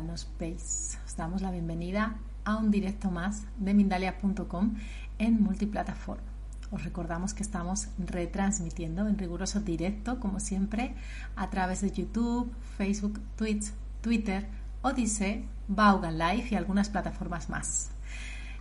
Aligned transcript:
nos 0.00 0.28
veis. 0.38 0.98
Os 1.06 1.16
damos 1.16 1.42
la 1.42 1.50
bienvenida 1.50 2.16
a 2.44 2.56
un 2.56 2.70
directo 2.70 3.10
más 3.10 3.44
de 3.58 3.74
Mindalia.com 3.74 4.74
en 5.18 5.42
multiplataforma. 5.42 6.22
Os 6.70 6.84
recordamos 6.84 7.32
que 7.32 7.42
estamos 7.42 7.88
retransmitiendo 7.98 9.06
en 9.06 9.18
riguroso 9.18 9.60
directo, 9.60 10.18
como 10.18 10.40
siempre, 10.40 10.94
a 11.36 11.48
través 11.50 11.80
de 11.80 11.92
YouTube, 11.92 12.52
Facebook, 12.76 13.20
Twitch, 13.36 13.72
Twitter, 14.00 14.46
Odyssey, 14.82 15.48
Vaughan 15.68 16.18
Live 16.18 16.48
y 16.50 16.54
algunas 16.54 16.88
plataformas 16.88 17.48
más. 17.48 17.90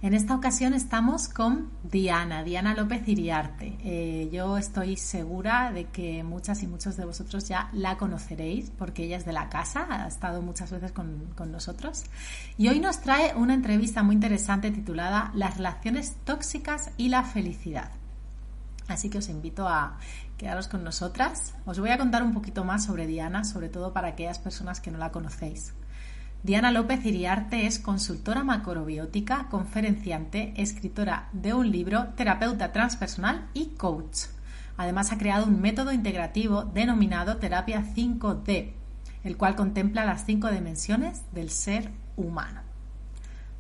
En 0.02 0.14
esta 0.14 0.36
ocasión 0.36 0.74
estamos 0.74 1.30
con 1.30 1.72
Diana, 1.84 2.44
Diana 2.44 2.76
López 2.76 3.08
Iriarte. 3.08 3.78
Eh, 3.80 4.30
yo 4.32 4.58
estoy 4.58 4.98
segura 4.98 5.72
de 5.72 5.86
que 5.86 6.24
muchas 6.24 6.62
y 6.64 6.68
muchos 6.68 6.98
de 6.98 7.06
vosotros 7.06 7.48
ya 7.48 7.70
la 7.72 7.98
conoceréis 7.98 8.72
porque 8.78 9.06
ella 9.06 9.18
es 9.18 9.26
de 9.26 9.32
la 9.32 9.50
casa, 9.50 9.88
ha 9.90 10.08
estado 10.08 10.42
muchas 10.42 10.70
veces 10.70 10.92
con, 10.92 11.32
con 11.36 11.52
nosotros. 11.52 12.04
Y 12.58 12.68
hoy 12.68 12.80
nos 12.80 13.00
trae 13.02 13.34
una 13.36 13.54
entrevista 13.54 14.04
muy 14.04 14.16
interesante 14.16 14.70
titulada 14.70 15.32
Las 15.34 15.56
relaciones 15.56 16.16
tóxicas 16.26 16.92
y 16.98 17.08
la 17.10 17.24
felicidad. 17.24 17.90
Así 18.88 19.10
que 19.10 19.18
os 19.18 19.30
invito 19.30 19.68
a 19.68 19.98
quedaros 20.38 20.68
con 20.68 20.84
nosotras. 20.84 21.56
Os 21.66 21.80
voy 21.80 21.90
a 21.90 21.98
contar 21.98 22.22
un 22.22 22.34
poquito 22.34 22.64
más 22.66 22.84
sobre 22.84 23.08
Diana, 23.08 23.46
sobre 23.46 23.70
todo 23.70 23.94
para 23.94 24.10
aquellas 24.10 24.40
personas 24.40 24.82
que 24.82 24.92
no 24.92 24.98
la 24.98 25.12
conocéis. 25.12 25.74
Diana 26.46 26.70
López 26.70 27.04
Iriarte 27.04 27.66
es 27.66 27.80
consultora 27.80 28.44
macrobiótica, 28.44 29.48
conferenciante, 29.50 30.54
escritora 30.58 31.28
de 31.34 31.56
un 31.56 31.72
libro, 31.72 32.10
terapeuta 32.16 32.72
transpersonal 32.72 33.50
y 33.56 33.70
coach. 33.78 34.28
Además 34.78 35.12
ha 35.12 35.18
creado 35.18 35.48
un 35.48 35.60
método 35.60 35.92
integrativo 35.92 36.62
denominado 36.62 37.38
Terapia 37.38 37.84
5D, 37.84 38.74
el 39.24 39.38
cual 39.38 39.56
contempla 39.56 40.06
las 40.06 40.24
cinco 40.28 40.52
dimensiones 40.52 41.24
del 41.32 41.50
ser 41.50 41.90
humano. 42.16 42.62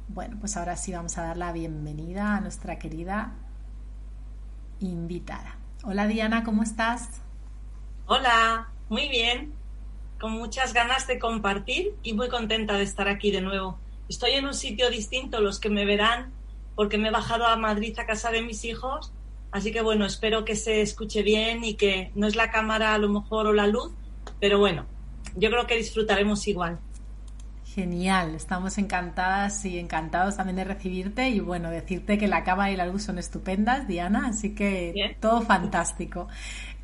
Bueno, 0.07 0.37
pues 0.39 0.55
ahora 0.55 0.77
sí 0.77 0.93
vamos 0.93 1.17
a 1.17 1.23
dar 1.23 1.37
la 1.37 1.51
bienvenida 1.53 2.35
a 2.35 2.39
nuestra 2.39 2.77
querida 2.77 3.31
invitada. 4.79 5.55
Hola 5.83 6.05
Diana, 6.05 6.43
¿cómo 6.43 6.61
estás? 6.61 7.09
Hola, 8.05 8.69
muy 8.89 9.09
bien 9.09 9.64
con 10.19 10.31
muchas 10.31 10.73
ganas 10.73 11.07
de 11.07 11.19
compartir 11.19 11.95
y 12.03 12.13
muy 12.13 12.29
contenta 12.29 12.77
de 12.77 12.83
estar 12.83 13.07
aquí 13.07 13.31
de 13.31 13.41
nuevo. 13.41 13.79
Estoy 14.09 14.31
en 14.31 14.45
un 14.45 14.53
sitio 14.53 14.89
distinto, 14.89 15.41
los 15.41 15.59
que 15.59 15.69
me 15.69 15.85
verán, 15.85 16.31
porque 16.75 16.97
me 16.97 17.07
he 17.07 17.11
bajado 17.11 17.47
a 17.47 17.55
Madrid 17.55 17.97
a 17.99 18.05
casa 18.05 18.31
de 18.31 18.41
mis 18.41 18.65
hijos, 18.65 19.11
así 19.51 19.71
que 19.71 19.81
bueno, 19.81 20.05
espero 20.05 20.45
que 20.45 20.55
se 20.55 20.81
escuche 20.81 21.23
bien 21.23 21.63
y 21.63 21.75
que 21.75 22.11
no 22.15 22.27
es 22.27 22.35
la 22.35 22.51
cámara 22.51 22.93
a 22.93 22.97
lo 22.97 23.09
mejor 23.09 23.47
o 23.47 23.53
la 23.53 23.67
luz, 23.67 23.91
pero 24.39 24.59
bueno, 24.59 24.85
yo 25.35 25.49
creo 25.49 25.67
que 25.67 25.75
disfrutaremos 25.75 26.47
igual. 26.47 26.79
Genial, 27.75 28.35
estamos 28.35 28.77
encantadas 28.77 29.65
y 29.65 29.79
encantados 29.79 30.37
también 30.37 30.55
de 30.55 30.63
recibirte 30.63 31.27
y 31.29 31.41
bueno, 31.41 31.69
decirte 31.69 32.17
que 32.17 32.27
la 32.29 32.45
cámara 32.45 32.71
y 32.71 32.77
la 32.77 32.85
luz 32.85 33.03
son 33.03 33.19
estupendas, 33.19 33.85
Diana, 33.85 34.27
así 34.27 34.55
que 34.55 34.91
bien. 34.93 35.17
todo 35.19 35.41
fantástico. 35.41 36.29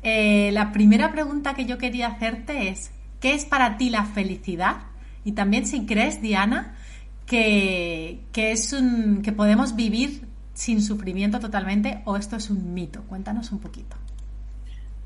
Eh, 0.02 0.50
la 0.52 0.70
primera 0.70 1.10
pregunta 1.10 1.54
que 1.54 1.64
yo 1.64 1.78
quería 1.78 2.08
hacerte 2.08 2.68
es, 2.68 2.90
¿Qué 3.22 3.34
es 3.34 3.44
para 3.44 3.78
ti 3.78 3.88
la 3.88 4.04
felicidad? 4.04 4.82
Y 5.24 5.32
también 5.32 5.64
si 5.64 5.86
crees, 5.86 6.20
Diana, 6.20 6.76
que, 7.24 8.20
que, 8.32 8.50
es 8.50 8.72
un, 8.72 9.22
que 9.22 9.30
podemos 9.30 9.76
vivir 9.76 10.26
sin 10.54 10.82
sufrimiento 10.82 11.38
totalmente 11.38 12.02
o 12.04 12.16
esto 12.16 12.34
es 12.34 12.50
un 12.50 12.74
mito. 12.74 13.04
Cuéntanos 13.04 13.52
un 13.52 13.60
poquito. 13.60 13.96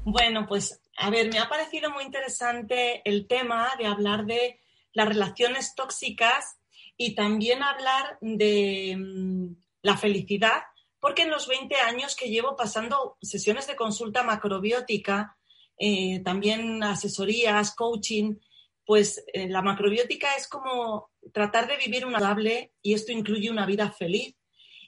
Bueno, 0.05 0.47
pues 0.47 0.81
a 0.97 1.11
ver, 1.11 1.31
me 1.31 1.39
ha 1.39 1.49
parecido 1.49 1.91
muy 1.91 2.05
interesante 2.05 3.03
el 3.05 3.27
tema 3.27 3.69
de 3.79 3.87
hablar 3.87 4.25
de 4.25 4.61
las 4.95 5.09
relaciones 5.09 5.75
tóxicas 5.75 6.59
y 6.97 7.15
también 7.15 7.63
hablar 7.63 8.17
de 8.23 8.97
mm, 8.97 9.57
la 9.83 9.97
felicidad, 9.99 10.63
porque 11.01 11.23
en 11.23 11.31
los 11.31 11.47
20 11.47 11.75
años 11.77 12.17
que 12.17 12.31
llevo 12.31 12.57
pasando 12.57 13.19
sesiones 13.21 13.67
de 13.67 13.77
consulta 13.77 14.23
macrobiótica, 14.23 15.37
eh, 15.79 16.21
también 16.25 16.83
asesorías, 16.83 17.75
coaching, 17.75 18.37
pues 18.85 19.25
eh, 19.33 19.49
la 19.49 19.63
macrobiótica 19.63 20.35
es 20.37 20.47
como 20.49 21.11
tratar 21.33 21.67
de 21.67 21.77
vivir 21.77 22.07
una 22.07 22.19
adaptable 22.19 22.73
y 22.83 22.95
esto 22.95 23.13
incluye 23.13 23.51
una 23.51 23.67
vida 23.67 23.91
feliz. 23.91 24.37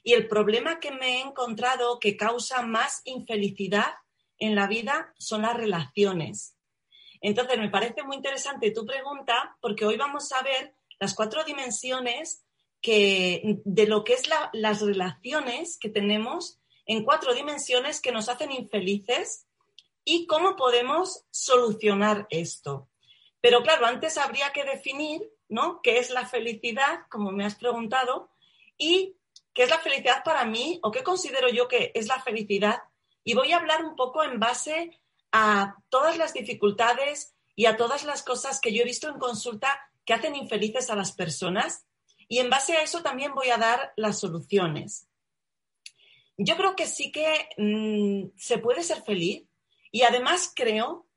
Y 0.03 0.13
el 0.13 0.27
problema 0.27 0.79
que 0.79 0.91
me 0.91 1.17
he 1.17 1.21
encontrado 1.21 1.99
que 1.99 2.15
causa 2.15 2.61
más 2.61 3.01
infelicidad 3.03 3.93
en 4.39 4.55
la 4.55 4.67
vida 4.67 5.13
son 5.19 5.41
las 5.41 5.55
relaciones. 5.55 6.55
Entonces, 7.21 7.59
me 7.59 7.69
parece 7.69 8.03
muy 8.03 8.15
interesante 8.15 8.71
tu 8.71 8.85
pregunta 8.85 9.57
porque 9.61 9.85
hoy 9.85 9.97
vamos 9.97 10.31
a 10.31 10.41
ver 10.41 10.73
las 10.99 11.13
cuatro 11.13 11.43
dimensiones 11.43 12.45
que, 12.81 13.59
de 13.65 13.87
lo 13.87 14.05
que 14.05 14.13
es 14.13 14.29
la, 14.29 14.49
las 14.53 14.81
relaciones 14.81 15.77
que 15.77 15.89
tenemos 15.89 16.59
en 16.85 17.03
cuatro 17.03 17.33
dimensiones 17.33 18.01
que 18.01 18.13
nos 18.13 18.29
hacen 18.29 18.51
infelices 18.51 19.48
y 20.11 20.25
cómo 20.25 20.55
podemos 20.55 21.23
solucionar 21.29 22.25
esto. 22.31 22.89
Pero 23.41 23.61
claro, 23.61 23.85
antes 23.85 24.17
habría 24.17 24.51
que 24.51 24.63
definir, 24.63 25.21
¿no? 25.49 25.81
¿Qué 25.83 25.99
es 25.99 26.09
la 26.09 26.25
felicidad, 26.25 27.01
como 27.11 27.31
me 27.31 27.45
has 27.45 27.53
preguntado, 27.53 28.31
y 28.75 29.17
qué 29.53 29.61
es 29.61 29.69
la 29.69 29.77
felicidad 29.77 30.23
para 30.23 30.45
mí 30.45 30.79
o 30.81 30.89
qué 30.89 31.03
considero 31.03 31.47
yo 31.49 31.67
que 31.67 31.91
es 31.93 32.07
la 32.07 32.19
felicidad? 32.23 32.81
Y 33.23 33.35
voy 33.35 33.51
a 33.51 33.57
hablar 33.57 33.85
un 33.85 33.95
poco 33.95 34.23
en 34.23 34.39
base 34.39 34.99
a 35.31 35.75
todas 35.89 36.17
las 36.17 36.33
dificultades 36.33 37.35
y 37.55 37.67
a 37.67 37.77
todas 37.77 38.03
las 38.03 38.23
cosas 38.23 38.59
que 38.59 38.73
yo 38.73 38.81
he 38.81 38.85
visto 38.85 39.09
en 39.09 39.19
consulta 39.19 39.79
que 40.05 40.15
hacen 40.15 40.35
infelices 40.35 40.89
a 40.89 40.95
las 40.95 41.11
personas. 41.11 41.85
Y 42.27 42.39
en 42.39 42.49
base 42.49 42.75
a 42.75 42.81
eso 42.81 43.03
también 43.03 43.35
voy 43.35 43.51
a 43.51 43.57
dar 43.57 43.93
las 43.95 44.17
soluciones. 44.19 45.07
Yo 46.35 46.57
creo 46.57 46.75
que 46.75 46.87
sí 46.87 47.11
que 47.11 47.47
mmm, 47.57 48.31
se 48.35 48.57
puede 48.57 48.81
ser 48.81 49.03
feliz 49.03 49.48
y 49.91 50.03
además 50.03 50.51
creo 50.55 51.07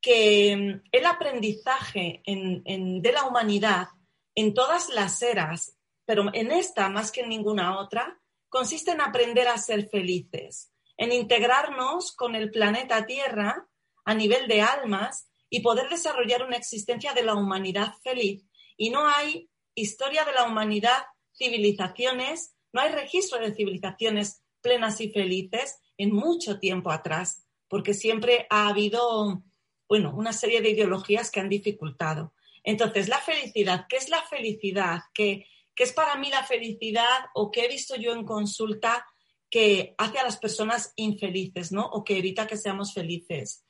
que 0.00 0.56
mm, 0.56 0.88
el 0.92 1.06
aprendizaje 1.06 2.22
en, 2.26 2.62
en, 2.66 3.02
de 3.02 3.12
la 3.12 3.24
humanidad 3.24 3.88
en 4.34 4.54
todas 4.54 4.88
las 4.88 5.22
eras, 5.22 5.76
pero 6.04 6.30
en 6.32 6.50
esta 6.50 6.88
más 6.88 7.12
que 7.12 7.20
en 7.20 7.28
ninguna 7.28 7.78
otra, 7.78 8.20
consiste 8.48 8.90
en 8.90 9.00
aprender 9.00 9.48
a 9.48 9.58
ser 9.58 9.88
felices, 9.88 10.72
en 10.96 11.12
integrarnos 11.12 12.12
con 12.12 12.34
el 12.34 12.50
planeta 12.50 13.06
Tierra 13.06 13.68
a 14.04 14.14
nivel 14.14 14.48
de 14.48 14.62
almas 14.62 15.28
y 15.48 15.60
poder 15.60 15.88
desarrollar 15.88 16.42
una 16.44 16.56
existencia 16.56 17.12
de 17.12 17.22
la 17.22 17.34
humanidad 17.34 17.94
feliz. 18.02 18.44
Y 18.76 18.90
no 18.90 19.06
hay 19.06 19.50
historia 19.74 20.24
de 20.24 20.32
la 20.32 20.44
humanidad, 20.44 21.04
civilizaciones, 21.34 22.54
no 22.72 22.80
hay 22.80 22.90
registro 22.90 23.38
de 23.38 23.54
civilizaciones 23.54 24.42
plenas 24.60 25.00
y 25.00 25.10
felices 25.10 25.78
en 25.98 26.14
mucho 26.14 26.58
tiempo 26.58 26.90
atrás 26.90 27.46
porque 27.72 27.94
siempre 27.94 28.46
ha 28.50 28.68
habido, 28.68 29.44
bueno, 29.88 30.12
una 30.14 30.34
serie 30.34 30.60
de 30.60 30.68
ideologías 30.68 31.30
que 31.30 31.40
han 31.40 31.48
dificultado. 31.48 32.34
Entonces, 32.62 33.08
la 33.08 33.16
felicidad, 33.16 33.86
¿qué 33.88 33.96
es 33.96 34.10
la 34.10 34.20
felicidad? 34.24 35.00
¿Qué, 35.14 35.46
¿Qué, 35.74 35.84
es 35.84 35.94
para 35.94 36.16
mí 36.16 36.28
la 36.28 36.44
felicidad 36.44 37.30
o 37.32 37.50
qué 37.50 37.64
he 37.64 37.68
visto 37.68 37.96
yo 37.96 38.12
en 38.12 38.26
consulta 38.26 39.06
que 39.48 39.94
hace 39.96 40.18
a 40.18 40.24
las 40.24 40.36
personas 40.36 40.92
infelices, 40.96 41.72
¿no? 41.72 41.86
O 41.86 42.04
que 42.04 42.18
evita 42.18 42.46
que 42.46 42.58
seamos 42.58 42.92
felices. 42.92 43.64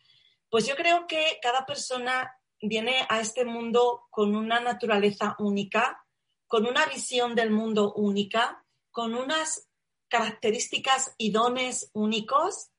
Pues 0.50 0.66
yo 0.66 0.74
creo 0.74 1.06
que 1.06 1.38
cada 1.40 1.64
persona 1.64 2.28
viene 2.60 3.06
a 3.08 3.20
este 3.20 3.44
mundo 3.44 4.08
con 4.10 4.34
una 4.34 4.58
naturaleza 4.58 5.36
única, 5.38 6.04
con 6.48 6.66
una 6.66 6.86
visión 6.86 7.36
del 7.36 7.52
mundo 7.52 7.92
única, 7.94 8.64
con 8.90 9.14
unas 9.14 9.68
características 10.08 11.14
y 11.18 11.30
dones 11.30 11.88
únicos 11.92 12.71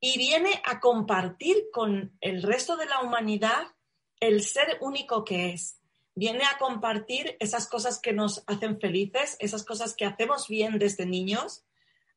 y 0.00 0.18
viene 0.18 0.62
a 0.64 0.80
compartir 0.80 1.70
con 1.72 2.16
el 2.20 2.42
resto 2.42 2.76
de 2.76 2.86
la 2.86 3.00
humanidad 3.00 3.66
el 4.20 4.42
ser 4.42 4.78
único 4.80 5.24
que 5.24 5.50
es. 5.50 5.80
Viene 6.14 6.44
a 6.44 6.58
compartir 6.58 7.36
esas 7.40 7.68
cosas 7.68 8.00
que 8.00 8.12
nos 8.12 8.42
hacen 8.46 8.80
felices, 8.80 9.36
esas 9.38 9.64
cosas 9.64 9.94
que 9.94 10.04
hacemos 10.04 10.48
bien 10.48 10.78
desde 10.78 11.06
niños, 11.06 11.64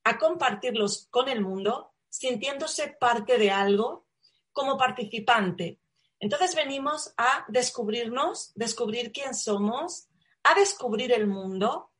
a 0.04 0.18
compartirlos 0.18 1.08
con 1.12 1.30
el 1.30 1.42
mundo, 1.42 1.94
sintiéndose 2.10 2.88
parte 3.00 3.38
de 3.38 3.52
algo 3.52 4.08
como 4.52 4.78
participante. 4.78 5.80
Entonces 6.20 6.56
venimos 6.56 7.14
a 7.18 7.46
descubrirnos, 7.48 8.52
descubrir 8.56 9.12
quién 9.12 9.34
somos, 9.34 10.08
a 10.44 10.56
descubrir 10.56 11.12
el 11.12 11.28
mundo. 11.28 11.92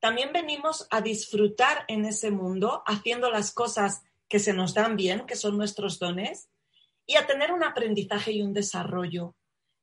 También 0.00 0.32
venimos 0.32 0.86
a 0.90 1.00
disfrutar 1.00 1.84
en 1.88 2.04
ese 2.04 2.30
mundo, 2.30 2.82
haciendo 2.86 3.30
las 3.30 3.52
cosas 3.52 4.02
que 4.34 4.40
se 4.40 4.52
nos 4.52 4.74
dan 4.74 4.96
bien, 4.96 5.26
que 5.26 5.36
son 5.36 5.56
nuestros 5.56 6.00
dones, 6.00 6.50
y 7.06 7.14
a 7.14 7.24
tener 7.24 7.52
un 7.52 7.62
aprendizaje 7.62 8.32
y 8.32 8.42
un 8.42 8.52
desarrollo. 8.52 9.36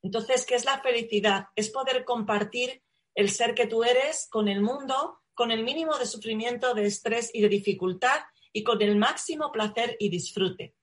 Entonces, 0.03 0.45
¿qué 0.45 0.55
es 0.55 0.65
la 0.65 0.81
felicidad? 0.81 1.45
Es 1.55 1.69
poder 1.69 2.03
compartir 2.03 2.83
el 3.15 3.29
ser 3.29 3.55
que 3.55 3.65
tú 3.65 3.85
eres 3.85 4.27
con 4.29 4.49
el 4.49 4.61
mundo, 4.61 5.21
con 5.33 5.51
el 5.51 5.63
mínimo 5.63 5.97
de 5.97 6.05
sufrimiento, 6.05 6.73
de 6.73 6.85
estrés 6.85 7.31
y 7.33 7.41
de 7.41 7.47
dificultad, 7.47 8.19
y 8.51 8.65
con 8.65 8.81
el 8.81 8.97
máximo 8.97 9.53
placer 9.53 9.95
y 9.99 10.09
disfrute. 10.09 10.75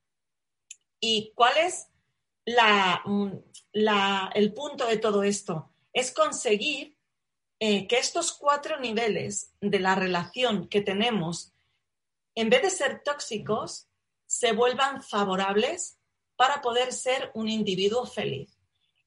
¿Y 0.99 1.35
cuál 1.35 1.53
es 1.59 1.89
mm, 3.05 3.33
el 4.35 4.55
punto 4.55 4.87
de 4.87 4.97
todo 4.97 5.25
esto? 5.25 5.75
Es 5.93 6.11
conseguir 6.11 6.97
eh, 7.61 7.87
que 7.87 7.99
estos 7.99 8.33
cuatro 8.33 8.81
niveles 8.81 9.53
de 9.61 9.79
la 9.79 9.95
relación 9.95 10.69
que 10.69 10.81
tenemos, 10.81 11.53
en 12.41 12.51
vez 12.51 12.63
de 12.63 12.71
ser 12.71 13.03
tóxicos, 13.03 13.89
se 14.27 14.53
vuelvan 14.53 15.03
favorables 15.03 15.99
para 16.37 16.61
poder 16.61 16.93
ser 16.93 17.31
un 17.35 17.49
individuo 17.49 18.07
feliz. 18.07 18.59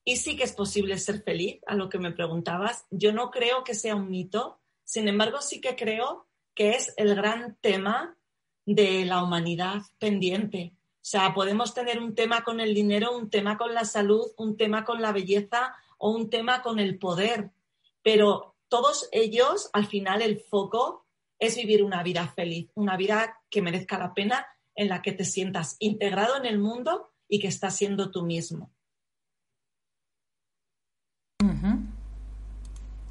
Y 0.04 0.18
sí 0.18 0.36
que 0.36 0.44
es 0.44 0.54
posible 0.54 0.98
ser 0.98 1.24
feliz, 1.24 1.62
a 1.68 1.76
lo 1.76 1.88
que 1.88 2.00
me 2.00 2.12
preguntabas. 2.12 2.86
Yo 2.90 3.14
no 3.14 3.32
creo 3.32 3.64
que 3.64 3.76
sea 3.76 3.96
un 3.96 4.10
mito, 4.10 4.60
sin 4.84 5.08
embargo 5.08 5.42
sí 5.42 5.62
que 5.62 5.76
creo 5.76 6.28
que 6.54 6.72
es 6.72 6.94
el 6.98 7.16
gran 7.16 7.56
tema 7.62 8.18
de 8.66 9.06
la 9.06 9.24
humanidad 9.24 9.82
pendiente. 10.00 10.74
O 10.76 11.04
sea, 11.06 11.34
podemos 11.34 11.74
tener 11.74 12.00
un 12.00 12.16
tema 12.16 12.44
con 12.44 12.60
el 12.60 12.74
dinero, 12.74 13.16
un 13.16 13.30
tema 13.30 13.58
con 13.58 13.74
la 13.74 13.86
salud, 13.86 14.28
un 14.38 14.58
tema 14.58 14.84
con 14.84 15.02
la 15.02 15.12
belleza 15.12 15.76
o 15.98 16.12
un 16.12 16.30
tema 16.30 16.62
con 16.62 16.80
el 16.80 16.98
poder, 16.98 17.52
pero 18.04 18.56
todos 18.68 19.08
ellos, 19.12 19.70
al 19.74 19.86
final, 19.86 20.22
el 20.22 20.40
foco 20.40 21.06
es 21.42 21.58
vivir 21.58 21.84
una 21.84 22.04
vida 22.04 22.28
feliz, 22.28 22.70
una 22.76 22.96
vida 22.96 23.42
que 23.50 23.64
merezca 23.64 23.98
la 23.98 24.14
pena, 24.14 24.46
en 24.76 24.88
la 24.88 25.02
que 25.02 25.12
te 25.12 25.26
sientas 25.26 25.76
integrado 25.80 26.38
en 26.38 26.46
el 26.46 26.60
mundo 26.60 27.14
y 27.28 27.40
que 27.40 27.48
estás 27.48 27.76
siendo 27.76 28.12
tú 28.12 28.24
mismo. 28.24 28.72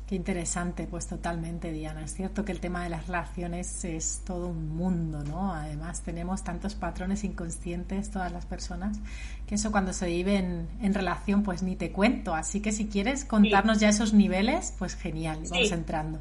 Qué 0.07 0.17
interesante, 0.17 0.89
pues 0.89 1.07
totalmente, 1.07 1.71
Diana. 1.71 2.03
Es 2.03 2.15
cierto 2.15 2.45
que 2.45 2.51
el 2.51 2.59
tema 2.59 2.83
de 2.83 2.91
las 2.91 3.07
relaciones 3.07 3.85
es 3.85 4.23
todo 4.25 4.49
un 4.49 4.69
mundo, 4.69 5.23
¿no? 5.23 5.55
Además, 5.55 6.03
tenemos 6.03 6.43
tantos 6.43 6.75
patrones 6.75 7.23
inconscientes, 7.23 8.11
todas 8.11 8.33
las 8.33 8.45
personas, 8.45 8.99
que 9.47 9.55
eso 9.55 9.71
cuando 9.71 9.93
se 9.93 10.07
vive 10.07 10.37
en, 10.37 10.95
relación, 10.95 11.45
pues 11.45 11.63
ni 11.63 11.77
te 11.77 11.93
cuento. 11.93 12.35
Así 12.35 12.61
que 12.61 12.73
si 12.73 12.89
quieres 12.89 13.25
contarnos 13.25 13.79
ya 13.79 13.89
esos 13.89 14.13
niveles, 14.13 14.75
pues 14.81 14.97
genial, 14.97 15.43
vamos 15.49 15.71
entrando. 15.71 16.19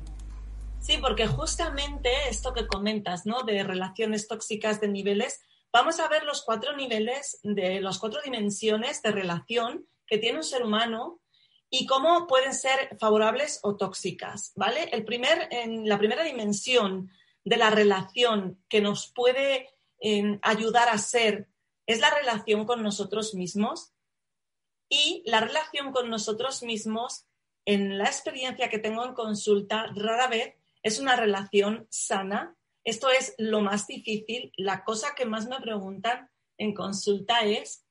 Sí, 0.81 0.97
porque 0.97 1.27
justamente 1.27 2.09
esto 2.29 2.53
que 2.53 2.65
comentas, 2.65 3.25
¿no? 3.25 3.43
De 3.43 3.63
relaciones 3.63 4.27
tóxicas 4.27 4.81
de 4.81 4.87
niveles, 4.87 5.41
vamos 5.71 5.99
a 5.99 6.07
ver 6.07 6.23
los 6.23 6.41
cuatro 6.43 6.75
niveles 6.75 7.39
de 7.43 7.79
las 7.79 7.99
cuatro 7.99 8.21
dimensiones 8.23 9.01
de 9.03 9.11
relación 9.11 9.87
que 10.07 10.17
tiene 10.17 10.39
un 10.39 10.43
ser 10.43 10.63
humano 10.63 11.21
y 11.69 11.85
cómo 11.85 12.25
pueden 12.25 12.55
ser 12.55 12.97
favorables 12.99 13.59
o 13.61 13.77
tóxicas, 13.77 14.53
¿vale? 14.55 14.89
El 14.91 15.05
primer, 15.05 15.47
la 15.83 15.99
primera 15.99 16.23
dimensión 16.23 17.11
de 17.43 17.57
la 17.57 17.69
relación 17.69 18.63
que 18.67 18.81
nos 18.81 19.11
puede 19.13 19.69
ayudar 20.41 20.89
a 20.89 20.97
ser 20.97 21.49
es 21.85 21.99
la 21.99 22.09
relación 22.09 22.65
con 22.65 22.81
nosotros 22.81 23.35
mismos 23.35 23.91
y 24.87 25.21
la 25.25 25.41
relación 25.41 25.91
con 25.91 26.09
nosotros 26.09 26.63
mismos, 26.63 27.25
en 27.65 27.99
la 27.99 28.05
experiencia 28.05 28.69
que 28.69 28.79
tengo 28.79 29.05
en 29.05 29.13
consulta, 29.13 29.91
rara 29.93 30.27
vez 30.27 30.55
es 30.83 30.99
una 30.99 31.15
relación 31.15 31.87
sana. 31.89 32.55
Esto 32.83 33.09
es 33.09 33.35
lo 33.37 33.61
más 33.61 33.87
difícil. 33.87 34.51
La 34.57 34.83
cosa 34.83 35.13
que 35.15 35.25
más 35.25 35.47
me 35.47 35.59
preguntan 35.59 36.29
en 36.57 36.73
consulta 36.73 37.41
es, 37.41 37.85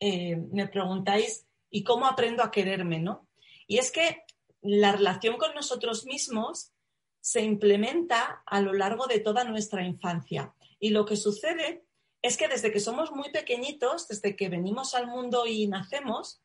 eh, 0.00 0.36
me 0.36 0.68
preguntáis, 0.68 1.46
y 1.74 1.82
cómo 1.82 2.06
aprendo 2.06 2.44
a 2.44 2.52
quererme, 2.52 3.00
¿no? 3.00 3.28
Y 3.66 3.78
es 3.78 3.90
que 3.90 4.22
la 4.60 4.92
relación 4.92 5.38
con 5.38 5.54
nosotros 5.54 6.06
mismos 6.06 6.72
se 7.20 7.42
implementa 7.42 8.44
a 8.46 8.60
lo 8.60 8.72
largo 8.72 9.06
de 9.06 9.18
toda 9.18 9.42
nuestra 9.42 9.84
infancia. 9.84 10.54
Y 10.78 10.90
lo 10.90 11.04
que 11.04 11.16
sucede 11.16 11.84
es 12.22 12.36
que 12.36 12.46
desde 12.46 12.70
que 12.70 12.78
somos 12.78 13.10
muy 13.10 13.30
pequeñitos, 13.32 14.06
desde 14.06 14.36
que 14.36 14.48
venimos 14.48 14.94
al 14.94 15.08
mundo 15.08 15.46
y 15.46 15.66
nacemos, 15.66 16.43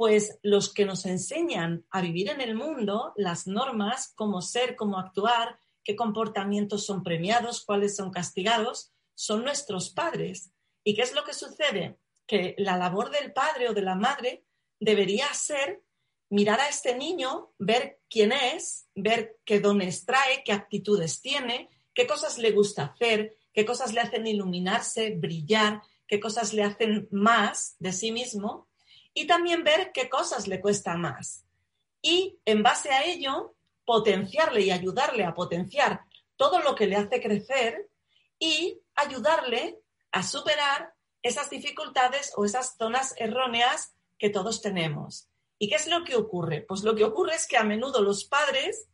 pues 0.00 0.38
los 0.42 0.72
que 0.72 0.86
nos 0.86 1.04
enseñan 1.04 1.84
a 1.90 2.00
vivir 2.00 2.30
en 2.30 2.40
el 2.40 2.54
mundo, 2.54 3.12
las 3.16 3.46
normas, 3.46 4.14
cómo 4.16 4.40
ser, 4.40 4.74
cómo 4.74 4.98
actuar, 4.98 5.58
qué 5.84 5.94
comportamientos 5.94 6.86
son 6.86 7.02
premiados, 7.02 7.62
cuáles 7.66 7.96
son 7.96 8.10
castigados, 8.10 8.94
son 9.14 9.44
nuestros 9.44 9.90
padres. 9.90 10.52
¿Y 10.84 10.94
qué 10.94 11.02
es 11.02 11.14
lo 11.14 11.22
que 11.22 11.34
sucede? 11.34 11.98
Que 12.26 12.54
la 12.56 12.78
labor 12.78 13.10
del 13.10 13.34
padre 13.34 13.68
o 13.68 13.74
de 13.74 13.82
la 13.82 13.94
madre 13.94 14.46
debería 14.78 15.26
ser 15.34 15.82
mirar 16.30 16.60
a 16.60 16.70
este 16.70 16.96
niño, 16.96 17.52
ver 17.58 18.00
quién 18.08 18.32
es, 18.32 18.88
ver 18.94 19.36
qué 19.44 19.60
dones 19.60 20.06
trae, 20.06 20.42
qué 20.46 20.52
actitudes 20.52 21.20
tiene, 21.20 21.68
qué 21.92 22.06
cosas 22.06 22.38
le 22.38 22.52
gusta 22.52 22.84
hacer, 22.84 23.36
qué 23.52 23.66
cosas 23.66 23.92
le 23.92 24.00
hacen 24.00 24.26
iluminarse, 24.26 25.10
brillar, 25.10 25.82
qué 26.06 26.18
cosas 26.18 26.54
le 26.54 26.62
hacen 26.62 27.06
más 27.10 27.76
de 27.80 27.92
sí 27.92 28.12
mismo 28.12 28.69
y 29.14 29.26
también 29.26 29.64
ver 29.64 29.90
qué 29.92 30.08
cosas 30.08 30.48
le 30.48 30.60
cuesta 30.60 30.96
más. 30.96 31.44
Y 32.02 32.38
en 32.44 32.62
base 32.62 32.90
a 32.90 33.04
ello, 33.04 33.54
potenciarle 33.84 34.62
y 34.62 34.70
ayudarle 34.70 35.24
a 35.24 35.34
potenciar 35.34 36.02
todo 36.36 36.60
lo 36.60 36.74
que 36.74 36.86
le 36.86 36.96
hace 36.96 37.20
crecer 37.20 37.90
y 38.38 38.80
ayudarle 38.94 39.80
a 40.12 40.22
superar 40.22 40.94
esas 41.22 41.50
dificultades 41.50 42.32
o 42.36 42.44
esas 42.44 42.76
zonas 42.78 43.14
erróneas 43.18 43.94
que 44.18 44.30
todos 44.30 44.62
tenemos. 44.62 45.28
¿Y 45.58 45.68
qué 45.68 45.74
es 45.74 45.86
lo 45.88 46.04
que 46.04 46.16
ocurre? 46.16 46.62
Pues 46.62 46.82
lo 46.82 46.94
que 46.94 47.04
ocurre 47.04 47.34
es 47.34 47.46
que 47.46 47.58
a 47.58 47.64
menudo 47.64 48.00
los 48.00 48.24
padres 48.24 48.88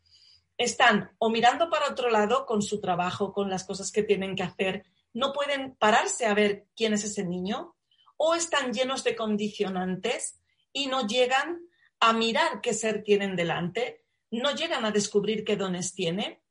están 0.58 1.14
o 1.18 1.30
mirando 1.30 1.70
para 1.70 1.90
otro 1.90 2.10
lado 2.10 2.44
con 2.46 2.62
su 2.62 2.80
trabajo, 2.80 3.32
con 3.32 3.48
las 3.48 3.64
cosas 3.64 3.92
que 3.92 4.02
tienen 4.02 4.34
que 4.34 4.42
hacer, 4.42 4.84
no 5.12 5.32
pueden 5.32 5.76
pararse 5.76 6.26
a 6.26 6.34
ver 6.34 6.66
quién 6.74 6.94
es 6.94 7.04
ese 7.04 7.24
niño, 7.24 7.75
o 8.16 8.34
están 8.34 8.72
llenos 8.72 9.04
de 9.04 9.16
condicionantes 9.16 10.40
y 10.72 10.86
no 10.86 11.06
llegan 11.06 11.60
a 12.00 12.12
mirar 12.12 12.60
qué 12.60 12.74
ser 12.74 13.02
tienen 13.02 13.36
delante, 13.36 14.04
no 14.30 14.54
llegan 14.54 14.84
a 14.84 14.90
descubrir 14.90 15.44
qué 15.44 15.56
dones 15.56 15.94
tiene. 15.94 16.42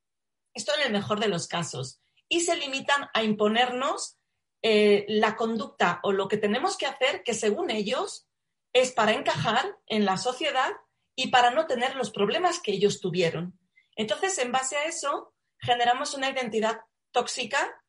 Esto 0.53 0.71
en 0.77 0.87
el 0.87 0.93
mejor 0.93 1.19
de 1.19 1.27
los 1.27 1.47
casos. 1.47 2.01
Y 2.27 2.41
se 2.41 2.55
limitan 2.55 3.09
a 3.13 3.23
imponernos 3.23 4.17
eh, 4.61 5.05
la 5.07 5.35
conducta 5.35 5.99
o 6.03 6.11
lo 6.11 6.27
que 6.27 6.37
tenemos 6.37 6.77
que 6.77 6.87
hacer 6.87 7.23
que 7.23 7.33
según 7.33 7.69
ellos 7.69 8.27
es 8.73 8.91
para 8.91 9.13
encajar 9.13 9.77
en 9.85 10.05
la 10.05 10.17
sociedad 10.17 10.71
y 11.15 11.27
para 11.27 11.51
no 11.51 11.67
tener 11.67 11.95
los 11.95 12.11
problemas 12.11 12.59
que 12.59 12.71
ellos 12.71 12.99
tuvieron. 12.99 13.59
Entonces, 13.95 14.37
en 14.39 14.51
base 14.51 14.75
a 14.75 14.85
eso, 14.85 15.33
generamos 15.59 16.13
una 16.13 16.29
identidad 16.29 16.81
tóxica, 17.11 17.81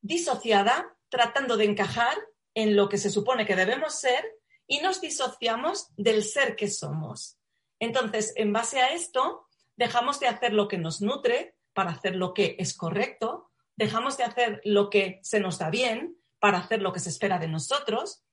disociada, 0.00 0.96
tratando 1.08 1.56
de 1.56 1.66
encajar 1.66 2.16
en 2.54 2.76
lo 2.76 2.88
que 2.88 2.98
se 2.98 3.10
supone 3.10 3.46
que 3.46 3.56
debemos 3.56 3.94
ser 3.94 4.24
y 4.66 4.80
nos 4.80 5.00
disociamos 5.00 5.88
del 5.96 6.24
ser 6.24 6.56
que 6.56 6.68
somos. 6.68 7.38
Entonces, 7.78 8.32
en 8.36 8.52
base 8.52 8.80
a 8.80 8.92
esto, 8.92 9.46
dejamos 9.76 10.20
de 10.20 10.28
hacer 10.28 10.52
lo 10.52 10.68
que 10.68 10.78
nos 10.78 11.02
nutre 11.02 11.56
para 11.72 11.90
hacer 11.90 12.16
lo 12.16 12.32
que 12.32 12.56
es 12.58 12.74
correcto, 12.74 13.50
dejamos 13.76 14.16
de 14.16 14.24
hacer 14.24 14.60
lo 14.64 14.88
que 14.88 15.20
se 15.22 15.40
nos 15.40 15.58
da 15.58 15.70
bien 15.70 16.16
para 16.38 16.58
hacer 16.58 16.80
lo 16.80 16.92
que 16.92 17.00
se 17.00 17.10
espera 17.10 17.38
de 17.38 17.48
nosotros 17.48 18.24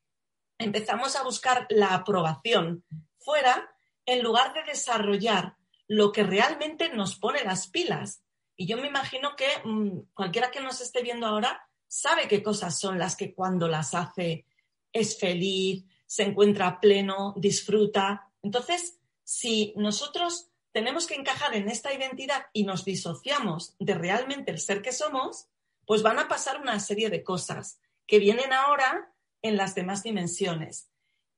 empezamos 0.64 1.16
a 1.16 1.24
buscar 1.24 1.66
la 1.70 1.94
aprobación 1.94 2.86
fuera 3.20 3.74
en 4.06 4.24
lugar 4.24 4.54
de 4.54 4.64
desarrollar 4.64 5.58
lo 5.88 6.12
que 6.12 6.24
realmente 6.24 6.90
nos 6.90 7.18
pone 7.18 7.44
las 7.44 7.68
pilas. 7.68 8.24
Y 8.56 8.68
yo 8.68 8.78
me 8.78 8.88
imagino 8.88 9.36
que 9.36 9.48
mm, 9.64 10.14
cualquiera 10.14 10.52
que 10.52 10.62
nos 10.62 10.82
esté 10.82 11.02
viendo 11.02 11.28
ahora 11.28 11.68
sabe 11.92 12.30
qué 12.30 12.42
cosas 12.42 12.80
son 12.80 12.98
las 12.98 13.18
que 13.18 13.34
cuando 13.36 13.68
las 13.68 13.94
hace 13.94 14.46
es 14.94 15.20
feliz, 15.20 15.84
se 16.06 16.24
encuentra 16.24 16.80
pleno, 16.80 17.34
disfruta. 17.36 18.32
Entonces, 18.42 18.98
si 19.26 19.74
nosotros 19.76 20.50
tenemos 20.72 21.06
que 21.06 21.16
encajar 21.16 21.54
en 21.54 21.68
esta 21.70 21.94
identidad 21.94 22.46
y 22.54 22.64
nos 22.64 22.86
disociamos 22.86 23.76
de 23.78 23.94
realmente 23.94 24.52
el 24.52 24.60
ser 24.60 24.82
que 24.82 24.94
somos, 24.94 25.50
pues 25.86 26.02
van 26.02 26.18
a 26.18 26.30
pasar 26.30 26.62
una 26.62 26.80
serie 26.80 27.10
de 27.10 27.24
cosas 27.24 27.82
que 28.08 28.20
vienen 28.20 28.54
ahora 28.54 29.14
en 29.42 29.58
las 29.58 29.76
demás 29.76 30.02
dimensiones. 30.02 30.90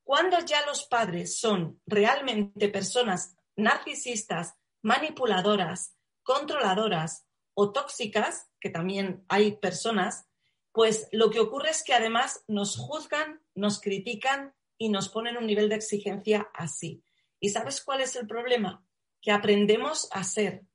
Cuando 0.04 0.40
ya 0.46 0.64
los 0.68 0.86
padres 0.86 1.40
son 1.40 1.82
realmente 1.88 2.70
personas 2.70 3.36
narcisistas, 3.56 4.54
manipuladoras, 4.84 5.96
controladoras 6.22 7.26
o 7.56 7.72
tóxicas, 7.72 8.52
que 8.60 8.70
también 8.70 9.26
hay 9.30 9.54
personas, 9.54 10.28
pues 10.74 11.08
lo 11.12 11.30
que 11.30 11.40
ocurre 11.40 11.70
es 11.70 11.84
que 11.84 11.94
además 11.94 12.44
nos 12.48 12.78
juzgan, 12.78 13.42
nos 13.54 13.80
critican 13.80 14.54
y 14.78 14.90
nos 14.90 15.08
ponen 15.08 15.38
un 15.38 15.46
nivel 15.46 15.70
de 15.70 15.76
exigencia 15.76 16.50
así. 16.54 17.04
¿Y 17.40 17.50
sabes 17.50 17.82
cuál 17.84 18.02
es 18.02 18.16
el 18.16 18.28
problema? 18.28 18.84
Que 19.22 19.32
aprendemos 19.32 20.10
a 20.12 20.24
ser, 20.24 20.66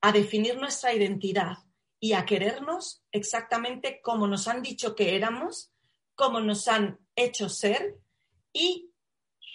a 0.00 0.10
definir 0.10 0.58
nuestra 0.58 0.92
identidad 0.92 1.58
y 2.00 2.14
a 2.14 2.26
querernos 2.26 3.04
exactamente 3.12 4.00
como 4.02 4.26
nos 4.26 4.48
han 4.48 4.60
dicho 4.60 4.96
que 4.96 5.14
éramos, 5.14 5.72
como 6.16 6.40
nos 6.40 6.66
han 6.66 6.98
hecho 7.14 7.48
ser 7.48 7.96
y 8.52 8.90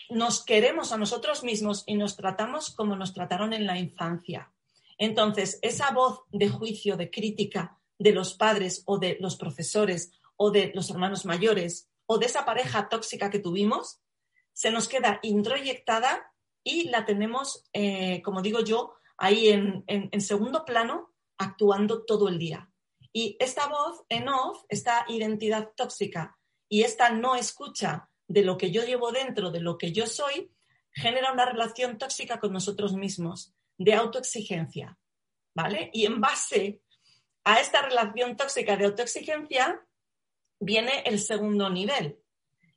nos 0.10 0.46
queremos 0.46 0.94
a 0.94 0.98
nosotros 0.98 1.44
mismos 1.44 1.84
y 1.86 1.96
nos 1.96 2.15
tratamos 2.15 2.72
como 2.72 2.96
nos 2.96 3.13
trataron 3.13 3.51
en 3.51 3.68
la 3.68 3.77
infancia. 3.77 4.53
Entonces, 4.98 5.60
esa 5.62 5.91
voz 5.91 6.22
de 6.32 6.50
juicio, 6.50 6.96
de 6.96 7.12
crítica 7.12 7.78
de 8.00 8.12
los 8.12 8.34
padres 8.34 8.82
o 8.86 8.98
de 8.98 9.18
los 9.20 9.36
profesores 9.36 10.12
o 10.36 10.50
de 10.50 10.72
los 10.74 10.89
hermanos 10.89 11.25
mayores 11.25 11.89
o 12.08 12.18
de 12.18 12.25
esa 12.25 12.46
pareja 12.46 12.89
tóxica 12.89 13.29
que 13.29 13.39
tuvimos, 13.39 14.01
se 14.53 14.72
nos 14.72 14.88
queda 14.88 15.20
introyectada 15.22 16.34
y 16.63 16.89
la 16.89 17.06
tenemos, 17.06 17.65
eh, 17.74 18.22
como 18.24 18.41
digo 18.41 18.62
yo, 18.62 18.96
ahí 19.18 19.50
en, 19.50 19.84
en 19.88 20.22
segundo 20.22 20.65
plano, 20.65 21.13
actuando 21.38 22.03
todo 22.06 22.27
el 22.29 22.39
día. 22.39 22.72
Y 23.12 23.38
esta 23.39 23.68
voz 23.68 24.03
en 24.10 24.29
off, 24.29 24.63
esta 24.70 25.06
identidad 25.08 25.72
tóxica 25.75 26.38
y 26.68 26.84
esta 26.84 27.10
no 27.10 27.36
escucha 27.36 28.10
de 28.27 28.44
lo 28.44 28.58
que 28.58 28.72
yo 28.72 28.84
llevo 28.86 29.12
dentro, 29.12 29.50
de 29.50 29.60
lo 29.60 29.77
que 29.77 29.91
yo 29.91 30.06
soy, 30.06 30.51
genera 30.91 31.34
una 31.34 31.46
relación 31.46 31.98
tóxica 31.98 32.39
con 32.39 32.53
nosotros 32.53 32.94
mismos, 32.94 33.53
de 33.77 33.96
autoexigencia. 33.96 34.98
¿Vale? 35.56 35.89
Y 35.94 36.06
en 36.06 36.22
base 36.22 36.84
a 37.43 37.60
esta 37.60 37.81
relación 37.81 38.38
tóxica 38.38 38.77
de 38.77 38.86
autoexigencia, 38.86 39.86
viene 40.60 41.03
el 41.05 41.19
segundo 41.19 41.69
nivel. 41.69 42.19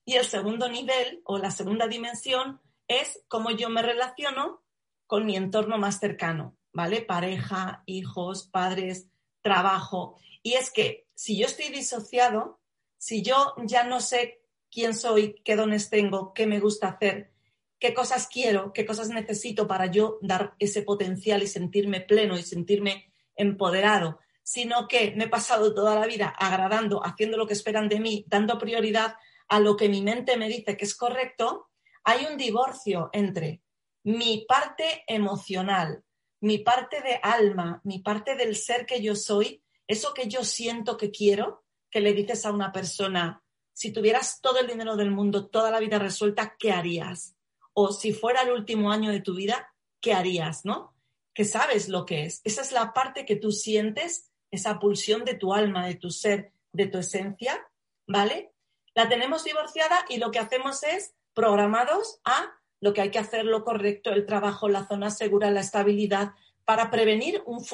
Y 0.04 0.14
el 0.14 0.25
segundo 0.25 0.69
nivel 0.69 1.23
o 1.25 1.38
la 1.38 1.50
segunda 1.50 1.87
dimensión 1.87 2.61
es 2.88 3.23
cómo 3.28 3.50
yo 3.50 3.69
me 3.69 3.83
relaciono 3.83 4.62
con 5.07 5.26
mi 5.26 5.37
entorno 5.37 5.78
más 5.78 6.00
cercano, 6.00 6.57
¿vale? 6.73 7.02
Pareja, 7.02 7.83
hijos, 7.87 8.49
padres, 8.49 9.09
trabajo. 9.40 10.16
Y 10.42 10.54
es 10.54 10.71
que 10.71 11.07
si 11.14 11.38
yo 11.38 11.47
estoy 11.47 11.69
disociado, 11.69 12.61
si 12.99 13.23
yo 13.23 13.54
ya 13.64 13.85
no 13.85 14.00
sé 14.00 14.42
quién 14.71 14.95
soy, 14.95 15.35
qué 15.45 15.54
dones 15.54 15.90
tengo, 15.90 16.33
qué 16.33 16.47
me 16.47 16.61
gusta 16.61 16.88
hacer, 16.88 17.31
qué 17.78 17.95
cosas 17.95 18.28
quiero, 18.28 18.73
qué 18.73 18.87
cosas 18.87 19.09
necesito 19.09 19.66
para 19.69 19.87
yo 19.87 20.19
dar 20.23 20.54
ese 20.59 20.83
potencial 20.83 21.42
y 21.42 21.47
sentirme 21.47 22.00
pleno 22.00 22.38
y 22.38 22.42
sentirme 22.42 23.12
empoderado, 23.37 24.21
sino 24.42 24.88
que 24.88 25.14
me 25.16 25.25
he 25.25 25.28
pasado 25.28 25.75
toda 25.75 25.94
la 25.94 26.06
vida 26.06 26.28
agradando, 26.28 27.04
haciendo 27.04 27.37
lo 27.37 27.46
que 27.46 27.54
esperan 27.54 27.88
de 27.88 28.00
mí, 28.00 28.25
dando 28.28 28.58
prioridad 28.58 29.16
a 29.49 29.61
lo 29.61 29.76
que 29.76 29.88
mi 29.88 30.02
mente 30.02 30.37
me 30.37 30.49
dice 30.49 30.76
que 30.76 30.84
es 30.84 30.94
correcto, 30.94 31.68
hay 32.04 32.26
un 32.26 32.37
divorcio 32.37 33.11
entre 33.12 33.62
mi 34.04 34.44
parte 34.49 35.04
emocional, 35.06 36.02
mi 36.40 36.58
parte 36.58 37.00
de 37.02 37.20
alma, 37.22 37.80
mi 37.84 38.00
parte 38.00 38.34
del 38.34 38.56
ser 38.56 38.87
que 38.87 39.00
yo 39.00 39.14
soy, 39.14 39.62
eso 39.87 40.12
que 40.12 40.26
yo 40.26 40.44
siento 40.44 40.96
que 40.96 41.11
quiero, 41.11 41.64
que 41.90 42.00
le 42.00 42.14
dices 42.14 42.44
a 42.44 42.52
una 42.52 42.72
persona, 42.72 43.44
si 43.72 43.92
tuvieras 43.92 44.40
todo 44.40 44.58
el 44.58 44.66
dinero 44.66 44.96
del 44.96 45.11
mundo, 45.11 45.49
toda 45.49 45.70
la 45.70 45.80
vida 45.80 45.99
resuelta, 45.99 46.56
¿qué 46.58 46.72
harías? 46.72 47.37
O 47.75 47.92
si 47.92 48.12
fuera 48.12 48.42
el 48.42 48.50
último 48.50 48.90
año 48.90 49.11
de 49.11 49.20
tu 49.20 49.34
vida, 49.34 49.72
¿qué 50.00 50.12
harías? 50.12 50.64
¿No? 50.64 50.96
Que 51.32 51.44
sabes 51.44 51.88
lo 51.88 52.04
que 52.04 52.25
es. 52.25 52.40
Esa 52.44 52.62
es 52.62 52.72
la 52.72 52.92
parte 52.92 53.25
que 53.25 53.37
tú 53.37 53.52
sientes 53.52 54.31
esa 54.52 54.78
pulsión 54.78 55.25
de 55.25 55.35
tu 55.35 55.52
alma, 55.52 55.87
de 55.87 55.97
tu 55.97 56.11
ser, 56.11 56.52
de 56.73 56.87
tu 56.87 56.99
esencia, 56.99 57.68
¿vale? 58.06 58.52
La 58.94 59.09
tenemos 59.09 59.42
divorciada 59.42 60.04
y 60.09 60.18
lo 60.18 60.30
que 60.30 60.38
hacemos 60.38 60.85
es 60.85 61.14
programados 61.35 62.21
a 62.25 62.52
lo 62.80 62.92
que 62.92 63.00
hay 63.00 63.11
que 63.11 63.18
hacer, 63.18 63.44
lo 63.44 63.64
correcto, 63.64 64.11
el 64.11 64.26
trabajo, 64.26 64.68
la 64.68 64.87
zona 64.87 65.11
segura, 65.11 65.50
la 65.50 65.61
estabilidad, 65.61 66.32
para 66.64 66.90
prevenir 66.90 67.42
un, 67.47 67.64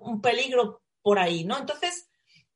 un 0.00 0.20
peligro 0.22 0.80
por 1.02 1.18
ahí, 1.18 1.44
¿no? 1.44 1.58
Entonces, 1.58 2.08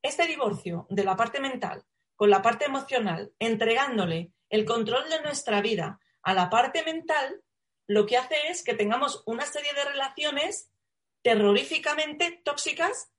este 0.03 0.27
divorcio 0.27 0.87
de 0.89 1.05
la 1.05 1.17
parte 1.17 1.41
mental 1.41 1.85
con 2.21 2.29
la 2.29 2.43
parte 2.43 2.67
emocional, 2.67 3.33
entregándole 3.39 4.33
el 4.51 4.67
control 4.67 5.09
de 5.09 5.23
nuestra 5.23 5.63
vida 5.63 6.01
a 6.23 6.35
la 6.35 6.51
parte 6.51 6.85
mental, 6.85 7.43
lo 7.87 8.05
que 8.05 8.19
hace 8.19 8.35
es 8.51 8.63
que 8.63 8.75
tengamos 8.75 9.23
una 9.25 9.47
serie 9.47 9.73
de 9.73 9.85
relaciones 9.85 10.71
terroríficamente 11.23 12.43
tóxicas 12.45 13.11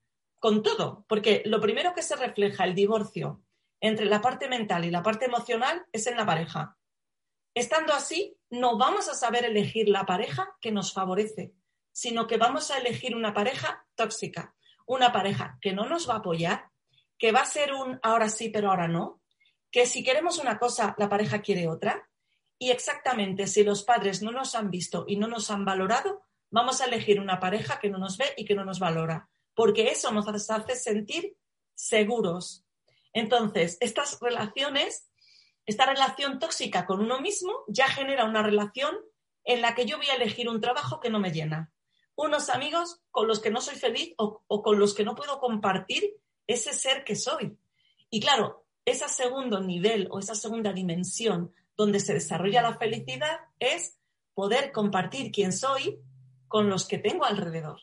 con 0.42 0.64
todo, 0.64 1.06
porque 1.08 1.44
lo 1.46 1.62
primero 1.62 1.94
que 1.94 2.02
se 2.02 2.16
refleja 2.16 2.64
el 2.64 2.74
divorcio 2.74 3.44
entre 3.80 4.08
la 4.08 4.22
parte 4.22 4.50
mental 4.50 4.84
y 4.84 4.90
la 4.90 5.04
parte 5.04 5.26
emocional 5.26 5.86
es 5.92 6.08
en 6.08 6.18
la 6.18 6.26
pareja. 6.26 6.78
Estando 7.54 7.94
así, 7.94 8.36
no 8.50 8.76
vamos 8.76 9.08
a 9.08 9.14
saber 9.14 9.46
elegir 9.46 9.88
la 9.88 10.04
pareja 10.04 10.58
que 10.60 10.72
nos 10.72 10.94
favorece, 10.94 11.54
sino 11.92 12.26
que 12.26 12.38
vamos 12.38 12.72
a 12.72 12.80
elegir 12.80 13.16
una 13.16 13.36
pareja 13.36 13.86
tóxica, 13.94 14.56
una 14.88 15.12
pareja 15.12 15.60
que 15.62 15.74
no 15.74 15.88
nos 15.88 16.10
va 16.10 16.16
a 16.16 16.18
apoyar, 16.18 16.72
que 17.20 17.32
va 17.32 17.42
a 17.42 17.46
ser 17.46 17.74
un 17.74 18.00
ahora 18.02 18.28
sí, 18.28 18.50
pero 18.50 18.72
ahora 18.72 18.88
no, 18.88 19.22
que 19.70 19.86
si 19.86 20.04
queremos 20.04 20.40
una 20.40 20.58
cosa, 20.58 20.96
la 20.98 21.08
pareja 21.08 21.44
quiere 21.44 21.68
otra. 21.68 22.10
Y 22.58 22.72
exactamente, 22.72 23.46
si 23.46 23.64
los 23.64 23.84
padres 23.84 24.24
no 24.24 24.32
nos 24.32 24.56
han 24.56 24.72
visto 24.72 25.06
y 25.08 25.18
no 25.18 25.28
nos 25.28 25.52
han 25.52 25.66
valorado, 25.66 26.24
vamos 26.50 26.82
a 26.82 26.86
elegir 26.86 27.20
una 27.20 27.40
pareja 27.40 27.80
que 27.80 27.92
no 27.92 28.00
nos 28.00 28.18
ve 28.18 28.34
y 28.38 28.44
que 28.44 28.56
no 28.56 28.66
nos 28.66 28.80
valora 28.80 29.30
porque 29.54 29.90
eso 29.90 30.12
nos 30.12 30.28
hace 30.28 30.76
sentir 30.76 31.36
seguros. 31.74 32.64
Entonces, 33.14 33.78
estas 33.82 34.20
relaciones, 34.22 35.10
esta 35.66 35.86
relación 35.86 36.40
tóxica 36.40 36.86
con 36.86 37.02
uno 37.02 37.20
mismo 37.20 37.52
ya 37.68 37.88
genera 37.88 38.26
una 38.26 38.44
relación 38.44 38.96
en 39.44 39.62
la 39.62 39.76
que 39.76 39.86
yo 39.86 39.98
voy 39.98 40.08
a 40.08 40.16
elegir 40.16 40.48
un 40.50 40.62
trabajo 40.62 41.00
que 41.00 41.10
no 41.10 41.20
me 41.20 41.32
llena, 41.32 41.72
unos 42.16 42.50
amigos 42.50 43.02
con 43.10 43.28
los 43.28 43.40
que 43.40 43.50
no 43.50 43.62
soy 43.62 43.76
feliz 43.76 44.14
o, 44.18 44.42
con 44.62 44.80
los 44.80 44.94
que 44.94 45.04
no 45.04 45.16
puedo 45.16 45.40
compartir 45.40 46.16
ese 46.48 46.74
ser 46.74 47.04
que 47.04 47.16
soy. 47.16 47.58
Y 48.10 48.20
claro, 48.20 48.66
ese 48.86 49.08
segundo 49.10 49.60
nivel 49.60 50.08
o 50.12 50.20
esa 50.20 50.36
segunda 50.36 50.74
dimensión 50.74 51.54
donde 51.76 52.00
se 52.00 52.14
desarrolla 52.14 52.62
la 52.62 52.78
felicidad 52.78 53.40
es 53.60 53.98
poder 54.34 54.72
compartir 54.72 55.32
quién 55.32 55.52
soy 55.52 56.00
con 56.48 56.70
los 56.70 56.88
que 56.88 56.98
tengo 56.98 57.26
alrededor 57.26 57.82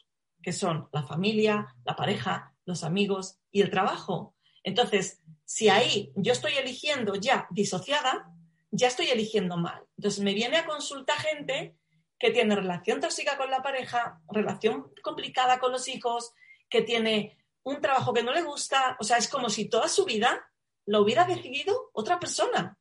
que 0.49 0.53
son 0.55 0.89
la 0.93 1.03
familia, 1.03 1.77
la 1.85 1.95
pareja, 1.95 2.55
los 2.65 2.83
amigos 2.83 3.39
y 3.51 3.61
el 3.61 3.69
trabajo. 3.69 4.35
Entonces, 4.63 5.21
si 5.45 5.69
ahí 5.69 6.11
yo 6.17 6.33
estoy 6.33 6.55
eligiendo 6.55 7.17
ya 7.17 7.47
disociada, 7.51 8.33
ya 8.71 8.89
estoy 8.89 9.11
eligiendo 9.11 9.59
mal. 9.59 9.85
Entonces, 9.99 10.25
me 10.25 10.33
viene 10.33 10.57
a 10.57 10.65
consulta 10.65 11.13
gente 11.17 11.77
que 12.19 12.31
tiene 12.31 12.57
relación 12.57 12.99
tóxica 12.99 13.37
con 13.37 13.51
la 13.51 13.63
pareja, 13.63 14.23
relación 14.31 14.91
complicada 15.03 15.59
con 15.59 15.71
los 15.71 15.87
hijos, 15.87 16.33
que 16.71 16.81
tiene 16.81 17.37
un 17.63 17.83
trabajo 17.83 18.15
que 18.15 18.23
no 18.23 18.33
le 18.33 18.41
gusta, 18.41 18.97
o 18.99 19.05
sea, 19.05 19.19
es 19.19 19.29
como 19.29 19.51
si 19.51 19.67
toda 19.69 19.87
su 19.87 20.07
vida 20.07 20.51
lo 20.87 21.03
hubiera 21.03 21.27
decidido 21.27 21.91
otra 21.93 22.19
persona. 22.19 22.79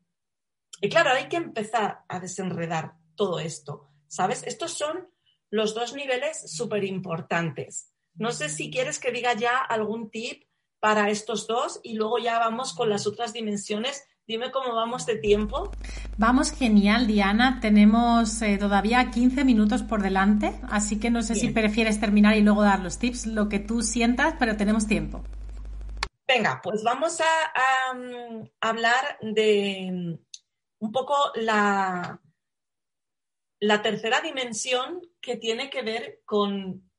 Y 0.79 0.87
claro, 0.87 1.09
hay 1.09 1.27
que 1.27 1.35
empezar 1.35 2.05
a 2.07 2.21
desenredar 2.21 2.93
todo 3.17 3.41
esto, 3.41 3.89
¿sabes? 4.07 4.43
Estos 4.43 4.71
son 4.71 5.09
los 5.49 5.73
dos 5.73 5.93
niveles 5.93 6.51
súper 6.51 6.83
importantes. 6.83 7.91
No 8.15 8.31
sé 8.31 8.49
si 8.49 8.71
quieres 8.71 8.99
que 8.99 9.11
diga 9.11 9.33
ya 9.33 9.57
algún 9.57 10.09
tip 10.09 10.43
para 10.79 11.09
estos 11.09 11.47
dos 11.47 11.79
y 11.83 11.93
luego 11.93 12.17
ya 12.17 12.39
vamos 12.39 12.73
con 12.73 12.89
las 12.89 13.07
otras 13.07 13.33
dimensiones. 13.33 14.03
Dime 14.27 14.51
cómo 14.51 14.75
vamos 14.75 15.05
de 15.05 15.15
tiempo. 15.15 15.71
Vamos 16.17 16.51
genial, 16.51 17.07
Diana. 17.07 17.59
Tenemos 17.61 18.41
eh, 18.41 18.57
todavía 18.57 19.09
15 19.09 19.45
minutos 19.45 19.83
por 19.83 20.01
delante, 20.01 20.59
así 20.69 20.99
que 20.99 21.09
no 21.09 21.21
sé 21.21 21.35
si 21.35 21.49
prefieres 21.49 21.99
terminar 21.99 22.35
y 22.35 22.41
luego 22.41 22.63
dar 22.63 22.81
los 22.81 22.97
tips, 22.97 23.27
lo 23.27 23.47
que 23.47 23.59
tú 23.59 23.81
sientas, 23.81 24.35
pero 24.37 24.57
tenemos 24.57 24.85
tiempo. 24.85 25.23
Venga, 26.27 26.59
pues 26.61 26.83
vamos 26.83 27.21
a 27.21 27.97
hablar 28.59 29.17
de 29.21 30.19
un 30.79 30.91
poco 30.91 31.15
la, 31.35 32.19
la 33.59 33.81
tercera 33.81 34.21
dimensión 34.21 35.01
que 35.21 35.37
tiene 35.37 35.69
que 35.69 35.81
ver 35.81 36.21
con 36.25 36.89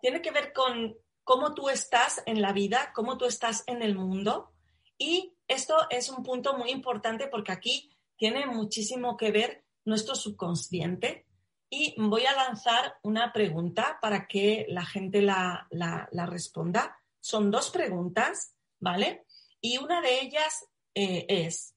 tiene 0.00 0.20
que 0.20 0.30
ver 0.30 0.52
con 0.52 0.96
cómo 1.24 1.54
tú 1.54 1.68
estás 1.68 2.22
en 2.26 2.42
la 2.42 2.52
vida, 2.52 2.92
cómo 2.94 3.16
tú 3.16 3.24
estás 3.24 3.64
en 3.66 3.82
el 3.82 3.96
mundo. 3.96 4.52
Y 4.98 5.34
esto 5.48 5.74
es 5.90 6.10
un 6.10 6.22
punto 6.22 6.56
muy 6.56 6.70
importante 6.70 7.28
porque 7.28 7.52
aquí 7.52 7.96
tiene 8.16 8.46
muchísimo 8.46 9.16
que 9.16 9.32
ver 9.32 9.64
nuestro 9.84 10.14
subconsciente. 10.14 11.26
Y 11.68 11.94
voy 11.98 12.24
a 12.26 12.36
lanzar 12.36 12.98
una 13.02 13.32
pregunta 13.32 13.98
para 14.00 14.28
que 14.28 14.66
la 14.68 14.84
gente 14.84 15.22
la, 15.22 15.66
la 15.70 16.26
responda. 16.26 16.96
Son 17.18 17.50
dos 17.50 17.70
preguntas, 17.70 18.54
¿vale? 18.78 19.26
Y 19.60 19.78
una 19.78 20.00
de 20.00 20.20
ellas 20.20 20.68
eh, 20.94 21.26
es, 21.28 21.74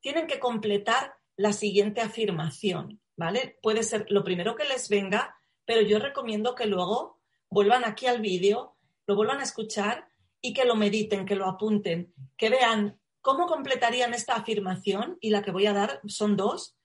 tienen 0.00 0.26
que 0.26 0.40
completar 0.40 1.14
la 1.40 1.54
siguiente 1.54 2.02
afirmación, 2.02 3.00
¿vale? 3.16 3.58
Puede 3.62 3.82
ser 3.82 4.04
lo 4.10 4.22
primero 4.22 4.56
que 4.56 4.64
les 4.64 4.90
venga, 4.90 5.38
pero 5.64 5.80
yo 5.80 5.98
recomiendo 5.98 6.54
que 6.54 6.66
luego 6.66 7.18
vuelvan 7.48 7.86
aquí 7.86 8.06
al 8.06 8.20
vídeo, 8.20 8.76
lo 9.06 9.16
vuelvan 9.16 9.40
a 9.40 9.44
escuchar 9.44 10.06
y 10.42 10.52
que 10.52 10.66
lo 10.66 10.76
mediten, 10.76 11.24
que 11.24 11.36
lo 11.36 11.46
apunten, 11.46 12.12
que 12.36 12.50
vean 12.50 13.00
cómo 13.22 13.46
completarían 13.46 14.12
esta 14.12 14.34
afirmación 14.34 15.16
y 15.22 15.30
la 15.30 15.40
que 15.40 15.50
voy 15.50 15.64
a 15.64 15.72
dar 15.72 16.02
son 16.06 16.36
dos, 16.36 16.76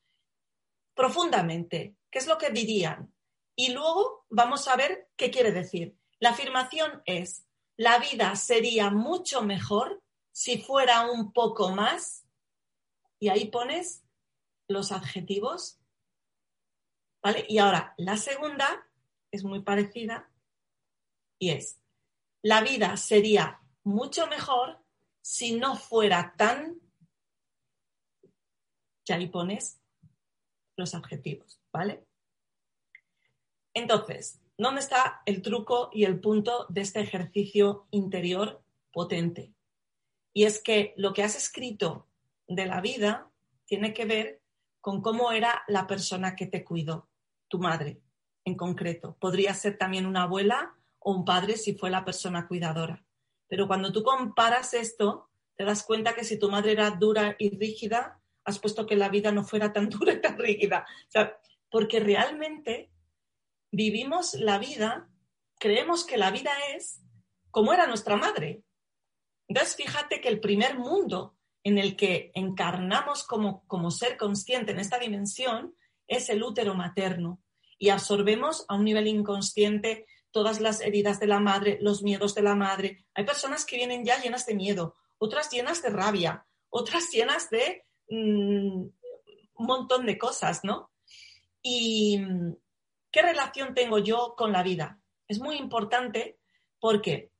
profundamente, 0.93 1.97
qué 2.09 2.19
es 2.19 2.27
lo 2.27 2.37
que 2.37 2.49
dirían. 2.49 3.13
Y 3.57 3.73
luego 3.73 4.25
vamos 4.29 4.69
a 4.69 4.77
ver 4.77 5.09
qué 5.17 5.31
quiere 5.31 5.51
decir. 5.51 5.97
La 6.19 6.29
afirmación 6.29 7.01
es, 7.05 7.45
la 7.75 7.99
vida 7.99 8.33
sería 8.37 8.89
mucho 8.89 9.41
mejor 9.41 10.01
si 10.31 10.59
fuera 10.61 11.11
un 11.11 11.33
poco 11.33 11.71
más, 11.71 12.25
y 13.19 13.27
ahí 13.27 13.47
pones 13.47 14.04
los 14.67 14.91
adjetivos, 14.91 15.79
¿vale? 17.21 17.45
Y 17.47 17.57
ahora, 17.57 17.93
la 17.97 18.17
segunda 18.17 18.87
es 19.31 19.43
muy 19.43 19.61
parecida 19.61 20.31
y 21.39 21.51
es, 21.51 21.79
la 22.41 22.61
vida 22.61 22.95
sería 22.97 23.61
mucho 23.83 24.27
mejor 24.27 24.79
si 25.21 25.55
no 25.55 25.75
fuera 25.75 26.35
tan, 26.37 26.79
y 29.07 29.13
ahí 29.13 29.27
pones 29.27 29.81
los 30.75 30.93
adjetivos, 30.93 31.59
¿vale? 31.71 32.05
Entonces, 33.73 34.39
¿dónde 34.57 34.81
está 34.81 35.21
el 35.25 35.41
truco 35.41 35.89
y 35.91 36.05
el 36.05 36.19
punto 36.19 36.65
de 36.69 36.81
este 36.81 37.01
ejercicio 37.01 37.87
interior 37.91 38.63
potente? 38.91 39.53
Y 40.33 40.45
es 40.45 40.61
que 40.61 40.93
lo 40.97 41.13
que 41.13 41.23
has 41.23 41.35
escrito 41.35 42.07
de 42.47 42.65
la 42.65 42.81
vida 42.81 43.31
tiene 43.65 43.93
que 43.93 44.05
ver 44.05 44.41
con 44.85 45.01
cómo 45.01 45.31
era 45.31 45.63
la 45.67 45.87
persona 45.87 46.35
que 46.35 46.45
te 46.45 46.63
cuidó, 46.63 47.09
tu 47.47 47.57
madre 47.57 48.03
en 48.43 48.53
concreto. 48.53 49.17
Podría 49.19 49.55
ser 49.55 49.79
también 49.79 50.05
una 50.05 50.21
abuela 50.21 50.75
o 50.99 51.11
un 51.11 51.25
padre 51.25 51.57
si 51.57 51.73
fue 51.73 51.89
la 51.89 52.05
persona 52.05 52.47
cuidadora. 52.47 53.03
Pero 53.47 53.65
cuando 53.65 53.91
tú 53.91 54.03
comparas 54.03 54.75
esto, 54.75 55.31
te 55.55 55.63
das 55.63 55.81
cuenta 55.81 56.13
que 56.13 56.23
si 56.23 56.37
tu 56.37 56.51
madre 56.51 56.73
era 56.73 56.91
dura 56.91 57.35
y 57.39 57.57
rígida, 57.57 58.21
has 58.43 58.59
puesto 58.59 58.85
que 58.85 58.95
la 58.95 59.09
vida 59.09 59.31
no 59.31 59.43
fuera 59.43 59.73
tan 59.73 59.89
dura 59.89 60.13
y 60.13 60.21
tan 60.21 60.37
rígida. 60.37 60.85
porque 61.71 61.99
realmente 61.99 62.91
vivimos 63.71 64.35
la 64.35 64.59
vida, 64.59 65.09
creemos 65.57 66.05
que 66.05 66.17
la 66.17 66.29
vida 66.29 66.51
es 66.75 67.01
como 67.49 67.73
era 67.73 67.87
nuestra 67.87 68.17
madre. 68.17 68.61
Entonces, 69.47 69.75
fíjate 69.75 70.21
que 70.21 70.29
el 70.29 70.39
primer 70.39 70.77
mundo 70.77 71.34
en 71.65 71.77
el 71.77 71.97
que 71.97 72.31
encarnamos 72.33 73.25
como, 73.25 73.65
como 73.67 73.91
ser 73.91 74.15
consciente 74.15 74.71
en 74.71 74.79
esta 74.79 74.99
dimensión 74.99 75.75
es 76.07 76.29
el 76.29 76.43
útero 76.43 76.75
materno 76.75 77.41
y 77.77 77.89
absorbemos 77.89 78.63
a 78.69 78.75
un 78.75 78.85
nivel 78.85 79.07
inconsciente 79.07 80.05
todas 80.31 80.61
las 80.61 80.79
heridas 80.79 81.19
de 81.19 81.27
la 81.27 81.41
madre, 81.41 81.77
los 81.81 82.03
miedos 82.03 82.35
de 82.35 82.43
la 82.43 82.55
madre. 82.55 83.05
Hay 83.13 83.25
personas 83.25 83.65
que 83.65 83.75
vienen 83.75 84.05
ya 84.05 84.21
llenas 84.21 84.45
de 84.45 84.55
miedo, 84.55 84.95
otras 85.17 85.51
llenas 85.51 85.81
de 85.81 85.89
rabia, 85.89 86.45
otras 86.69 87.09
llenas 87.11 87.49
de 87.49 87.83
mm, 88.09 88.85
un 89.57 89.65
montón 89.65 90.05
de 90.05 90.17
cosas, 90.17 90.63
¿no? 90.63 90.91
Y, 91.61 92.21
¿Qué 93.15 93.21
relación 93.21 93.73
tengo 93.73 93.97
yo 93.97 94.35
con 94.35 94.51
la 94.51 94.61
vida? 94.61 94.99
Es 95.29 95.39
muy 95.39 95.55
importante 95.55 96.37
porque 96.81 97.31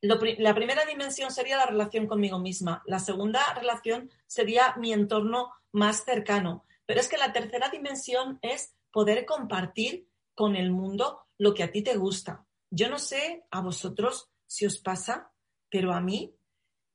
la 0.00 0.54
primera 0.54 0.84
dimensión 0.84 1.30
sería 1.30 1.56
la 1.56 1.66
relación 1.66 2.06
conmigo 2.06 2.38
misma, 2.38 2.82
la 2.86 2.98
segunda 2.98 3.40
relación 3.54 4.10
sería 4.26 4.74
mi 4.76 4.92
entorno 4.92 5.52
más 5.72 6.04
cercano, 6.04 6.64
pero 6.86 7.00
es 7.00 7.08
que 7.08 7.18
la 7.18 7.32
tercera 7.32 7.68
dimensión 7.68 8.38
es 8.42 8.74
poder 8.90 9.26
compartir 9.26 10.08
con 10.34 10.56
el 10.56 10.70
mundo 10.70 11.26
lo 11.36 11.54
que 11.54 11.62
a 11.62 11.70
ti 11.70 11.82
te 11.82 11.96
gusta. 11.96 12.46
Yo 12.70 12.88
no 12.88 12.98
sé 12.98 13.44
a 13.50 13.60
vosotros 13.60 14.30
si 14.46 14.66
os 14.66 14.78
pasa, 14.78 15.32
pero 15.70 15.92
a 15.92 16.00
mí 16.00 16.34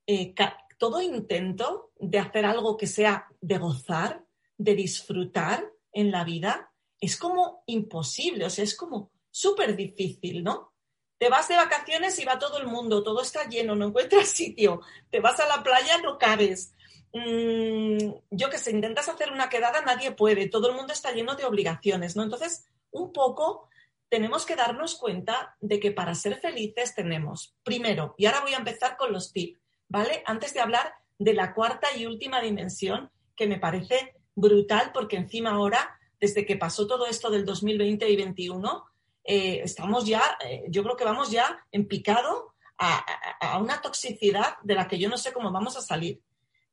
eh, 0.08 0.34
todo 0.78 1.02
intento 1.02 1.92
de 1.98 2.20
hacer 2.20 2.46
algo 2.46 2.76
que 2.78 2.88
sea 2.88 3.28
de 3.40 3.58
gozar, 3.58 4.26
de 4.58 4.76
disfrutar 4.76 5.72
en 5.92 6.12
la 6.12 6.24
vida, 6.24 6.74
es 7.00 7.18
como 7.18 7.64
imposible, 7.68 8.46
o 8.46 8.50
sea, 8.50 8.64
es 8.64 8.76
como 8.76 9.12
súper 9.30 9.76
difícil, 9.76 10.44
¿no? 10.44 10.73
Te 11.18 11.30
vas 11.30 11.48
de 11.48 11.56
vacaciones 11.56 12.18
y 12.20 12.26
va 12.26 12.40
todo 12.40 12.58
el 12.58 12.68
mundo, 12.68 13.04
todo 13.04 13.22
está 13.22 13.48
lleno, 13.48 13.76
no 13.76 13.88
encuentras 13.88 14.28
sitio, 14.30 14.82
te 15.10 15.20
vas 15.20 15.40
a 15.40 15.48
la 15.48 15.64
playa, 15.64 15.98
no 16.00 16.18
cabes. 16.18 16.74
Mm, 17.14 18.12
yo 18.32 18.50
que 18.50 18.58
sé, 18.58 18.72
intentas 18.72 19.08
hacer 19.08 19.32
una 19.32 19.50
quedada, 19.50 19.82
nadie 19.82 20.12
puede, 20.12 20.50
todo 20.50 20.70
el 20.70 20.76
mundo 20.76 20.94
está 20.94 21.12
lleno 21.12 21.36
de 21.36 21.46
obligaciones, 21.46 22.16
¿no? 22.16 22.24
Entonces, 22.24 22.68
un 22.92 23.14
poco 23.14 23.70
tenemos 24.10 24.46
que 24.46 24.56
darnos 24.56 24.96
cuenta 24.96 25.56
de 25.60 25.80
que 25.80 25.92
para 25.92 26.16
ser 26.16 26.40
felices 26.40 26.94
tenemos, 26.94 27.56
primero, 27.64 28.16
y 28.18 28.26
ahora 28.26 28.42
voy 28.42 28.54
a 28.54 28.58
empezar 28.58 28.98
con 28.98 29.12
los 29.12 29.32
tips, 29.32 29.60
¿vale? 29.88 30.24
Antes 30.26 30.54
de 30.54 30.60
hablar 30.60 30.94
de 31.18 31.34
la 31.34 31.54
cuarta 31.54 31.88
y 31.96 32.06
última 32.06 32.42
dimensión, 32.42 33.12
que 33.36 33.48
me 33.48 33.60
parece 33.60 34.16
brutal, 34.36 34.92
porque 34.94 35.18
encima 35.18 35.52
ahora 35.52 36.00
desde 36.20 36.46
que 36.46 36.56
pasó 36.56 36.88
todo 36.88 37.06
esto 37.06 37.30
del 37.30 37.44
2020 37.44 38.08
y 38.08 38.16
2021, 38.16 38.86
eh, 39.24 39.62
estamos 39.64 40.06
ya, 40.06 40.38
eh, 40.46 40.66
yo 40.70 40.84
creo 40.84 40.96
que 40.96 41.06
vamos 41.06 41.32
ya 41.32 41.66
en 41.72 41.88
picado 41.88 42.54
a, 42.78 43.58
una 43.60 43.80
toxicidad 43.82 44.58
de 44.64 44.76
la 44.76 44.88
que 44.88 44.98
yo 44.98 45.08
no 45.08 45.18
sé 45.18 45.32
cómo 45.32 45.52
vamos 45.52 45.78
a 45.78 45.82
salir. 45.82 46.22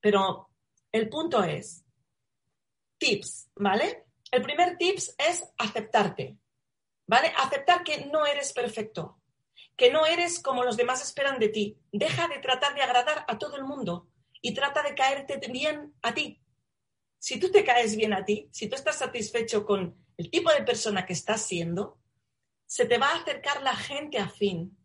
Pero 0.01 0.49
el 0.91 1.09
punto 1.09 1.45
es, 1.45 1.85
tips, 2.99 3.51
¿vale? 3.57 4.07
El 4.31 4.43
primer 4.43 4.77
tips 4.77 5.15
es 5.19 5.45
aceptarte, 5.59 6.37
¿vale? 7.07 7.33
Aceptar 7.37 7.85
que 7.85 8.07
no 8.07 8.27
eres 8.27 8.53
perfecto, 8.53 9.21
que 9.77 9.91
no 9.91 10.07
eres 10.07 10.43
como 10.43 10.65
los 10.65 10.77
demás 10.77 11.03
esperan 11.03 11.39
de 11.39 11.49
ti. 11.49 11.79
Deja 11.93 12.27
de 12.29 12.39
tratar 12.39 12.75
de 12.75 12.83
agradar 12.83 13.25
a 13.29 13.39
todo 13.39 13.57
el 13.57 13.65
mundo 13.65 14.09
y 14.43 14.55
trata 14.55 14.83
de 14.83 14.95
caerte 14.95 15.39
bien 15.49 15.95
a 16.03 16.13
ti 16.15 16.41
si 17.21 17.39
tú 17.39 17.51
te 17.51 17.63
caes 17.63 17.95
bien 17.95 18.15
a 18.15 18.25
ti, 18.25 18.49
si 18.51 18.67
tú 18.67 18.75
estás 18.75 18.97
satisfecho 18.97 19.65
con 19.65 19.95
el 20.17 20.31
tipo 20.31 20.51
de 20.51 20.63
persona 20.63 21.05
que 21.05 21.13
estás 21.13 21.43
siendo, 21.43 22.00
se 22.71 22.87
te 22.87 22.99
va 22.99 23.09
a 23.09 23.17
acercar 23.17 23.65
la 23.65 23.75
gente 23.75 24.17
afín. 24.19 24.79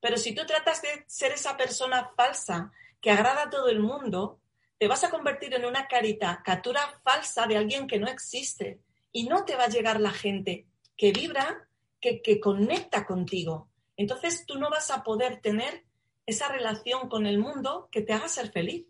Pero 0.00 0.16
si 0.16 0.34
tú 0.34 0.46
tratas 0.46 0.80
de 0.80 1.04
ser 1.06 1.32
esa 1.32 1.54
persona 1.54 2.10
falsa 2.16 2.72
que 2.98 3.10
agrada 3.10 3.42
a 3.42 3.50
todo 3.50 3.68
el 3.68 3.78
mundo, 3.78 4.40
te 4.78 4.88
vas 4.88 5.04
a 5.04 5.10
convertir 5.10 5.52
en 5.52 5.66
una 5.66 5.86
caricatura 5.86 6.80
falsa 7.04 7.46
de 7.46 7.58
alguien 7.58 7.86
que 7.86 7.98
no 7.98 8.08
existe 8.08 8.80
y 9.12 9.24
no 9.24 9.44
te 9.44 9.54
va 9.54 9.64
a 9.64 9.68
llegar 9.68 10.00
la 10.00 10.12
gente 10.12 10.66
que 10.96 11.12
vibra, 11.12 11.68
que, 12.00 12.22
que 12.22 12.40
conecta 12.40 13.04
contigo. 13.04 13.68
Entonces 13.98 14.46
tú 14.46 14.58
no 14.58 14.70
vas 14.70 14.90
a 14.90 15.02
poder 15.02 15.42
tener 15.42 15.84
esa 16.24 16.48
relación 16.48 17.10
con 17.10 17.26
el 17.26 17.38
mundo 17.38 17.90
que 17.92 18.00
te 18.00 18.14
haga 18.14 18.28
ser 18.28 18.50
feliz 18.50 18.86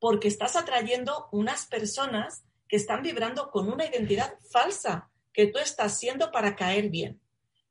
porque 0.00 0.26
estás 0.26 0.56
atrayendo 0.56 1.28
unas 1.30 1.66
personas 1.66 2.42
que 2.66 2.74
están 2.74 3.02
vibrando 3.02 3.52
con 3.52 3.72
una 3.72 3.86
identidad 3.86 4.36
falsa 4.50 5.10
que 5.32 5.46
tú 5.46 5.60
estás 5.60 5.96
siendo 5.96 6.32
para 6.32 6.56
caer 6.56 6.88
bien. 6.88 7.20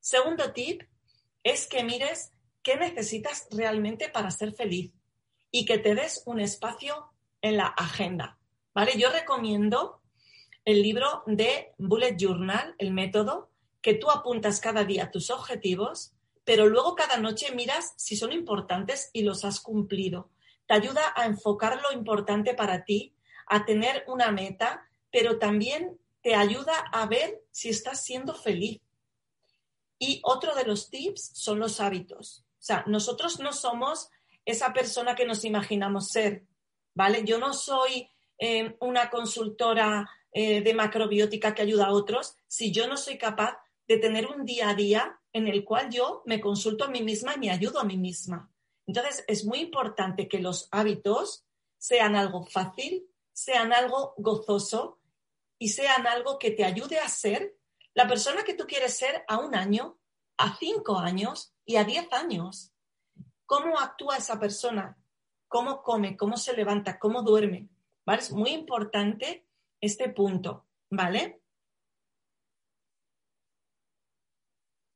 Segundo 0.09 0.53
tip 0.53 0.83
es 1.43 1.67
que 1.67 1.83
mires 1.83 2.31
qué 2.63 2.77
necesitas 2.77 3.45
realmente 3.51 4.07
para 4.07 4.31
ser 4.31 4.53
feliz 4.53 4.93
y 5.51 5.65
que 5.65 5.79
te 5.79 5.95
des 5.95 6.23
un 6.25 6.39
espacio 6.39 7.11
en 7.41 7.57
la 7.57 7.65
agenda. 7.65 8.39
¿Vale? 8.73 8.93
Yo 8.97 9.09
recomiendo 9.11 10.01
el 10.63 10.81
libro 10.81 11.23
de 11.25 11.73
Bullet 11.77 12.15
Journal, 12.17 12.73
el 12.77 12.93
método, 12.93 13.51
que 13.81 13.95
tú 13.95 14.09
apuntas 14.09 14.61
cada 14.61 14.85
día 14.85 15.11
tus 15.11 15.29
objetivos, 15.29 16.13
pero 16.45 16.67
luego 16.67 16.95
cada 16.95 17.17
noche 17.17 17.53
miras 17.53 17.93
si 17.97 18.15
son 18.15 18.31
importantes 18.31 19.09
y 19.11 19.23
los 19.23 19.43
has 19.43 19.59
cumplido 19.59 20.29
te 20.67 20.73
ayuda 20.73 21.01
a 21.17 21.25
enfocar 21.25 21.81
lo 21.81 21.91
importante 21.91 22.53
para 22.53 22.85
ti, 22.85 23.13
a 23.45 23.65
tener 23.65 24.05
una 24.07 24.31
meta, 24.31 24.87
pero 25.11 25.37
también 25.37 25.99
te 26.21 26.33
ayuda 26.33 26.77
a 26.93 27.07
ver 27.07 27.41
si 27.51 27.67
estás 27.67 28.05
siendo 28.05 28.33
feliz. 28.35 28.79
Y 29.99 30.21
otro 30.23 30.55
de 30.55 30.65
los 30.65 30.89
tips 30.89 31.31
son 31.33 31.59
los 31.59 31.79
hábitos. 31.79 32.45
O 32.59 32.63
sea, 32.67 32.83
nosotros 32.87 33.39
no 33.39 33.53
somos 33.53 34.09
esa 34.45 34.73
persona 34.73 35.15
que 35.15 35.25
nos 35.25 35.43
imaginamos 35.43 36.09
ser, 36.09 36.45
¿vale? 36.93 37.23
Yo 37.25 37.37
no 37.37 37.53
soy 37.53 38.09
eh, 38.37 38.75
una 38.79 39.09
consultora 39.09 40.09
eh, 40.31 40.61
de 40.61 40.73
macrobiótica 40.73 41.55
que 41.55 41.63
ayuda 41.63 41.87
a 41.87 41.93
otros 41.93 42.37
si 42.47 42.71
yo 42.71 42.87
no 42.87 42.95
soy 42.95 43.17
capaz 43.17 43.57
de 43.87 43.97
tener 43.97 44.27
un 44.27 44.45
día 44.45 44.69
a 44.69 44.75
día 44.75 45.19
en 45.33 45.47
el 45.47 45.63
cual 45.63 45.89
yo 45.89 46.21
me 46.25 46.39
consulto 46.39 46.85
a 46.85 46.89
mí 46.89 47.01
misma 47.01 47.35
y 47.35 47.39
me 47.39 47.51
ayudo 47.51 47.79
a 47.79 47.83
mí 47.83 47.97
misma. 47.97 48.51
Entonces, 48.85 49.23
es 49.27 49.45
muy 49.45 49.59
importante 49.59 50.27
que 50.27 50.39
los 50.39 50.67
hábitos 50.71 51.45
sean 51.77 52.15
algo 52.15 52.45
fácil, 52.45 53.09
sean 53.33 53.73
algo 53.73 54.13
gozoso 54.17 54.99
y 55.59 55.69
sean 55.69 56.07
algo 56.07 56.39
que 56.39 56.51
te 56.51 56.63
ayude 56.63 56.99
a 56.99 57.09
ser 57.09 57.56
la 57.97 58.07
persona 58.07 58.43
que 58.43 58.53
tú 58.53 58.65
quieres 58.65 58.95
ser 58.95 59.25
a 59.27 59.39
un 59.39 59.55
año, 59.55 59.97
a 60.37 60.55
cinco 60.57 60.99
años 60.99 61.53
y 61.65 61.75
a 61.75 61.83
diez 61.83 62.07
años. 62.13 62.71
¿Cómo 63.45 63.79
actúa 63.79 64.17
esa 64.17 64.39
persona? 64.39 64.97
cómo 65.47 65.81
come, 65.81 66.17
cómo 66.17 66.37
se 66.37 66.53
levanta, 66.53 66.99
cómo 66.99 67.23
duerme. 67.23 67.69
¿Vale? 68.05 68.21
Es 68.21 68.31
muy 68.31 68.51
importante 68.51 69.45
este 69.81 70.09
punto, 70.09 70.65
¿vale? 70.89 71.41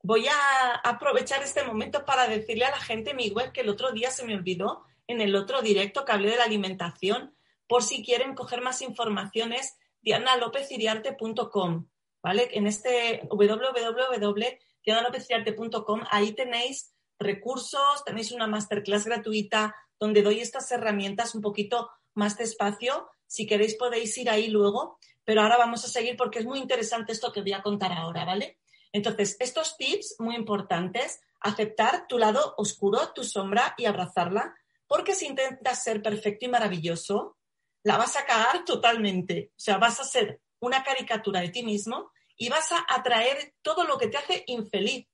Voy 0.04 0.28
a 0.28 0.76
aprovechar 0.84 1.44
este 1.44 1.64
momento 1.64 2.06
para 2.06 2.28
decirle 2.28 2.66
a 2.66 2.72
la 2.72 2.80
gente 2.80 3.14
mi 3.14 3.30
web 3.30 3.52
que 3.52 3.62
el 3.62 3.70
otro 3.70 3.92
día 3.92 4.10
se 4.10 4.26
me 4.26 4.36
olvidó 4.36 4.86
en 5.08 5.22
el 5.22 5.36
otro 5.36 5.62
directo 5.62 6.06
que 6.06 6.12
hablé 6.14 6.32
de 6.32 6.38
la 6.38 6.46
alimentación, 6.46 7.36
por 7.68 7.84
si 7.84 8.04
quieren 8.04 8.34
coger 8.34 8.62
más 8.62 8.82
informaciones, 8.82 9.78
dianalopeziriarte.com, 10.02 11.88
¿vale? 12.24 12.50
En 12.54 12.68
este 12.68 13.28
www.dianalopeziriarte.com, 13.30 16.02
ahí 16.10 16.32
tenéis 16.34 16.94
recursos, 17.20 18.06
tenéis 18.06 18.32
una 18.32 18.48
masterclass 18.48 19.06
gratuita 19.06 19.76
donde 20.00 20.24
doy 20.24 20.40
estas 20.40 20.72
herramientas 20.72 21.36
un 21.36 21.42
poquito 21.42 21.92
más 22.14 22.38
despacio. 22.38 23.10
Si 23.28 23.46
queréis 23.46 23.76
podéis 23.76 24.18
ir 24.18 24.30
ahí 24.30 24.50
luego, 24.50 24.98
pero 25.24 25.42
ahora 25.42 25.58
vamos 25.58 25.86
a 25.86 25.88
seguir 25.88 26.18
porque 26.18 26.40
es 26.40 26.46
muy 26.46 26.60
interesante 26.60 27.12
esto 27.12 27.32
que 27.32 27.42
voy 27.42 27.54
a 27.54 27.62
contar 27.62 27.92
ahora, 27.94 28.26
¿vale? 28.26 28.60
Entonces, 28.92 29.38
estos 29.40 29.78
tips 29.78 30.16
muy 30.20 30.36
importantes, 30.36 31.22
aceptar 31.40 32.08
tu 32.08 32.18
lado 32.18 32.56
oscuro, 32.58 33.14
tu 33.14 33.24
sombra 33.24 33.74
y 33.78 33.86
abrazarla, 33.86 34.56
porque 34.88 35.16
si 35.16 35.28
intentas 35.28 35.84
ser 35.84 36.02
perfecto 36.02 36.46
y 36.46 36.50
maravilloso, 36.50 37.38
la 37.84 37.98
vas 37.98 38.18
a 38.18 38.26
cagar 38.26 38.66
totalmente. 38.66 39.52
O 39.52 39.60
sea, 39.60 39.78
vas 39.78 40.00
a 40.00 40.04
ser 40.04 40.42
una 40.62 40.84
caricatura 40.84 41.42
de 41.42 41.50
ti 41.50 41.64
mismo 41.64 42.12
y 42.38 42.50
vas 42.50 42.72
a 42.72 42.86
atraer 42.88 43.54
todo 43.62 43.84
lo 43.84 43.98
que 43.98 44.08
te 44.08 44.18
hace 44.18 44.44
infeliz, 44.48 45.08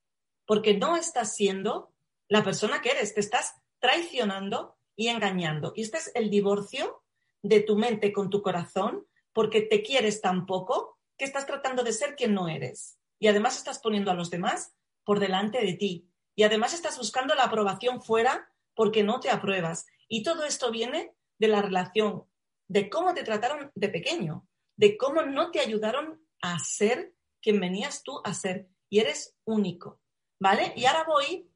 porque 0.46 0.78
no 0.78 0.96
estás 0.96 1.36
siendo 1.36 1.92
la 2.28 2.44
persona 2.44 2.82
que 2.82 2.92
eres, 2.92 3.14
te 3.14 3.22
estás 3.22 3.56
traicionando 3.80 4.78
y 4.96 5.08
engañando. 5.08 5.74
Y 5.76 5.82
este 5.82 5.98
es 5.98 6.12
el 6.16 6.30
divorcio 6.30 7.04
de 7.42 7.62
tu 7.62 7.76
mente 7.76 8.14
con 8.14 8.30
tu 8.30 8.42
corazón, 8.42 9.08
porque 9.34 9.62
te 9.62 9.84
quieres 9.84 10.22
tan 10.22 10.46
poco 10.46 11.00
que 11.18 11.26
estás 11.26 11.46
tratando 11.46 11.84
de 11.84 11.94
ser 11.94 12.16
quien 12.16 12.34
no 12.34 12.48
eres. 12.48 12.98
Y 13.20 13.28
además 13.28 13.58
estás 13.58 13.80
poniendo 13.80 14.12
a 14.12 14.16
los 14.16 14.30
demás 14.30 14.74
por 15.04 15.20
delante 15.20 15.60
de 15.60 15.74
ti. 15.74 16.10
Y 16.36 16.44
además 16.44 16.74
estás 16.74 16.98
buscando 16.98 17.34
la 17.36 17.44
aprobación 17.44 18.02
fuera 18.02 18.52
porque 18.76 19.04
no 19.04 19.20
te 19.20 19.30
apruebas. 19.30 19.86
Y 20.08 20.24
todo 20.24 20.44
esto 20.44 20.72
viene 20.72 21.14
de 21.40 21.48
la 21.48 21.62
relación, 21.62 22.26
de 22.68 22.90
cómo 22.90 23.14
te 23.14 23.24
trataron 23.24 23.72
de 23.76 23.90
pequeño, 23.90 24.47
de 24.78 24.98
cómo 24.98 25.24
no 25.24 25.52
te 25.52 25.60
ayudaron 25.60 26.26
a 26.42 26.58
ser 26.60 27.14
quien 27.42 27.60
venías 27.60 28.04
tú 28.04 28.22
a 28.24 28.34
ser. 28.34 28.70
Y 28.90 29.00
eres 29.00 29.36
único. 29.44 30.00
¿Vale? 30.40 30.74
Y 30.76 30.86
ahora 30.86 31.04
voy 31.06 31.52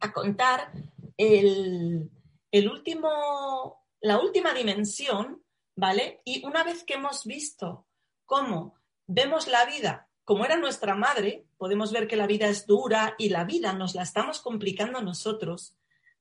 a 0.00 0.12
contar 0.12 0.72
el, 1.16 2.10
último, 2.52 3.86
la 4.00 4.20
última 4.20 4.52
dimensión, 4.52 5.42
¿vale? 5.76 6.20
Y 6.24 6.44
una 6.44 6.64
vez 6.64 6.84
que 6.84 6.94
hemos 6.94 7.24
visto 7.24 7.86
cómo 8.26 8.74
vemos 9.06 9.46
la 9.46 9.64
vida 9.64 10.08
como 10.28 10.44
era 10.44 10.58
nuestra 10.58 10.94
madre, 10.94 11.46
podemos 11.56 11.90
ver 11.90 12.06
que 12.06 12.14
la 12.14 12.26
vida 12.26 12.48
es 12.48 12.66
dura 12.66 13.14
y 13.16 13.30
la 13.30 13.44
vida 13.44 13.72
nos 13.72 13.94
la 13.94 14.02
estamos 14.02 14.42
complicando 14.42 15.00
nosotros 15.00 15.74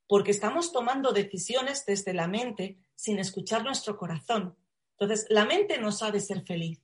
porque 0.08 0.32
estamos 0.32 0.72
tomando 0.72 1.12
decisiones 1.12 1.86
desde 1.86 2.14
la 2.14 2.30
mente 2.30 2.78
sin 2.96 3.20
escuchar 3.20 3.66
nuestro 3.66 3.98
corazón. 3.98 4.56
Entonces, 5.00 5.28
la 5.30 5.46
mente 5.46 5.78
no 5.78 5.92
sabe 5.92 6.20
ser 6.20 6.44
feliz. 6.44 6.82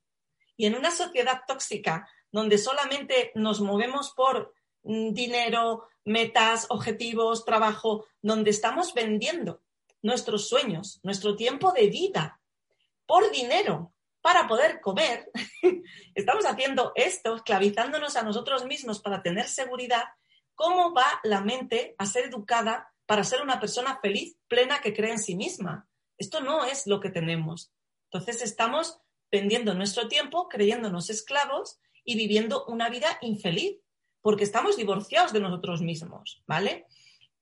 Y 0.56 0.68
en 0.68 0.76
una 0.76 0.92
sociedad 0.92 1.42
tóxica 1.48 2.08
donde 2.32 2.58
solamente 2.58 3.32
nos 3.36 3.60
movemos 3.60 4.12
por 4.12 4.54
mm, 4.84 5.14
dinero, 5.14 5.88
metas, 6.06 6.68
objetivos, 6.70 7.46
trabajo, 7.46 8.06
donde 8.22 8.52
estamos 8.52 8.94
vendiendo 8.94 9.62
nuestros 10.02 10.48
sueños, 10.48 11.00
nuestro 11.04 11.36
tiempo 11.36 11.72
de 11.72 11.88
vida 11.88 12.40
por 13.06 13.32
dinero 13.32 13.94
para 14.22 14.48
poder 14.48 14.80
comer. 14.80 15.30
estamos 16.16 16.46
haciendo 16.46 16.92
esto, 16.96 17.36
esclavizándonos 17.36 18.16
a 18.16 18.24
nosotros 18.24 18.66
mismos 18.66 19.02
para 19.02 19.22
tener 19.22 19.48
seguridad. 19.48 20.04
¿Cómo 20.56 20.94
va 20.94 21.20
la 21.24 21.42
mente 21.42 21.96
a 21.98 22.06
ser 22.06 22.26
educada 22.26 22.94
para 23.06 23.24
ser 23.24 23.42
una 23.42 23.60
persona 23.60 24.00
feliz, 24.02 24.38
plena, 24.48 24.80
que 24.82 24.94
cree 24.94 25.12
en 25.12 25.20
sí 25.20 25.36
misma? 25.36 25.88
Esto 26.18 26.42
no 26.42 26.64
es 26.64 26.88
lo 26.88 27.00
que 27.00 27.10
tenemos. 27.10 27.73
Entonces 28.14 28.44
estamos 28.44 29.00
vendiendo 29.32 29.74
nuestro 29.74 30.08
tiempo, 30.08 30.48
creyéndonos 30.48 31.10
esclavos 31.10 31.80
y 32.06 32.16
viviendo 32.16 32.64
una 32.66 32.88
vida 32.88 33.18
infeliz 33.22 33.80
porque 34.22 34.44
estamos 34.44 34.78
divorciados 34.78 35.34
de 35.34 35.40
nosotros 35.40 35.82
mismos, 35.82 36.44
¿vale? 36.46 36.86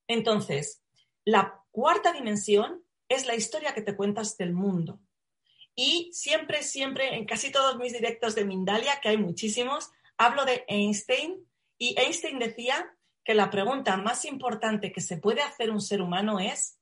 Entonces, 0.07 0.81
la 1.25 1.61
cuarta 1.71 2.13
dimensión 2.13 2.85
es 3.09 3.25
la 3.25 3.35
historia 3.35 3.73
que 3.73 3.81
te 3.81 3.97
cuentas 3.97 4.37
del 4.37 4.53
mundo. 4.53 5.01
Y 5.75 6.09
siempre, 6.13 6.63
siempre, 6.63 7.15
en 7.15 7.25
casi 7.25 7.51
todos 7.51 7.75
mis 7.77 7.91
directos 7.91 8.33
de 8.33 8.45
Mindalia, 8.45 9.01
que 9.01 9.09
hay 9.09 9.17
muchísimos, 9.17 9.91
hablo 10.15 10.45
de 10.45 10.63
Einstein 10.69 11.45
y 11.77 11.99
Einstein 11.99 12.39
decía 12.39 12.95
que 13.25 13.33
la 13.33 13.49
pregunta 13.49 13.97
más 13.97 14.23
importante 14.23 14.93
que 14.93 15.01
se 15.01 15.17
puede 15.17 15.41
hacer 15.41 15.69
un 15.69 15.81
ser 15.81 16.01
humano 16.01 16.39
es, 16.39 16.79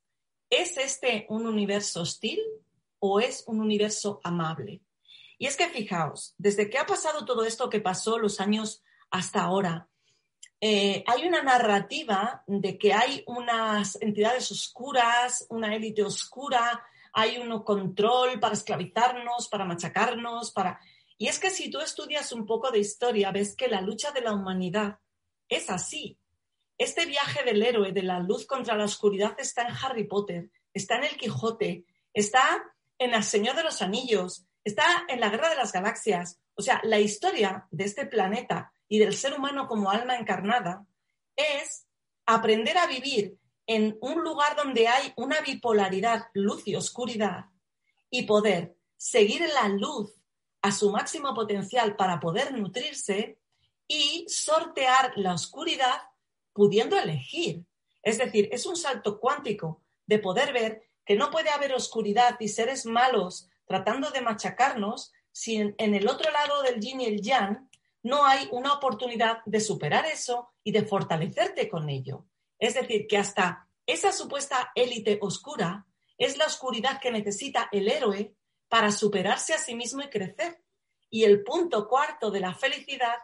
¿es 0.48 0.76
este 0.76 1.26
un 1.28 1.46
universo 1.46 2.02
hostil 2.02 2.40
o 3.00 3.20
es 3.20 3.44
un 3.46 3.60
universo 3.60 4.20
amable? 4.22 4.82
Y 5.38 5.46
es 5.46 5.56
que 5.56 5.68
fijaos, 5.68 6.34
desde 6.38 6.70
que 6.70 6.78
ha 6.78 6.86
pasado 6.86 7.24
todo 7.24 7.44
esto 7.44 7.68
que 7.68 7.80
pasó 7.80 8.18
los 8.18 8.40
años 8.40 8.82
hasta 9.10 9.42
ahora, 9.42 9.88
eh, 10.60 11.02
hay 11.06 11.26
una 11.26 11.42
narrativa 11.42 12.44
de 12.46 12.76
que 12.76 12.92
hay 12.92 13.24
unas 13.26 13.96
entidades 14.02 14.50
oscuras, 14.50 15.46
una 15.48 15.74
élite 15.74 16.04
oscura, 16.04 16.84
hay 17.14 17.38
un 17.38 17.62
control 17.62 18.38
para 18.38 18.54
esclavizarnos, 18.54 19.48
para 19.48 19.64
machacarnos, 19.64 20.52
para... 20.52 20.78
Y 21.16 21.28
es 21.28 21.38
que 21.38 21.50
si 21.50 21.70
tú 21.70 21.80
estudias 21.80 22.32
un 22.32 22.46
poco 22.46 22.70
de 22.70 22.78
historia, 22.78 23.30
ves 23.30 23.56
que 23.56 23.68
la 23.68 23.80
lucha 23.80 24.12
de 24.12 24.20
la 24.20 24.34
humanidad 24.34 24.98
es 25.48 25.70
así. 25.70 26.18
Este 26.76 27.06
viaje 27.06 27.42
del 27.44 27.62
héroe 27.62 27.92
de 27.92 28.02
la 28.02 28.20
luz 28.20 28.46
contra 28.46 28.76
la 28.76 28.84
oscuridad 28.84 29.34
está 29.38 29.62
en 29.62 29.74
Harry 29.82 30.04
Potter, 30.04 30.50
está 30.72 30.96
en 30.96 31.04
el 31.04 31.16
Quijote, 31.16 31.84
está 32.12 32.74
en 33.00 33.14
El 33.14 33.24
Señor 33.24 33.56
de 33.56 33.64
los 33.64 33.80
Anillos, 33.80 34.46
está 34.62 34.84
en 35.08 35.20
la 35.20 35.30
Guerra 35.30 35.48
de 35.48 35.56
las 35.56 35.72
Galaxias. 35.72 36.38
O 36.54 36.62
sea, 36.62 36.80
la 36.84 37.00
historia 37.00 37.66
de 37.70 37.84
este 37.84 38.04
planeta 38.06 38.72
y 38.88 38.98
del 38.98 39.16
ser 39.16 39.32
humano 39.32 39.66
como 39.66 39.90
alma 39.90 40.16
encarnada 40.16 40.86
es 41.34 41.86
aprender 42.26 42.76
a 42.76 42.86
vivir 42.86 43.38
en 43.66 43.96
un 44.02 44.22
lugar 44.22 44.54
donde 44.54 44.86
hay 44.86 45.14
una 45.16 45.40
bipolaridad, 45.40 46.26
luz 46.34 46.68
y 46.68 46.76
oscuridad, 46.76 47.46
y 48.10 48.24
poder 48.24 48.76
seguir 48.98 49.48
la 49.48 49.68
luz 49.68 50.14
a 50.60 50.70
su 50.70 50.90
máximo 50.90 51.32
potencial 51.32 51.96
para 51.96 52.20
poder 52.20 52.52
nutrirse 52.52 53.38
y 53.88 54.26
sortear 54.28 55.14
la 55.16 55.32
oscuridad 55.32 56.02
pudiendo 56.52 56.98
elegir. 56.98 57.64
Es 58.02 58.18
decir, 58.18 58.50
es 58.52 58.66
un 58.66 58.76
salto 58.76 59.18
cuántico 59.18 59.82
de 60.04 60.18
poder 60.18 60.52
ver 60.52 60.89
que 61.10 61.16
no 61.16 61.32
puede 61.32 61.50
haber 61.50 61.74
oscuridad 61.74 62.36
y 62.38 62.46
seres 62.46 62.86
malos 62.86 63.48
tratando 63.66 64.12
de 64.12 64.20
machacarnos 64.20 65.10
si 65.32 65.56
en, 65.56 65.74
el 65.76 66.06
otro 66.06 66.30
lado 66.30 66.62
del 66.62 66.78
yin 66.78 67.00
y 67.00 67.06
el 67.06 67.20
yang 67.20 67.68
no 68.04 68.24
hay 68.24 68.48
una 68.52 68.74
oportunidad 68.74 69.38
de 69.44 69.58
superar 69.58 70.06
eso 70.06 70.52
y 70.62 70.70
de 70.70 70.84
fortalecerte 70.84 71.68
con 71.68 71.88
ello. 71.90 72.26
Es 72.60 72.74
decir, 72.74 73.08
que 73.08 73.18
hasta 73.18 73.68
esa 73.86 74.12
supuesta 74.12 74.70
élite 74.76 75.18
oscura 75.20 75.84
es 76.16 76.38
la 76.38 76.46
oscuridad 76.46 77.00
que 77.00 77.10
necesita 77.10 77.68
el 77.72 77.88
héroe 77.88 78.36
para 78.68 78.92
superarse 78.92 79.52
a 79.52 79.58
sí 79.58 79.74
mismo 79.74 80.02
y 80.02 80.10
crecer. 80.10 80.62
Y 81.10 81.24
el 81.24 81.42
punto 81.42 81.88
cuarto 81.88 82.30
de 82.30 82.38
la 82.38 82.54
felicidad 82.54 83.16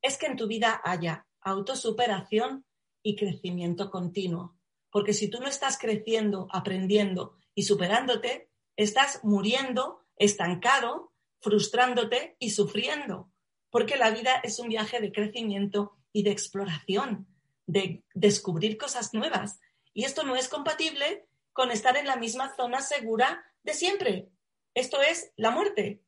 es 0.00 0.16
que 0.16 0.26
en 0.26 0.36
tu 0.36 0.46
vida 0.46 0.80
haya 0.84 1.26
autosuperación 1.40 2.64
y 3.02 3.16
crecimiento 3.16 3.90
continuo. 3.90 4.61
Porque 4.92 5.14
si 5.14 5.28
tú 5.28 5.40
no 5.40 5.48
estás 5.48 5.76
creciendo, 5.76 6.46
aprendiendo 6.52 7.36
y 7.52 7.64
superándote, 7.64 8.52
estás 8.76 9.18
muriendo, 9.24 10.04
estancado, 10.16 11.12
frustrándote 11.40 12.36
y 12.38 12.50
sufriendo 12.50 13.32
porque 13.72 13.96
la 13.96 14.10
vida 14.10 14.34
es 14.44 14.58
un 14.58 14.68
viaje 14.68 15.00
de 15.00 15.10
crecimiento 15.10 15.96
y 16.12 16.22
de 16.22 16.30
exploración, 16.30 17.26
de 17.66 18.04
descubrir 18.12 18.76
cosas 18.76 19.14
nuevas. 19.14 19.60
Y 19.94 20.04
esto 20.04 20.24
no 20.24 20.36
es 20.36 20.48
compatible 20.48 21.26
con 21.54 21.70
estar 21.70 21.96
en 21.96 22.06
la 22.06 22.16
misma 22.16 22.54
zona 22.54 22.82
segura 22.82 23.42
de 23.62 23.72
siempre. 23.72 24.28
Esto 24.74 25.00
es 25.00 25.32
la 25.36 25.50
muerte. 25.50 26.02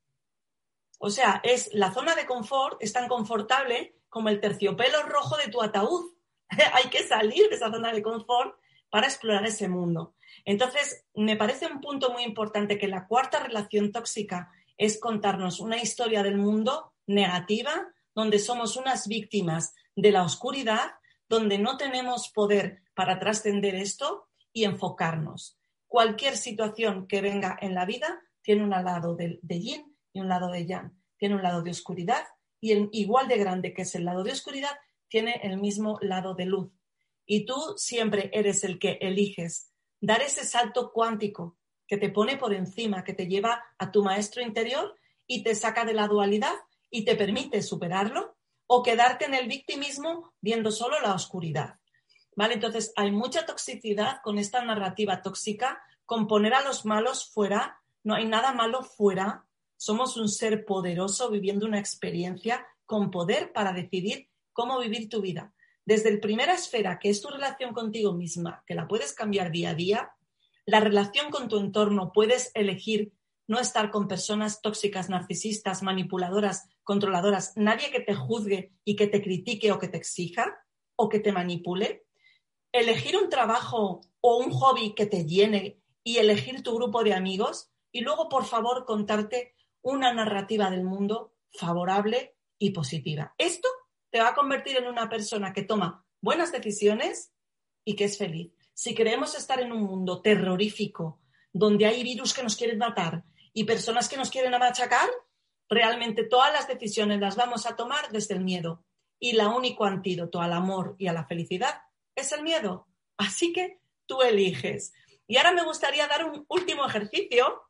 O 0.99 1.09
sea, 1.09 1.41
es 1.43 1.73
la 1.73 1.91
zona 1.93 2.15
de 2.15 2.27
confort, 2.27 2.77
es 2.83 2.93
tan 2.93 3.09
confortable 3.09 3.97
como 4.11 4.29
el 4.29 4.41
terciopelo 4.41 5.03
rojo 5.05 5.39
de 5.39 5.49
tu 5.49 5.63
ataúd. 5.63 6.13
Hay 6.75 6.91
que 6.91 7.09
salir 7.09 7.49
de 7.49 7.57
esa 7.57 7.71
zona 7.73 7.95
de 7.95 8.03
confort 8.03 8.59
para 8.95 9.09
explorar 9.09 9.45
ese 9.45 9.69
mundo. 9.69 10.15
Entonces, 10.45 11.05
me 11.17 11.35
parece 11.35 11.67
un 11.67 11.81
punto 11.81 12.13
muy 12.13 12.23
importante 12.23 12.79
que 12.79 12.87
la 12.87 13.09
cuarta 13.09 13.41
relación 13.41 13.91
tóxica 13.91 14.53
es 14.77 15.01
contarnos 15.01 15.59
una 15.59 15.83
historia 15.83 16.23
del 16.23 16.37
mundo 16.37 16.93
negativa, 17.05 17.89
donde 18.15 18.39
somos 18.39 18.77
unas 18.77 19.09
víctimas 19.09 19.75
de 19.97 20.13
la 20.13 20.23
oscuridad, 20.23 20.93
donde 21.29 21.59
no 21.59 21.77
tenemos 21.77 22.29
poder 22.29 22.85
para 22.95 23.19
trascender 23.19 23.75
esto 23.75 24.29
y 24.53 24.63
enfocarnos. 24.63 25.59
cualquier 25.89 26.37
situación 26.37 27.09
que 27.09 27.21
venga 27.21 27.59
en 27.61 27.75
la 27.75 27.87
vida 27.87 28.23
tiene 28.43 28.63
un 28.63 28.71
lado 28.71 29.17
de, 29.17 29.41
yin 29.43 29.93
y 30.13 30.21
un 30.21 30.29
lado 30.29 30.53
de 30.53 30.67
yang. 30.67 30.97
Tiene 31.17 31.35
un 31.35 31.43
lado 31.43 31.63
de 31.63 31.73
oscuridad 31.73 32.23
y 32.61 32.71
el, 32.71 32.91
igual 32.93 33.27
de 33.27 33.39
grande 33.39 33.75
que 33.75 33.83
es 33.83 33.97
el 33.97 34.05
lado 34.05 34.23
de 34.23 34.31
oscuridad, 34.31 34.77
tiene 35.09 35.41
el 35.43 35.59
mismo 35.59 35.99
lado 36.01 36.37
de 36.37 36.47
luz. 36.47 36.71
Y 37.27 37.47
tú 37.47 37.75
siempre 37.77 38.31
eres 38.33 38.65
el 38.65 38.79
que 38.79 38.99
eliges 39.01 39.71
dar 40.01 40.21
ese 40.21 40.45
salto 40.45 40.93
cuántico 40.93 41.57
que 41.87 41.97
te 41.97 42.11
pone 42.11 42.37
por 42.37 42.53
encima, 42.53 43.05
que 43.05 43.15
te 43.15 43.27
lleva 43.27 43.65
a 43.79 43.91
tu 43.91 44.03
maestro 44.03 44.43
interior 44.43 44.95
y 45.27 45.43
te 45.43 45.55
saca 45.55 45.85
de 45.85 45.95
la 45.95 46.09
dualidad 46.09 46.55
y 46.91 47.05
te 47.05 47.17
permite 47.17 47.63
superarlo 47.63 48.37
o 48.67 48.83
quedarte 48.83 49.25
en 49.25 49.35
el 49.35 49.49
victimismo 49.49 50.35
viendo 50.41 50.71
solo 50.71 51.01
la 51.01 51.15
oscuridad. 51.15 51.79
¿Vale? 52.37 52.55
Entonces 52.55 52.93
hay 52.97 53.13
mucha 53.13 53.47
toxicidad 53.47 54.21
con 54.23 54.39
esta 54.39 54.63
narrativa 54.65 55.23
tóxica, 55.23 55.83
con 56.05 56.27
poner 56.27 56.53
a 56.55 56.63
los 56.63 56.85
malos 56.85 57.31
fuera, 57.33 57.81
no 58.03 58.15
hay 58.15 58.27
nada 58.27 58.53
malo 58.53 58.83
fuera, 58.83 59.47
somos 59.77 60.17
un 60.17 60.29
ser 60.29 60.65
poderoso 60.65 61.31
viviendo 61.31 61.65
una 61.65 61.79
experiencia 61.79 62.67
con 62.85 63.11
poder 63.11 63.53
para 63.53 63.73
decidir 63.73 64.29
cómo 64.53 64.79
vivir 64.81 65.09
tu 65.09 65.21
vida 65.21 65.55
desde 65.87 66.13
la 66.13 66.21
primera 66.21 66.55
esfera, 66.55 66.99
que 66.99 67.11
es 67.11 67.21
tu 67.21 67.29
relación 67.29 67.73
contigo 67.73 68.13
misma, 68.13 68.63
que 68.67 68.75
la 68.75 68.89
puedes 68.89 69.13
cambiar 69.13 69.51
día 69.51 69.71
a 69.71 69.75
día, 69.75 70.13
la 70.67 70.81
relación 70.81 71.31
con 71.31 71.49
tu 71.49 71.59
entorno, 71.59 72.13
puedes 72.13 72.51
elegir 72.55 73.13
no 73.47 73.61
estar 73.61 73.91
con 73.91 74.09
personas 74.09 74.63
tóxicas, 74.63 75.11
narcisistas, 75.11 75.83
manipuladoras, 75.83 76.69
controladoras, 76.83 77.53
nadie 77.57 77.91
que 77.91 78.01
te 78.01 78.15
juzgue 78.15 78.73
y 78.85 78.97
que 78.97 79.07
te 79.07 79.23
critique 79.23 79.73
o 79.73 79.79
que 79.79 79.89
te 79.89 79.99
exija 79.99 80.65
o 80.97 81.09
que 81.09 81.21
te 81.21 81.33
manipule. 81.33 82.07
Elegir 82.73 83.17
un 83.17 83.29
trabajo 83.29 84.01
o 84.21 84.37
un 84.39 84.51
hobby 84.51 84.95
que 84.95 85.07
te 85.07 85.27
llene 85.27 85.79
y 86.03 86.17
elegir 86.17 86.63
tu 86.63 86.75
grupo 86.75 87.05
de 87.05 87.13
amigos 87.13 87.71
y 87.93 88.01
luego, 88.01 88.29
por 88.29 88.47
favor, 88.47 88.87
contarte 88.87 89.55
una 89.83 90.13
narrativa 90.13 90.71
del 90.71 90.85
mundo 90.85 91.35
favorable 91.53 92.37
y 92.59 92.71
positiva. 92.71 93.35
Esto 93.37 93.69
te 94.15 94.21
va 94.21 94.29
a 94.29 94.35
convertir 94.37 94.77
en 94.77 94.87
una 94.87 95.09
persona 95.09 95.53
que 95.53 95.63
toma 95.63 96.07
buenas 96.21 96.53
decisiones 96.53 97.33
y 97.85 97.97
que 97.97 98.05
es 98.05 98.17
feliz. 98.17 98.53
Si 98.73 98.95
queremos 98.95 99.35
estar 99.35 99.59
en 99.59 99.73
un 99.73 99.83
mundo 99.83 100.23
terrorífico, 100.23 101.19
donde 101.53 101.87
hay 101.87 102.05
virus 102.05 102.33
que 102.33 102.45
nos 102.45 102.55
quieren 102.55 102.79
matar 102.79 103.25
y 103.53 103.65
personas 103.65 104.09
que 104.09 104.17
nos 104.17 104.31
quieren 104.31 104.53
machacar, 104.53 105.11
realmente 105.69 106.23
todas 106.23 106.53
las 106.53 106.69
decisiones 106.69 107.19
las 107.19 107.35
vamos 107.35 107.67
a 107.67 107.75
tomar 107.75 108.13
desde 108.13 108.35
el 108.35 108.45
miedo. 108.45 108.85
Y 109.19 109.31
el 109.31 109.45
único 109.49 109.85
antídoto 109.85 110.41
al 110.41 110.53
amor 110.53 110.95
y 110.97 111.09
a 111.09 111.13
la 111.13 111.27
felicidad 111.27 111.83
es 112.15 112.31
el 112.31 112.45
miedo. 112.45 112.87
Así 113.17 113.53
que 113.53 113.81
tú 114.07 114.23
eliges. 114.23 114.93
Y 115.27 115.39
ahora 115.39 115.55
me 115.55 115.65
gustaría 115.65 116.07
dar 116.07 116.25
un 116.25 116.47
último 116.47 116.87
ejercicio 116.87 117.65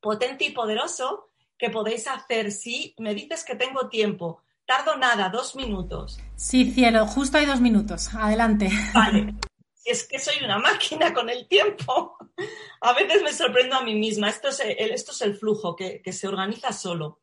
potente 0.00 0.46
y 0.46 0.52
poderoso 0.52 1.28
que 1.58 1.68
podéis 1.68 2.08
hacer 2.08 2.50
si 2.50 2.94
me 2.96 3.14
dices 3.14 3.44
que 3.44 3.56
tengo 3.56 3.90
tiempo 3.90 4.42
Tardo 4.66 4.96
nada, 4.96 5.28
dos 5.28 5.56
minutos. 5.56 6.18
Sí, 6.36 6.72
cielo, 6.72 7.06
justo 7.06 7.38
hay 7.38 7.46
dos 7.46 7.60
minutos. 7.60 8.14
Adelante. 8.14 8.70
Vale. 8.94 9.34
Si 9.74 9.90
es 9.90 10.06
que 10.06 10.18
soy 10.18 10.44
una 10.44 10.58
máquina 10.58 11.12
con 11.12 11.28
el 11.28 11.46
tiempo. 11.48 12.16
A 12.80 12.92
veces 12.94 13.22
me 13.22 13.32
sorprendo 13.32 13.76
a 13.76 13.82
mí 13.82 13.94
misma. 13.94 14.28
Esto 14.28 14.48
es 14.48 14.60
el, 14.60 14.90
esto 14.92 15.12
es 15.12 15.20
el 15.22 15.36
flujo 15.36 15.76
que, 15.76 16.00
se 16.12 16.28
organiza 16.28 16.72
solo. 16.72 17.20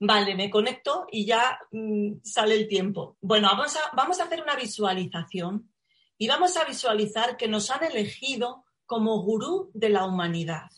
Vale, 0.00 0.34
me 0.36 0.48
conecto 0.48 1.06
y 1.10 1.26
ya 1.26 1.58
mm, 1.72 2.20
sale 2.22 2.54
el 2.54 2.68
tiempo. 2.68 3.16
Bueno, 3.20 3.48
vamos 3.50 3.76
a, 3.76 3.80
vamos 3.94 4.20
a 4.20 4.24
hacer 4.24 4.42
una 4.42 4.54
visualización 4.54 5.72
y 6.16 6.28
vamos 6.28 6.56
a 6.56 6.64
visualizar 6.64 7.36
que 7.36 7.48
nos 7.48 7.70
han 7.70 7.84
elegido 7.84 8.64
como 8.86 9.22
gurú 9.22 9.70
de 9.74 9.88
la 9.88 10.04
humanidad. 10.04 10.70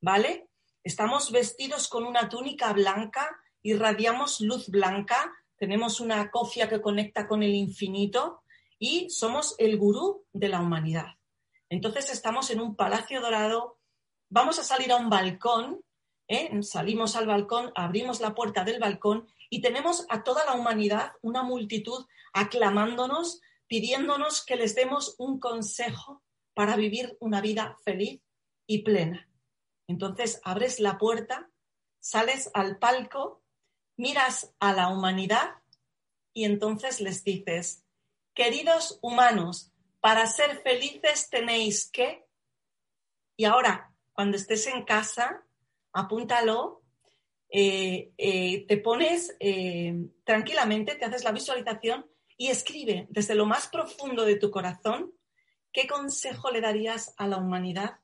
¿Vale? 0.00 0.48
Estamos 0.82 1.32
vestidos 1.32 1.88
con 1.88 2.04
una 2.04 2.28
túnica 2.28 2.72
blanca, 2.72 3.30
irradiamos 3.62 4.40
luz 4.40 4.68
blanca, 4.68 5.32
tenemos 5.56 6.00
una 6.00 6.30
cofia 6.30 6.68
que 6.68 6.80
conecta 6.80 7.26
con 7.26 7.42
el 7.42 7.54
infinito 7.54 8.42
y 8.78 9.08
somos 9.10 9.54
el 9.58 9.78
gurú 9.78 10.24
de 10.32 10.48
la 10.48 10.60
humanidad. 10.60 11.16
Entonces 11.68 12.10
estamos 12.10 12.50
en 12.50 12.60
un 12.60 12.76
palacio 12.76 13.20
dorado, 13.20 13.78
vamos 14.28 14.58
a 14.58 14.64
salir 14.64 14.92
a 14.92 14.96
un 14.96 15.10
balcón, 15.10 15.80
¿eh? 16.28 16.62
salimos 16.62 17.16
al 17.16 17.26
balcón, 17.26 17.72
abrimos 17.74 18.20
la 18.20 18.34
puerta 18.34 18.64
del 18.64 18.80
balcón 18.80 19.28
y 19.50 19.60
tenemos 19.60 20.06
a 20.08 20.24
toda 20.24 20.44
la 20.44 20.54
humanidad, 20.54 21.12
una 21.22 21.42
multitud 21.42 22.06
aclamándonos, 22.32 23.40
pidiéndonos 23.66 24.44
que 24.44 24.56
les 24.56 24.74
demos 24.74 25.14
un 25.18 25.38
consejo 25.38 26.22
para 26.54 26.76
vivir 26.76 27.16
una 27.20 27.40
vida 27.40 27.76
feliz 27.84 28.20
y 28.66 28.82
plena. 28.82 29.28
Entonces 29.86 30.40
abres 30.44 30.80
la 30.80 30.98
puerta, 30.98 31.50
sales 32.00 32.50
al 32.54 32.78
palco 32.78 33.43
miras 33.96 34.54
a 34.58 34.72
la 34.72 34.88
humanidad 34.88 35.56
y 36.32 36.44
entonces 36.44 37.00
les 37.00 37.22
dices, 37.24 37.84
queridos 38.34 38.98
humanos, 39.02 39.72
para 40.00 40.26
ser 40.26 40.60
felices 40.62 41.30
tenéis 41.30 41.90
que... 41.90 42.26
Y 43.36 43.44
ahora, 43.44 43.94
cuando 44.12 44.36
estés 44.36 44.66
en 44.66 44.84
casa, 44.84 45.44
apúntalo, 45.92 46.82
eh, 47.48 48.12
eh, 48.18 48.66
te 48.66 48.76
pones 48.78 49.36
eh, 49.38 49.94
tranquilamente, 50.24 50.96
te 50.96 51.04
haces 51.04 51.24
la 51.24 51.32
visualización 51.32 52.04
y 52.36 52.48
escribe 52.48 53.06
desde 53.10 53.36
lo 53.36 53.46
más 53.46 53.68
profundo 53.68 54.24
de 54.24 54.36
tu 54.36 54.50
corazón 54.50 55.12
qué 55.72 55.86
consejo 55.86 56.50
le 56.50 56.60
darías 56.60 57.14
a 57.16 57.28
la 57.28 57.36
humanidad 57.36 58.00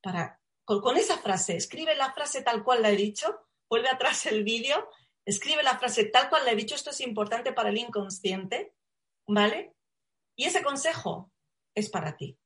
para, 0.00 0.40
con, 0.64 0.80
con 0.80 0.96
esa 0.96 1.18
frase, 1.18 1.56
escribe 1.56 1.96
la 1.96 2.12
frase 2.12 2.42
tal 2.42 2.62
cual 2.62 2.82
la 2.82 2.90
he 2.90 2.96
dicho, 2.96 3.40
vuelve 3.68 3.88
atrás 3.88 4.26
el 4.26 4.44
vídeo 4.44 4.88
Escribe 5.26 5.62
la 5.62 5.78
frase 5.78 6.04
tal 6.04 6.30
cual 6.30 6.44
le 6.44 6.52
he 6.52 6.56
dicho, 6.56 6.74
esto 6.74 6.90
es 6.90 7.00
importante 7.00 7.52
para 7.52 7.68
el 7.68 7.76
inconsciente, 7.76 8.74
¿vale? 9.26 9.74
Y 10.36 10.44
ese 10.44 10.62
consejo 10.62 11.32
es 11.74 11.90
para 11.90 12.16
ti. 12.16 12.38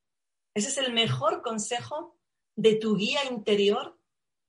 Ese 0.55 0.69
es 0.69 0.77
el 0.77 0.91
mejor 0.91 1.41
consejo 1.43 2.17
de 2.55 2.75
tu 2.75 2.97
guía 2.97 3.23
interior, 3.25 3.97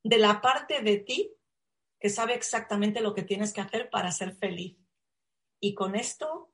de 0.02 0.18
la 0.18 0.40
parte 0.40 0.82
de 0.82 0.96
ti 0.96 1.32
que 2.00 2.08
sabe 2.08 2.34
exactamente 2.34 3.00
lo 3.00 3.14
que 3.14 3.22
tienes 3.22 3.52
que 3.52 3.60
hacer 3.60 3.88
para 3.88 4.10
ser 4.10 4.34
feliz. 4.34 4.76
Y 5.60 5.74
con 5.74 5.94
esto 5.94 6.52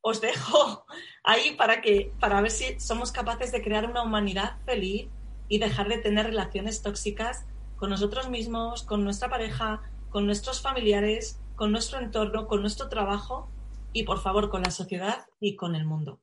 os 0.00 0.20
dejo 0.20 0.86
ahí 1.24 1.54
para 1.56 1.82
que 1.82 2.12
para 2.18 2.40
ver 2.40 2.50
si 2.50 2.80
somos 2.80 3.12
capaces 3.12 3.52
de 3.52 3.62
crear 3.62 3.84
una 3.84 4.02
humanidad 4.02 4.58
feliz 4.64 5.08
y 5.48 5.58
dejar 5.58 5.88
de 5.88 5.98
tener 5.98 6.26
relaciones 6.26 6.80
tóxicas 6.80 7.44
con 7.76 7.90
nosotros 7.90 8.30
mismos, 8.30 8.84
con 8.84 9.04
nuestra 9.04 9.28
pareja, 9.28 9.82
con 10.12 10.26
nuestros 10.26 10.60
familiares, 10.60 11.40
con 11.56 11.72
nuestro 11.72 11.98
entorno, 11.98 12.46
con 12.46 12.60
nuestro 12.60 12.88
trabajo 12.88 13.48
y, 13.92 14.04
por 14.04 14.20
favor, 14.20 14.50
con 14.50 14.62
la 14.62 14.70
sociedad 14.70 15.26
y 15.40 15.56
con 15.56 15.74
el 15.74 15.86
mundo. 15.86 16.20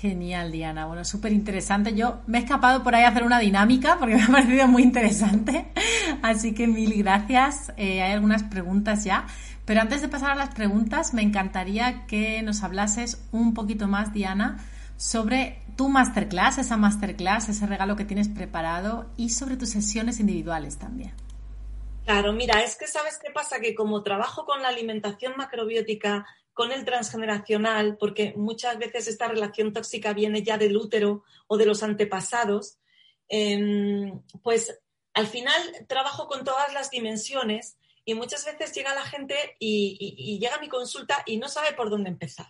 Genial, 0.00 0.52
Diana. 0.52 0.86
Bueno, 0.86 1.04
súper 1.04 1.32
interesante. 1.32 1.94
Yo 1.94 2.20
me 2.26 2.38
he 2.38 2.40
escapado 2.42 2.82
por 2.82 2.94
ahí 2.94 3.04
a 3.04 3.08
hacer 3.08 3.22
una 3.22 3.38
dinámica 3.38 3.96
porque 3.98 4.16
me 4.16 4.22
ha 4.24 4.26
parecido 4.26 4.66
muy 4.66 4.82
interesante. 4.82 5.68
Así 6.20 6.52
que 6.52 6.66
mil 6.66 6.92
gracias. 6.98 7.72
Eh, 7.76 8.02
hay 8.02 8.12
algunas 8.12 8.42
preguntas 8.42 9.04
ya. 9.04 9.26
Pero 9.64 9.80
antes 9.80 10.02
de 10.02 10.08
pasar 10.08 10.32
a 10.32 10.34
las 10.34 10.50
preguntas, 10.50 11.14
me 11.14 11.22
encantaría 11.22 12.06
que 12.06 12.42
nos 12.42 12.62
hablases 12.62 13.22
un 13.32 13.54
poquito 13.54 13.88
más, 13.88 14.12
Diana, 14.12 14.58
sobre 14.96 15.62
tu 15.76 15.88
masterclass, 15.88 16.58
esa 16.58 16.76
masterclass, 16.76 17.48
ese 17.48 17.66
regalo 17.66 17.96
que 17.96 18.04
tienes 18.04 18.28
preparado 18.28 19.06
y 19.16 19.30
sobre 19.30 19.56
tus 19.56 19.70
sesiones 19.70 20.20
individuales 20.20 20.78
también. 20.78 21.12
Claro, 22.06 22.32
mira, 22.32 22.62
es 22.62 22.76
que 22.76 22.86
sabes 22.86 23.18
qué 23.18 23.32
pasa, 23.32 23.58
que 23.58 23.74
como 23.74 24.04
trabajo 24.04 24.44
con 24.44 24.62
la 24.62 24.68
alimentación 24.68 25.34
macrobiótica, 25.36 26.24
con 26.52 26.70
el 26.70 26.84
transgeneracional, 26.84 27.96
porque 27.98 28.32
muchas 28.36 28.78
veces 28.78 29.08
esta 29.08 29.26
relación 29.26 29.72
tóxica 29.72 30.12
viene 30.12 30.44
ya 30.44 30.56
del 30.56 30.76
útero 30.76 31.24
o 31.48 31.56
de 31.56 31.66
los 31.66 31.82
antepasados, 31.82 32.78
em, 33.26 34.22
pues 34.44 34.80
al 35.14 35.26
final 35.26 35.60
trabajo 35.88 36.28
con 36.28 36.44
todas 36.44 36.72
las 36.72 36.90
dimensiones 36.90 37.76
y 38.04 38.14
muchas 38.14 38.44
veces 38.44 38.72
llega 38.72 38.94
la 38.94 39.04
gente 39.04 39.56
y, 39.58 40.38
llega 40.38 40.60
mi 40.60 40.68
consulta 40.68 41.24
y 41.26 41.38
no 41.38 41.48
sabe 41.48 41.72
por 41.72 41.90
dónde 41.90 42.10
empezar. 42.10 42.46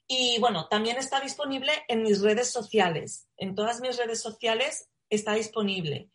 Y 0.06 0.38
bueno, 0.40 0.68
también 0.68 0.96
está 0.96 1.20
disponible 1.20 1.72
en 1.88 2.02
mis 2.02 2.20
redes 2.22 2.50
sociales. 2.50 3.28
En 3.36 3.54
todas 3.54 3.80
mis 3.80 3.96
redes 3.96 4.20
sociales 4.20 4.88
está 5.10 5.34
disponible. 5.34 6.08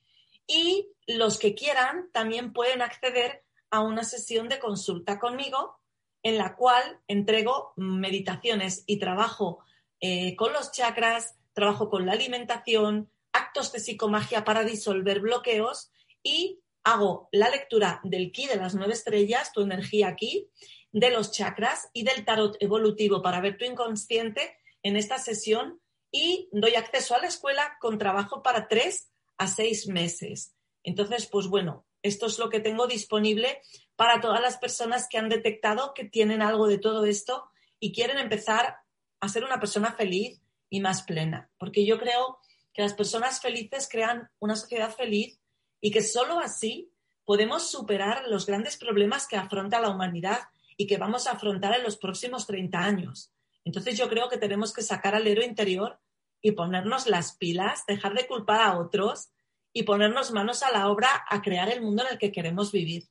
Y 0.47 0.89
los 1.07 1.39
que 1.39 1.55
quieran 1.55 2.09
también 2.11 2.53
pueden 2.53 2.81
acceder 2.81 3.43
a 3.69 3.81
una 3.81 4.03
sesión 4.03 4.49
de 4.49 4.59
consulta 4.59 5.19
conmigo 5.19 5.79
en 6.23 6.37
la 6.37 6.55
cual 6.55 7.01
entrego 7.07 7.73
meditaciones 7.75 8.83
y 8.87 8.97
trabajo 8.97 9.59
eh, 9.99 10.35
con 10.35 10.53
los 10.53 10.71
chakras, 10.71 11.35
trabajo 11.53 11.89
con 11.89 12.05
la 12.05 12.13
alimentación, 12.13 13.09
actos 13.31 13.71
de 13.71 13.79
psicomagia 13.79 14.43
para 14.43 14.63
disolver 14.63 15.19
bloqueos 15.19 15.91
y 16.23 16.61
hago 16.83 17.29
la 17.31 17.49
lectura 17.49 18.01
del 18.03 18.31
ki 18.31 18.47
de 18.47 18.55
las 18.55 18.75
nueve 18.75 18.93
estrellas, 18.93 19.51
tu 19.53 19.61
energía 19.61 20.07
aquí, 20.07 20.49
de 20.91 21.11
los 21.11 21.31
chakras 21.31 21.89
y 21.93 22.03
del 22.03 22.23
tarot 22.25 22.55
evolutivo 22.59 23.21
para 23.21 23.41
ver 23.41 23.57
tu 23.57 23.65
inconsciente 23.65 24.55
en 24.83 24.95
esta 24.95 25.17
sesión 25.17 25.81
y 26.11 26.49
doy 26.51 26.75
acceso 26.75 27.15
a 27.15 27.19
la 27.19 27.27
escuela 27.27 27.77
con 27.79 27.97
trabajo 27.97 28.43
para 28.43 28.67
tres 28.67 29.11
a 29.37 29.47
seis 29.47 29.87
meses. 29.87 30.55
Entonces, 30.83 31.27
pues 31.27 31.47
bueno, 31.47 31.85
esto 32.03 32.27
es 32.27 32.37
lo 32.37 32.49
que 32.49 32.59
tengo 32.59 32.85
disponible 32.85 33.61
para 33.95 34.21
todas 34.21 34.41
las 34.41 34.57
personas 34.57 35.07
que 35.09 35.17
han 35.17 35.29
detectado 35.29 35.93
que 35.93 36.05
tienen 36.05 36.41
algo 36.41 36.67
de 36.67 36.77
todo 36.77 37.05
esto 37.05 37.49
y 37.79 37.93
quieren 37.93 38.19
empezar 38.19 38.77
a 39.19 39.29
ser 39.29 39.43
una 39.43 39.59
persona 39.59 39.93
feliz 39.93 40.41
y 40.69 40.81
más 40.81 41.03
plena. 41.03 41.49
Porque 41.57 41.85
yo 41.85 41.97
creo 41.97 42.39
que 42.73 42.81
las 42.81 42.93
personas 42.93 43.39
felices 43.39 43.87
crean 43.89 44.29
una 44.39 44.55
sociedad 44.55 44.93
feliz 44.93 45.39
y 45.79 45.91
que 45.91 46.01
solo 46.01 46.39
así 46.39 46.91
podemos 47.23 47.71
superar 47.71 48.23
los 48.27 48.45
grandes 48.45 48.77
problemas 48.77 49.27
que 49.27 49.37
afronta 49.37 49.79
la 49.79 49.89
humanidad 49.89 50.39
y 50.75 50.87
que 50.87 50.97
vamos 50.97 51.27
a 51.27 51.31
afrontar 51.31 51.75
en 51.75 51.83
los 51.83 51.97
próximos 51.97 52.47
30 52.47 52.77
años. 52.77 53.31
Entonces 53.63 53.97
yo 53.97 54.09
creo 54.09 54.27
que 54.27 54.37
tenemos 54.37 54.73
que 54.73 54.81
sacar 54.81 55.15
al 55.15 55.27
héroe 55.27 55.45
interior 55.45 55.99
y 56.41 56.51
ponernos 56.51 57.07
las 57.07 57.37
pilas, 57.37 57.85
dejar 57.87 58.13
de 58.13 58.27
culpar 58.27 58.61
a 58.61 58.77
otros 58.77 59.29
y 59.73 59.83
ponernos 59.83 60.31
manos 60.31 60.63
a 60.63 60.71
la 60.71 60.87
obra 60.87 61.09
a 61.27 61.41
crear 61.41 61.69
el 61.69 61.81
mundo 61.81 62.03
en 62.03 62.13
el 62.13 62.19
que 62.19 62.31
queremos 62.31 62.71
vivir. 62.71 63.09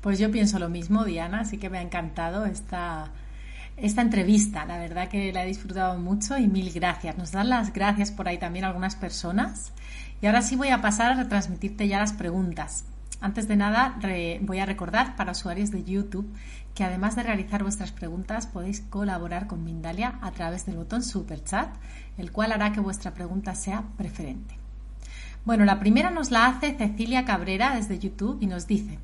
Pues 0.00 0.18
yo 0.18 0.30
pienso 0.30 0.58
lo 0.58 0.68
mismo, 0.68 1.04
Diana, 1.04 1.40
así 1.40 1.58
que 1.58 1.68
me 1.68 1.78
ha 1.78 1.82
encantado 1.82 2.46
esta, 2.46 3.10
esta 3.76 4.02
entrevista. 4.02 4.64
La 4.64 4.78
verdad 4.78 5.08
que 5.08 5.32
la 5.32 5.44
he 5.44 5.48
disfrutado 5.48 5.98
mucho 5.98 6.38
y 6.38 6.46
mil 6.46 6.72
gracias. 6.72 7.18
Nos 7.18 7.32
dan 7.32 7.48
las 7.48 7.72
gracias 7.72 8.12
por 8.12 8.28
ahí 8.28 8.38
también 8.38 8.64
algunas 8.64 8.94
personas. 8.94 9.72
Y 10.22 10.26
ahora 10.26 10.42
sí 10.42 10.54
voy 10.54 10.68
a 10.68 10.80
pasar 10.80 11.12
a 11.12 11.22
retransmitirte 11.22 11.88
ya 11.88 11.98
las 11.98 12.12
preguntas. 12.12 12.84
Antes 13.20 13.48
de 13.48 13.56
nada, 13.56 13.98
voy 14.42 14.58
a 14.58 14.66
recordar 14.66 15.16
para 15.16 15.32
usuarios 15.32 15.70
de 15.70 15.84
YouTube 15.84 16.30
que 16.74 16.84
además 16.84 17.16
de 17.16 17.22
realizar 17.22 17.62
vuestras 17.62 17.90
preguntas 17.90 18.46
podéis 18.46 18.80
colaborar 18.82 19.46
con 19.46 19.64
Mindalia 19.64 20.18
a 20.20 20.30
través 20.32 20.66
del 20.66 20.76
botón 20.76 21.02
Super 21.02 21.42
Chat, 21.42 21.74
el 22.18 22.30
cual 22.30 22.52
hará 22.52 22.72
que 22.72 22.80
vuestra 22.80 23.14
pregunta 23.14 23.54
sea 23.54 23.84
preferente. 23.96 24.58
Bueno, 25.46 25.64
la 25.64 25.80
primera 25.80 26.10
nos 26.10 26.30
la 26.30 26.46
hace 26.46 26.76
Cecilia 26.76 27.24
Cabrera 27.24 27.74
desde 27.74 27.98
YouTube 27.98 28.38
y 28.42 28.46
nos 28.46 28.66
dice, 28.66 28.98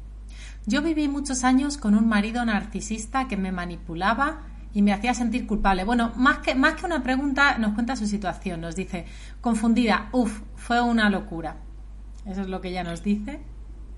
yo 0.67 0.83
viví 0.83 1.09
muchos 1.09 1.43
años 1.45 1.79
con 1.79 1.95
un 1.95 2.07
marido 2.07 2.45
narcisista 2.45 3.29
que 3.29 3.39
me 3.39 3.51
manipulaba 3.51 4.43
y 4.75 4.83
me 4.83 4.93
hacía 4.93 5.15
sentir 5.15 5.47
culpable. 5.47 5.85
Bueno, 5.85 6.13
más 6.17 6.39
que, 6.39 6.55
más 6.55 6.75
que 6.75 6.85
una 6.85 7.03
pregunta, 7.03 7.57
nos 7.59 7.73
cuenta 7.73 7.97
su 7.97 8.07
situación. 8.07 8.61
Nos 8.61 8.77
dice, 8.77 9.07
confundida, 9.41 10.09
uff, 10.13 10.43
fue 10.57 10.83
una 10.83 11.09
locura. 11.09 11.57
Eso 12.27 12.43
es 12.43 12.49
lo 12.49 12.61
que 12.61 12.69
ella 12.69 12.85
nos 12.85 13.03
dice 13.03 13.41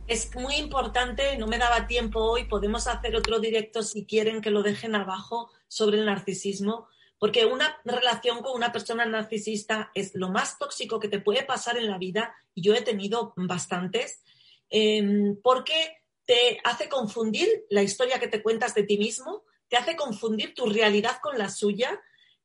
es 0.07 0.35
muy 0.35 0.57
importante, 0.57 1.37
no 1.39 1.47
me 1.47 1.59
daba 1.59 1.87
tiempo 1.87 2.21
hoy, 2.21 2.45
podemos 2.45 2.87
hacer 2.87 3.17
otro 3.17 3.39
directo 3.41 3.83
si 3.83 4.05
quieren 4.05 4.41
que 4.41 4.51
lo 4.51 4.63
dejen 4.63 4.95
abajo 4.95 5.51
sobre 5.67 5.99
el 5.99 6.07
narcisismo, 6.07 6.89
porque 7.19 7.47
una 7.47 7.81
relación 7.85 8.43
con 8.43 8.55
una 8.55 8.71
persona 8.71 9.07
narcisista 9.07 9.91
es 9.95 10.15
lo 10.15 10.29
más 10.29 10.59
tóxico 10.59 11.01
que 11.01 11.09
te 11.09 11.21
puede 11.21 11.43
pasar 11.43 11.79
en 11.79 11.91
la 11.91 11.97
vida, 11.97 12.35
y 12.55 12.63
yo 12.63 12.75
he 12.75 12.83
tenido 12.83 13.33
bastantes, 13.37 14.23
em, 14.69 15.41
porque 15.43 16.03
te 16.27 16.59
hace 16.65 16.89
confundir 16.89 17.65
la 17.71 17.83
historia 17.83 18.19
que 18.19 18.29
te 18.29 18.43
cuentas 18.43 18.75
de 18.75 18.83
ti 18.83 18.99
mismo, 18.99 19.45
te 19.69 19.77
hace 19.77 19.97
confundir 19.97 20.55
tu 20.55 20.67
realidad 20.67 21.19
con 21.23 21.39
la 21.39 21.49
suya, 21.49 22.01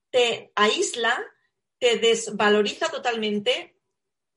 te 0.10 0.52
aísla, 0.56 1.22
te 1.78 1.98
desvaloriza 1.98 2.88
totalmente, 2.90 3.76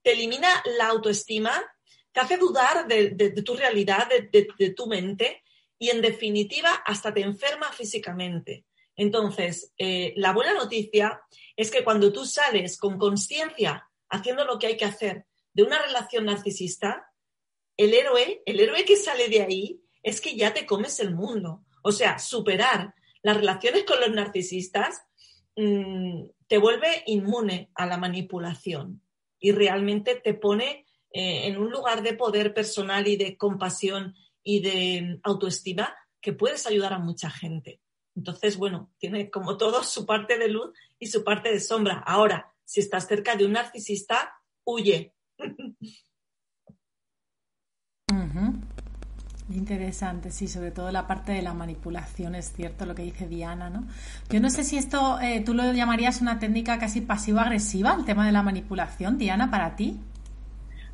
te 0.03 0.13
elimina 0.13 0.49
la 0.77 0.89
autoestima, 0.89 1.63
te 2.13 2.21
hace 2.21 2.37
dudar 2.37 2.87
de, 2.87 3.43
tu 3.43 3.55
realidad, 3.55 4.09
de, 4.09 4.71
tu 4.71 4.87
mente 4.87 5.43
y 5.79 5.91
en 5.91 6.01
definitiva 6.01 6.71
hasta 6.85 7.13
te 7.13 7.23
enferma 7.23 7.73
físicamente. 7.73 8.67
Entonces, 8.95 9.73
eh, 9.79 10.13
la 10.17 10.33
buena 10.33 10.53
noticia 10.53 11.23
es 11.57 11.71
que 11.71 11.83
cuando 11.83 12.13
tú 12.13 12.25
sales 12.25 12.79
con 12.79 12.99
conciencia 12.99 13.89
haciendo 14.11 14.45
lo 14.45 14.59
que 14.59 14.67
hay 14.67 14.77
que 14.77 14.85
hacer 14.85 15.27
de 15.55 15.63
una 15.63 15.81
relación 15.81 16.27
narcisista, 16.27 17.11
el 17.77 17.95
héroe, 17.95 18.43
el 18.45 18.61
héroe 18.61 18.85
que 18.85 18.97
sale 18.97 19.29
de 19.29 19.43
ahí 19.43 19.83
es 20.03 20.21
que 20.21 20.37
ya 20.37 20.53
te 20.53 20.67
comes 20.67 21.01
el 21.01 21.15
mundo. 21.15 21.65
O 21.83 21.93
sea, 21.93 22.19
superar 22.19 22.95
las 23.23 23.37
relaciones 23.37 23.85
con 23.85 24.01
los 24.01 24.11
narcisistas 24.11 25.03
mm, 25.57 26.25
te 26.47 26.59
vuelve 26.59 27.03
inmune 27.07 27.71
a 27.75 27.87
la 27.87 27.97
manipulación 27.97 29.03
y 29.39 29.53
realmente 29.53 30.17
te 30.17 30.35
pone 30.35 30.87
eh, 31.13 31.47
en 31.47 31.59
un 31.59 31.71
lugar 31.71 32.03
de 32.03 32.15
poder 32.15 32.55
personal 32.55 33.07
y 33.07 33.17
de 33.17 33.37
compasión 33.37 34.15
y 34.43 34.61
de 34.61 35.21
autoestima 35.23 35.95
que 36.21 36.33
puedes 36.33 36.67
ayudar 36.67 36.93
a 36.93 36.99
mucha 36.99 37.31
gente. 37.31 37.81
Entonces, 38.15 38.57
bueno, 38.57 38.91
tiene 38.99 39.31
como 39.31 39.57
todo 39.57 39.83
su 39.83 40.07
parte 40.07 40.39
de 40.39 40.49
luz 40.49 40.73
y 40.99 41.07
su 41.07 41.25
parte 41.25 41.51
de 41.51 41.61
sombra. 41.61 42.03
Ahora, 42.07 42.53
si 42.65 42.81
estás 42.81 43.07
cerca 43.07 43.37
de 43.37 43.47
un 43.47 43.53
narcisista, 43.53 44.35
huye. 44.65 45.15
Interesante, 49.51 50.31
sí, 50.31 50.49
sobre 50.49 50.71
todo 50.71 50.91
la 50.91 51.07
parte 51.07 51.33
de 51.33 51.43
la 51.43 51.53
manipulación, 51.53 52.35
es 52.35 52.53
cierto 52.53 52.87
lo 52.87 52.95
que 52.95 53.03
dice 53.03 53.27
Diana, 53.27 53.69
¿no? 53.69 53.85
Yo 54.31 54.41
no 54.41 54.49
sé 54.49 54.65
si 54.65 54.79
esto 54.79 55.21
eh, 55.21 55.43
tú 55.45 55.53
lo 55.53 55.73
llamarías 55.73 56.23
una 56.23 56.39
técnica 56.39 56.79
casi 56.79 57.01
pasivo-agresiva, 57.01 57.95
el 57.99 58.05
tema 58.05 58.25
de 58.25 58.33
la 58.33 58.43
manipulación, 58.43 59.19
Diana, 59.19 59.51
para 59.51 59.77
ti. 59.77 59.99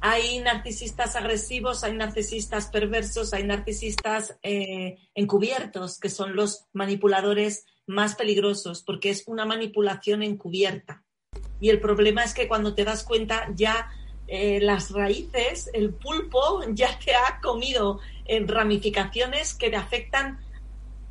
Hay 0.01 0.39
narcisistas 0.39 1.17
agresivos, 1.17 1.83
hay 1.83 1.93
narcisistas 1.95 2.69
perversos, 2.69 3.35
hay 3.35 3.43
narcisistas 3.43 4.39
eh, 4.43 4.99
encubiertos, 5.15 5.99
que 5.99 6.09
son 6.09 6.37
los 6.37 6.67
manipuladores 6.73 7.67
más 7.87 8.15
peligrosos, 8.15 8.83
porque 8.85 9.11
es 9.11 9.25
una 9.27 9.45
manipulación 9.45 10.23
encubierta. 10.23 11.03
Y 11.61 11.71
el 11.71 11.81
problema 11.81 12.23
es 12.23 12.33
que 12.33 12.47
cuando 12.47 12.75
te 12.75 12.85
das 12.85 13.03
cuenta 13.03 13.49
ya 13.55 13.91
eh, 14.29 14.61
las 14.61 14.93
raíces, 14.93 15.69
el 15.73 15.93
pulpo 15.93 16.63
ya 16.73 16.97
te 17.05 17.17
ha 17.17 17.41
comido 17.43 17.99
en 18.25 18.47
ramificaciones 18.47 19.55
que 19.55 19.71
te 19.71 19.77
afectan 19.77 20.39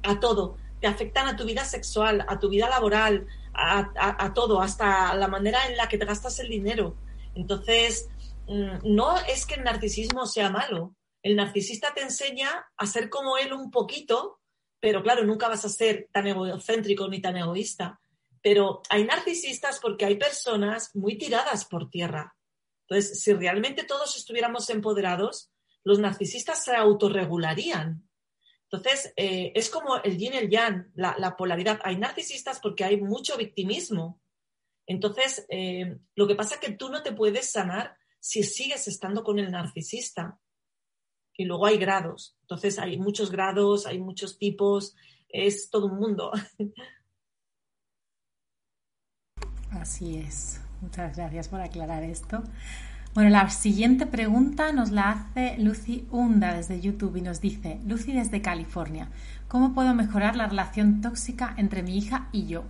a 0.04 0.22
todo, 0.22 0.56
te 0.80 0.88
afectan 0.88 1.28
a 1.28 1.36
tu 1.36 1.44
vida 1.44 1.66
sexual, 1.66 2.24
a 2.26 2.40
tu 2.40 2.48
vida 2.48 2.70
laboral, 2.70 3.28
a 3.60 4.34
todo, 4.36 4.62
hasta 4.62 5.16
la 5.16 5.28
manera 5.28 5.66
en 5.68 5.76
la 5.78 5.90
que 5.90 5.98
te 5.98 6.06
gastas 6.06 6.40
el 6.40 6.48
dinero. 6.48 6.96
Entonces, 7.34 8.08
no 8.48 9.18
es 9.28 9.46
que 9.46 9.56
el 9.56 9.64
narcisismo 9.64 10.26
sea 10.26 10.50
malo. 10.50 10.96
El 11.22 11.36
narcisista 11.36 11.94
te 11.94 12.02
enseña 12.02 12.50
a 12.78 12.86
ser 12.86 13.10
como 13.10 13.38
él 13.38 13.54
un 13.54 13.72
poquito, 13.72 14.40
pero 14.80 15.04
claro, 15.04 15.24
nunca 15.24 15.48
vas 15.48 15.66
a 15.66 15.70
ser 15.70 16.08
tan 16.12 16.28
egocéntrico 16.28 17.08
ni 17.10 17.22
tan 17.22 17.38
egoísta. 17.38 18.00
Pero 18.42 18.82
hay 18.90 19.04
narcisistas 19.04 19.80
porque 19.80 20.06
hay 20.06 20.16
personas 20.16 20.96
muy 20.96 21.18
tiradas 21.18 21.66
por 21.66 21.90
tierra. 21.90 22.36
Entonces, 22.88 23.22
si 23.22 23.34
realmente 23.34 23.84
todos 23.84 24.16
estuviéramos 24.16 24.70
empoderados, 24.70 25.52
los 25.84 26.00
narcisistas 26.00 26.64
se 26.64 26.76
autorregularían. 26.76 28.08
Entonces, 28.70 29.14
eh, 29.16 29.52
es 29.56 29.70
como 29.70 29.98
el 29.98 30.18
yin 30.18 30.34
y 30.34 30.38
el 30.38 30.50
yang, 30.50 30.92
la, 30.96 31.36
polaridad. 31.38 31.80
Hay 31.84 31.98
narcisistas 31.98 32.60
porque 32.60 32.84
hay 32.84 33.02
mucho 33.02 33.38
victimismo. 33.38 34.22
Entonces, 34.86 35.46
eh, 35.50 35.98
lo 36.16 36.28
que 36.28 36.36
pasa 36.36 36.56
es 36.56 36.62
que 36.62 36.74
tú 36.74 36.90
no 36.90 37.04
te 37.04 37.14
puedes 37.14 37.52
sanar 37.52 37.98
si 38.28 38.44
sigues 38.44 38.90
estando 38.90 39.24
con 39.24 39.40
el 39.40 39.52
narcisista. 39.52 40.38
Y 41.38 41.46
luego 41.46 41.66
hay 41.66 41.78
grados. 41.78 42.36
Entonces 42.42 42.78
hay 42.78 42.98
muchos 42.98 43.32
grados, 43.32 43.86
hay 43.86 44.00
muchos 44.00 44.38
tipos, 44.38 44.98
es 45.30 45.70
todo 45.70 45.86
un 45.86 45.98
mundo. 45.98 46.34
Así 49.72 50.18
es. 50.18 50.60
Muchas 50.82 51.16
gracias 51.16 51.48
por 51.48 51.62
aclarar 51.62 52.04
esto. 52.04 52.44
Bueno, 53.14 53.30
la 53.30 53.50
siguiente 53.50 54.06
pregunta 54.06 54.74
nos 54.74 54.92
la 54.92 55.12
hace 55.12 55.58
Lucy 55.58 56.06
Hunda 56.12 56.54
desde 56.54 56.82
YouTube 56.82 57.16
y 57.16 57.22
nos 57.22 57.40
dice, 57.40 57.80
Lucy 57.86 58.12
desde 58.12 58.42
California, 58.42 59.10
¿cómo 59.48 59.74
puedo 59.74 59.94
mejorar 59.96 60.36
la 60.36 60.48
relación 60.48 61.00
tóxica 61.00 61.54
entre 61.58 61.82
mi 61.82 61.98
hija 61.98 62.28
y 62.34 62.48
yo? 62.48 62.66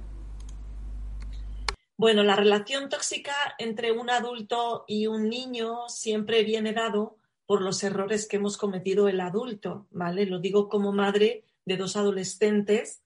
Bueno, 2.00 2.24
la 2.24 2.36
relación 2.36 2.90
tóxica 2.90 3.34
entre 3.58 3.92
un 3.92 4.12
adulto 4.12 4.86
y 4.88 5.08
un 5.08 5.30
niño 5.30 5.90
siempre 5.90 6.44
viene 6.44 6.72
dado 6.72 7.18
por 7.48 7.64
los 7.64 7.84
errores 7.84 8.28
que 8.28 8.36
hemos 8.36 8.56
cometido 8.56 9.08
el 9.08 9.20
adulto, 9.20 9.88
¿vale? 9.90 10.28
Lo 10.28 10.38
digo 10.38 10.70
como 10.70 10.92
madre 10.92 11.44
de 11.66 11.76
dos 11.76 11.96
adolescentes 11.96 13.02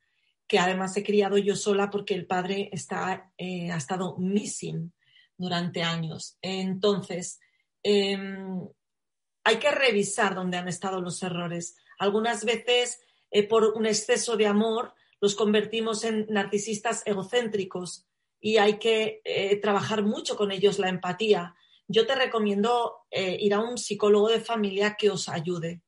que 0.46 0.60
además 0.60 0.98
he 0.98 1.04
criado 1.04 1.38
yo 1.38 1.56
sola 1.56 1.90
porque 1.90 2.14
el 2.14 2.26
padre 2.26 2.70
está, 2.74 3.32
eh, 3.38 3.72
ha 3.72 3.78
estado 3.78 4.18
missing 4.18 4.92
durante 5.38 5.84
años. 5.84 6.38
Entonces, 6.42 7.40
em, 7.84 8.68
hay 9.46 9.56
que 9.56 9.72
revisar 9.72 10.36
dónde 10.36 10.58
han 10.58 10.68
estado 10.68 11.00
los 11.00 11.24
errores. 11.24 11.78
Algunas 11.98 12.44
veces, 12.44 13.00
eh, 13.32 13.48
por 13.48 13.64
un 13.68 13.86
exceso 13.86 14.36
de 14.36 14.48
amor, 14.48 14.94
los 15.22 15.36
convertimos 15.36 16.04
en 16.04 16.26
narcisistas 16.30 17.04
egocéntricos 17.06 18.06
y 18.42 18.58
hay 18.58 18.80
que 18.80 19.22
eh, 19.24 19.56
trabajar 19.58 20.04
mucho 20.04 20.36
con 20.36 20.52
ellos 20.52 20.80
la 20.80 20.90
empatía. 20.90 21.56
Yo 21.88 22.08
te 22.08 22.16
recomiendo 22.16 23.06
eh, 23.12 23.38
ir 23.40 23.54
a 23.54 23.60
un 23.60 23.78
psicólogo 23.78 24.30
de 24.30 24.42
familia 24.42 24.96
que 24.98 25.12
os 25.12 25.30
ayude, 25.30 25.84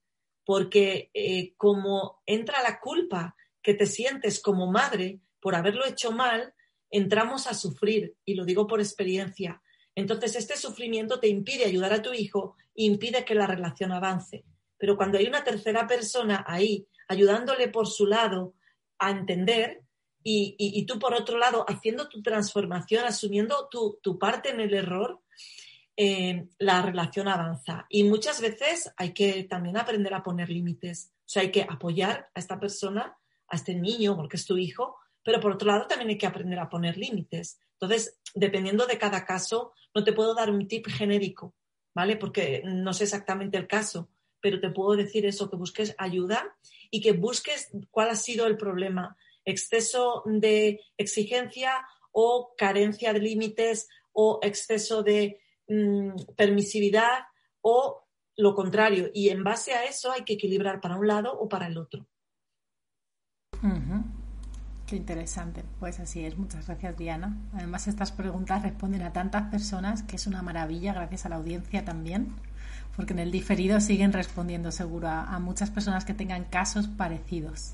porque 0.46 1.10
eh, 1.14 1.56
como 1.58 2.22
entra 2.28 2.62
la 2.62 2.80
culpa 2.80 3.36
que 3.62 3.74
te 3.74 3.88
sientes 3.88 4.40
como 4.40 4.72
madre 4.72 5.20
por 5.40 5.56
haberlo 5.56 5.86
hecho 5.86 6.12
mal, 6.12 6.54
entramos 6.92 7.48
a 7.48 7.56
sufrir, 7.56 8.16
y 8.24 8.36
lo 8.36 8.46
digo 8.46 8.68
por 8.68 8.80
experiencia. 8.80 9.62
Entonces, 9.96 10.36
este 10.36 10.56
sufrimiento 10.56 11.20
te 11.20 11.28
impide 11.28 11.66
ayudar 11.66 11.94
a 11.94 12.02
tu 12.02 12.14
hijo 12.14 12.56
e 12.76 12.84
impide 12.84 13.26
que 13.26 13.36
la 13.36 13.48
relación 13.48 13.92
avance. 13.92 14.46
Pero 14.78 14.96
cuando 14.96 15.18
hay 15.18 15.26
una 15.26 15.44
tercera 15.44 15.88
persona 15.88 16.44
ahí, 16.48 16.88
ayudándole 17.08 17.68
por 17.68 17.88
su 17.88 18.06
lado 18.06 18.54
a 19.00 19.10
entender, 19.10 19.82
y, 20.24 20.86
tú 20.86 21.00
por 21.00 21.14
otro 21.14 21.38
lado 21.38 21.66
haciendo 21.68 22.08
tu 22.08 22.22
transformación, 22.22 23.06
asumiendo 23.06 23.70
tu, 23.70 24.20
parte 24.20 24.50
en 24.50 24.60
el 24.62 24.74
error, 24.74 25.22
eh, 25.96 26.48
la 26.58 26.82
relación 26.82 27.28
avanza. 27.28 27.86
Y 27.90 28.04
muchas 28.04 28.42
veces 28.42 28.92
hay 28.98 29.14
que 29.14 29.44
también 29.44 29.78
aprender 29.78 30.14
a 30.14 30.24
poner 30.24 30.50
límites. 30.50 31.12
O 31.20 31.30
sea, 31.30 31.42
hay 31.42 31.52
que 31.52 31.66
apoyar 31.68 32.30
a 32.34 32.40
esta 32.40 32.60
persona, 32.60 33.18
a 33.48 33.56
este 33.56 33.76
niño, 33.76 34.16
porque 34.16 34.38
es 34.38 34.46
tu 34.46 34.58
hijo, 34.58 34.96
pero 35.24 35.40
por 35.40 35.54
otro 35.54 35.68
lado 35.68 35.88
también 35.88 36.10
hay 36.10 36.18
que 36.18 36.28
aprender 36.28 36.60
a 36.60 36.70
poner 36.70 36.98
límites. 36.98 37.60
Entonces, 37.74 38.20
dependiendo 38.34 38.86
de 38.86 38.98
cada 38.98 39.26
caso, 39.26 39.74
no 39.94 40.04
te 40.04 40.14
puedo 40.14 40.34
dar 40.34 40.50
un 40.50 40.68
tip 40.68 40.88
genérico, 40.88 41.54
¿vale? 41.94 42.18
Porque 42.18 42.62
no 42.66 42.94
sé 42.94 43.04
exactamente 43.04 43.58
el 43.58 43.68
caso, 43.68 44.10
pero 44.42 44.60
te 44.60 44.70
puedo 44.70 44.96
decir 44.96 45.26
eso, 45.26 45.50
que 45.50 45.56
busques 45.56 45.96
ayuda 45.98 46.56
y 46.92 47.02
que 47.02 47.14
busques 47.14 47.72
cuál 47.92 48.10
ha 48.10 48.16
sido 48.16 48.46
el 48.46 48.58
problema 48.58 49.16
exceso 49.46 50.24
de 50.26 50.80
exigencia 50.98 51.86
o 52.12 52.54
carencia 52.58 53.14
de 53.14 53.20
límites 53.20 53.88
o 54.14 54.40
exceso 54.42 55.04
de 55.04 55.42
mm, 55.68 56.36
permisividad 56.36 57.26
o 57.62 58.04
lo 58.38 58.56
contrario. 58.56 59.10
Y 59.14 59.30
en 59.30 59.44
base 59.44 59.74
a 59.74 59.86
eso 59.86 60.12
hay 60.12 60.24
que 60.24 60.34
equilibrar 60.34 60.80
para 60.82 60.96
un 60.96 61.08
lado 61.08 61.38
o 61.38 61.50
para 61.50 61.68
el 61.68 61.78
otro. 61.78 62.08
Qué 64.88 64.98
interesante. 64.98 65.64
Pues 65.80 66.00
así 66.00 66.26
es. 66.26 66.38
Muchas 66.38 66.68
gracias, 66.68 66.98
Diana. 66.98 67.38
Además, 67.54 67.88
estas 67.88 68.12
preguntas 68.12 68.62
responden 68.62 69.02
a 69.02 69.14
tantas 69.14 69.50
personas 69.50 70.04
que 70.04 70.18
es 70.18 70.28
una 70.28 70.42
maravilla, 70.42 70.94
gracias 70.94 71.26
a 71.26 71.30
la 71.30 71.38
audiencia 71.38 71.86
también, 71.86 72.34
porque 72.96 73.14
en 73.14 73.20
el 73.20 73.32
diferido 73.32 73.80
siguen 73.80 74.12
respondiendo 74.12 74.72
seguro 74.72 75.08
a, 75.08 75.34
a 75.34 75.40
muchas 75.40 75.70
personas 75.72 76.06
que 76.06 76.14
tengan 76.14 76.44
casos 76.44 76.88
parecidos. 76.88 77.74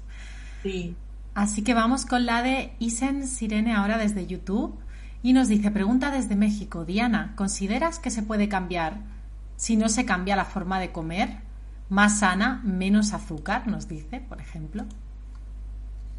Sí. 0.61 0.95
Así 1.33 1.63
que 1.63 1.73
vamos 1.73 2.05
con 2.05 2.25
la 2.25 2.41
de 2.41 2.73
Isen 2.79 3.27
Sirene 3.27 3.73
ahora 3.73 3.97
desde 3.97 4.27
YouTube 4.27 4.77
y 5.21 5.33
nos 5.33 5.47
dice, 5.47 5.71
pregunta 5.71 6.11
desde 6.11 6.35
México, 6.35 6.85
Diana, 6.85 7.33
¿consideras 7.35 7.99
que 7.99 8.09
se 8.09 8.23
puede 8.23 8.49
cambiar 8.49 9.01
si 9.55 9.75
no 9.75 9.89
se 9.89 10.05
cambia 10.05 10.35
la 10.35 10.45
forma 10.45 10.79
de 10.79 10.91
comer? 10.91 11.41
Más 11.89 12.19
sana, 12.19 12.61
menos 12.63 13.13
azúcar, 13.13 13.67
nos 13.67 13.87
dice, 13.87 14.21
por 14.21 14.39
ejemplo. 14.39 14.85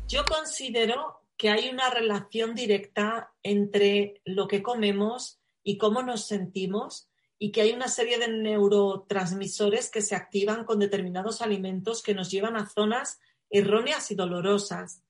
Yo 0.08 0.24
considero 0.24 1.22
que 1.36 1.48
hay 1.48 1.70
una 1.70 1.88
relación 1.88 2.54
directa 2.54 3.32
entre 3.42 4.20
lo 4.24 4.46
que 4.48 4.62
comemos 4.62 5.40
y 5.62 5.78
cómo 5.78 6.02
nos 6.02 6.26
sentimos 6.26 7.08
y 7.38 7.52
que 7.52 7.62
hay 7.62 7.72
una 7.72 7.88
serie 7.88 8.18
de 8.18 8.28
neurotransmisores 8.28 9.90
que 9.90 10.02
se 10.02 10.14
activan 10.14 10.64
con 10.64 10.78
determinados 10.78 11.40
alimentos 11.40 12.02
que 12.02 12.14
nos 12.14 12.30
llevan 12.30 12.56
a 12.56 12.68
zonas 12.68 13.20
erróneas 13.51 14.11
y 14.11 14.14
dolorosas. 14.14 15.03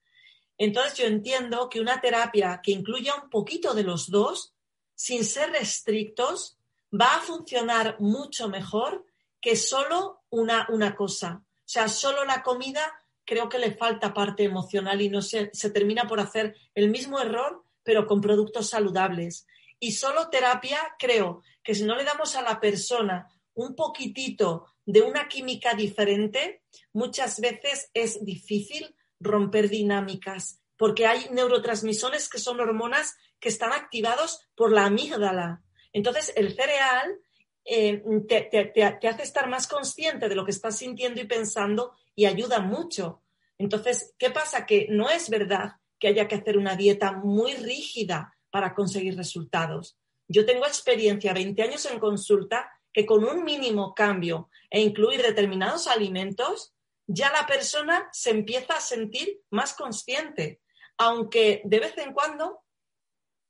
Entonces 0.57 0.97
yo 0.97 1.05
entiendo 1.05 1.69
que 1.69 1.79
una 1.79 2.01
terapia 2.01 2.59
que 2.61 2.71
incluya 2.71 3.15
un 3.15 3.29
poquito 3.29 3.73
de 3.73 3.83
los 3.83 4.09
dos, 4.09 4.53
sin 4.95 5.23
ser 5.23 5.51
restrictos, 5.51 6.57
va 6.93 7.15
a 7.15 7.21
funcionar 7.21 7.99
mucho 7.99 8.49
mejor 8.49 9.05
que 9.39 9.55
solo 9.55 10.21
una, 10.29 10.67
una 10.69 10.95
cosa. 10.95 11.43
O 11.43 11.69
sea, 11.71 11.87
solo 11.87 12.25
la 12.25 12.43
comida 12.43 12.81
creo 13.25 13.49
que 13.49 13.59
le 13.59 13.71
falta 13.71 14.13
parte 14.13 14.43
emocional 14.43 15.01
y 15.01 15.09
no 15.09 15.21
se, 15.21 15.49
se 15.53 15.69
termina 15.71 16.07
por 16.07 16.19
hacer 16.19 16.55
el 16.75 16.89
mismo 16.89 17.19
error, 17.19 17.63
pero 17.83 18.05
con 18.05 18.21
productos 18.21 18.69
saludables. 18.69 19.47
Y 19.79 19.93
solo 19.93 20.29
terapia, 20.29 20.95
creo 20.99 21.41
que 21.63 21.73
si 21.73 21.83
no 21.83 21.95
le 21.95 22.03
damos 22.03 22.35
a 22.35 22.41
la 22.41 22.59
persona 22.59 23.27
un 23.53 23.75
poquitito 23.75 24.67
de 24.85 25.01
una 25.01 25.27
química 25.27 25.73
diferente, 25.73 26.63
muchas 26.93 27.39
veces 27.39 27.89
es 27.93 28.23
difícil 28.23 28.95
romper 29.19 29.69
dinámicas, 29.69 30.61
porque 30.77 31.05
hay 31.05 31.27
neurotransmisores 31.31 32.27
que 32.29 32.39
son 32.39 32.59
hormonas 32.59 33.15
que 33.39 33.49
están 33.49 33.73
activados 33.73 34.47
por 34.55 34.71
la 34.71 34.85
amígdala. 34.85 35.63
Entonces, 35.93 36.33
el 36.35 36.55
cereal 36.55 37.19
eh, 37.65 38.01
te, 38.27 39.07
hace 39.07 39.23
estar 39.23 39.47
más 39.47 39.67
consciente 39.67 40.27
de 40.27 40.35
lo 40.35 40.45
que 40.45 40.51
estás 40.51 40.77
sintiendo 40.77 41.21
y 41.21 41.25
pensando 41.25 41.93
y 42.15 42.25
ayuda 42.25 42.59
mucho. 42.59 43.21
Entonces, 43.57 44.15
¿qué 44.17 44.31
pasa? 44.31 44.65
Que 44.65 44.87
no 44.89 45.09
es 45.09 45.29
verdad 45.29 45.73
que 45.99 46.07
haya 46.07 46.27
que 46.27 46.35
hacer 46.35 46.57
una 46.57 46.75
dieta 46.75 47.11
muy 47.11 47.53
rígida 47.53 48.35
para 48.49 48.73
conseguir 48.73 49.15
resultados. 49.15 49.97
Yo 50.27 50.45
tengo 50.45 50.65
experiencia, 50.65 51.33
20 51.33 51.61
años 51.61 51.85
en 51.85 51.99
consulta, 51.99 52.71
que 52.91 53.05
con 53.05 53.23
un 53.23 53.43
mínimo 53.43 53.93
cambio 53.93 54.49
e 54.71 54.81
incluir 54.81 55.21
determinados 55.21 55.85
alimentos, 55.85 56.73
ya 57.05 57.31
la 57.31 57.45
persona 57.45 58.09
se 58.11 58.31
empieza 58.31 58.75
a 58.75 58.81
sentir 58.81 59.41
más 59.51 59.73
consciente, 59.73 60.61
aunque 60.97 61.61
de 61.65 61.79
vez 61.79 61.97
en 61.97 62.13
cuando 62.13 62.63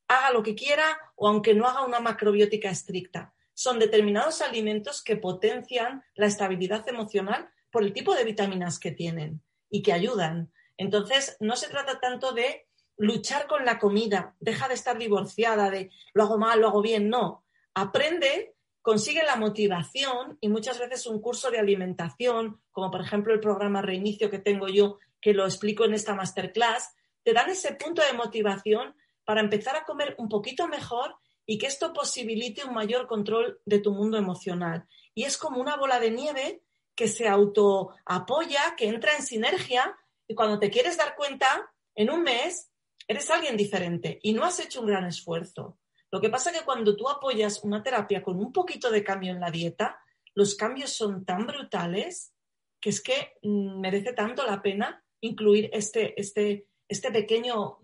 haga 0.07 0.31
lo 0.31 0.43
que 0.43 0.55
quiera 0.55 0.99
o 1.15 1.27
aunque 1.27 1.53
no 1.53 1.67
haga 1.67 1.85
una 1.85 1.99
macrobiótica 1.99 2.69
estricta. 2.69 3.33
Son 3.53 3.79
determinados 3.79 4.41
alimentos 4.41 5.03
que 5.03 5.15
potencian 5.15 6.03
la 6.15 6.25
estabilidad 6.25 6.87
emocional 6.89 7.49
por 7.69 7.83
el 7.83 7.93
tipo 7.93 8.15
de 8.15 8.23
vitaminas 8.23 8.79
que 8.79 8.91
tienen 8.91 9.41
y 9.69 9.83
que 9.83 9.93
ayudan. 9.93 10.51
Entonces, 10.77 11.37
no 11.39 11.55
se 11.55 11.69
trata 11.69 11.99
tanto 11.99 12.33
de 12.33 12.67
luchar 12.97 13.47
con 13.47 13.63
la 13.63 13.79
comida, 13.79 14.35
deja 14.39 14.67
de 14.67 14.73
estar 14.73 14.97
divorciada 14.97 15.69
de 15.69 15.91
lo 16.13 16.23
hago 16.23 16.37
mal, 16.37 16.59
lo 16.59 16.67
hago 16.67 16.81
bien, 16.81 17.09
no. 17.09 17.45
Aprende 17.73 18.55
consigue 18.81 19.23
la 19.23 19.35
motivación 19.35 20.37
y 20.41 20.49
muchas 20.49 20.79
veces 20.79 21.05
un 21.05 21.21
curso 21.21 21.51
de 21.51 21.59
alimentación, 21.59 22.61
como 22.71 22.89
por 22.91 23.01
ejemplo 23.01 23.33
el 23.33 23.39
programa 23.39 23.81
Reinicio 23.81 24.29
que 24.29 24.39
tengo 24.39 24.67
yo, 24.67 24.97
que 25.19 25.33
lo 25.33 25.45
explico 25.45 25.85
en 25.85 25.93
esta 25.93 26.15
masterclass, 26.15 26.95
te 27.23 27.33
dan 27.33 27.49
ese 27.49 27.75
punto 27.75 28.01
de 28.01 28.13
motivación 28.13 28.95
para 29.23 29.41
empezar 29.41 29.75
a 29.75 29.85
comer 29.85 30.15
un 30.17 30.29
poquito 30.29 30.67
mejor 30.67 31.15
y 31.45 31.57
que 31.57 31.67
esto 31.67 31.93
posibilite 31.93 32.65
un 32.65 32.73
mayor 32.73 33.07
control 33.07 33.61
de 33.65 33.79
tu 33.79 33.91
mundo 33.91 34.17
emocional. 34.17 34.87
Y 35.13 35.23
es 35.23 35.37
como 35.37 35.61
una 35.61 35.77
bola 35.77 35.99
de 35.99 36.11
nieve 36.11 36.63
que 36.95 37.07
se 37.07 37.27
auto 37.27 37.91
apoya, 38.05 38.75
que 38.75 38.87
entra 38.87 39.15
en 39.15 39.23
sinergia 39.23 39.95
y 40.27 40.35
cuando 40.35 40.59
te 40.59 40.71
quieres 40.71 40.97
dar 40.97 41.15
cuenta, 41.15 41.71
en 41.95 42.09
un 42.09 42.23
mes 42.23 42.71
eres 43.07 43.29
alguien 43.29 43.57
diferente 43.57 44.19
y 44.23 44.33
no 44.33 44.45
has 44.45 44.59
hecho 44.59 44.81
un 44.81 44.87
gran 44.87 45.05
esfuerzo. 45.05 45.77
Lo 46.11 46.19
que 46.19 46.29
pasa 46.29 46.51
es 46.51 46.59
que 46.59 46.65
cuando 46.65 46.95
tú 46.95 47.09
apoyas 47.09 47.63
una 47.63 47.81
terapia 47.81 48.21
con 48.21 48.37
un 48.37 48.51
poquito 48.51 48.91
de 48.91 49.03
cambio 49.03 49.31
en 49.31 49.39
la 49.39 49.49
dieta, 49.49 49.99
los 50.35 50.55
cambios 50.55 50.91
son 50.91 51.25
tan 51.25 51.47
brutales 51.47 52.33
que 52.81 52.89
es 52.89 53.01
que 53.01 53.37
mm, 53.43 53.79
merece 53.79 54.13
tanto 54.13 54.45
la 54.45 54.61
pena 54.61 55.03
incluir 55.21 55.69
este, 55.71 56.19
este, 56.19 56.67
este 56.87 57.11
pequeño 57.11 57.79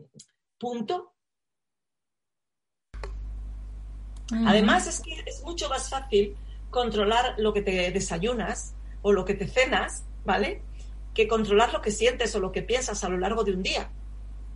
punto. 0.58 1.14
Además, 4.46 4.88
es 4.88 5.02
que 5.02 5.24
es 5.26 5.42
mucho 5.44 5.70
más 5.70 5.90
fácil 5.90 6.36
controlar 6.70 7.36
lo 7.38 7.54
que 7.54 7.62
te 7.62 7.92
desayunas 7.92 8.76
o 9.02 9.14
lo 9.14 9.24
que 9.24 9.36
te 9.36 9.48
cenas, 9.48 10.04
¿vale? 10.26 10.64
Que 11.14 11.30
controlar 11.30 11.72
lo 11.72 11.82
que 11.82 11.92
sientes 11.92 12.36
o 12.36 12.40
lo 12.40 12.52
que 12.52 12.62
piensas 12.62 13.06
a 13.06 13.10
lo 13.10 13.18
largo 13.18 13.46
de 13.46 13.54
un 13.54 13.64
día. 13.64 13.90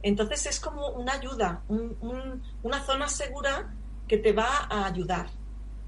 Entonces 0.04 0.45
es 0.45 0.60
como 0.60 0.89
una 0.89 1.14
ayuda, 1.14 1.64
una 1.68 2.84
zona 2.84 3.08
segura 3.08 3.74
que 4.08 4.18
te 4.18 4.34
va 4.34 4.68
a 4.70 4.86
ayudar. 4.86 5.28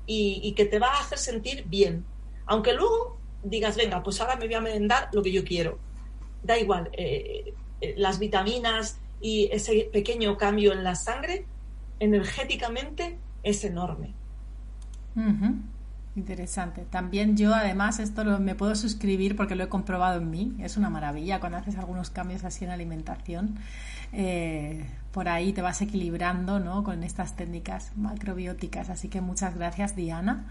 y, 0.06 0.54
que 0.54 0.66
te 0.66 0.80
va 0.80 0.88
a 0.88 1.00
hacer 1.00 1.18
sentir 1.18 1.64
bien. 1.68 2.06
Aunque 2.46 2.74
luego 2.74 3.18
digas, 3.44 3.76
venga, 3.78 4.02
pues 4.04 4.20
ahora 4.22 4.36
me 4.36 4.46
voy 4.46 4.56
a 4.56 4.62
merendar 4.62 5.10
lo 5.14 5.22
que 5.22 5.32
yo 5.32 5.44
quiero. 5.44 5.80
Da 6.44 6.58
igual, 6.58 6.90
eh, 6.94 7.54
eh, 7.82 7.94
las 7.98 8.20
vitaminas 8.20 9.00
y 9.22 9.50
ese 9.52 9.90
pequeño 9.92 10.38
cambio 10.38 10.74
en 10.74 10.84
la 10.84 10.96
sangre, 10.96 11.46
energéticamente 12.00 13.18
es 13.44 13.64
enorme. 13.64 14.14
Interesante. 16.16 16.86
También 16.90 17.38
yo, 17.38 17.54
además, 17.54 18.00
esto 18.00 18.24
lo, 18.24 18.40
me 18.40 18.56
puedo 18.56 18.76
suscribir 18.76 19.36
porque 19.36 19.56
lo 19.56 19.64
he 19.64 19.70
comprobado 19.70 20.20
en 20.20 20.30
mí. 20.30 20.56
Es 20.60 20.78
una 20.78 20.90
maravilla 20.90 21.40
cuando 21.40 21.58
haces 21.58 21.78
algunos 21.78 22.10
cambios 22.10 22.44
así 22.44 22.66
en 22.66 22.72
alimentación. 22.72 23.58
Eh, 24.14 24.86
por 25.12 25.28
ahí 25.28 25.54
te 25.54 25.62
vas 25.62 25.82
equilibrando 25.82 26.60
¿no? 26.60 26.84
con 26.84 27.04
estas 27.04 27.36
técnicas 27.36 27.92
macrobióticas. 27.98 28.90
Así 28.90 29.10
que 29.10 29.22
muchas 29.22 29.56
gracias, 29.56 29.96
Diana. 29.96 30.46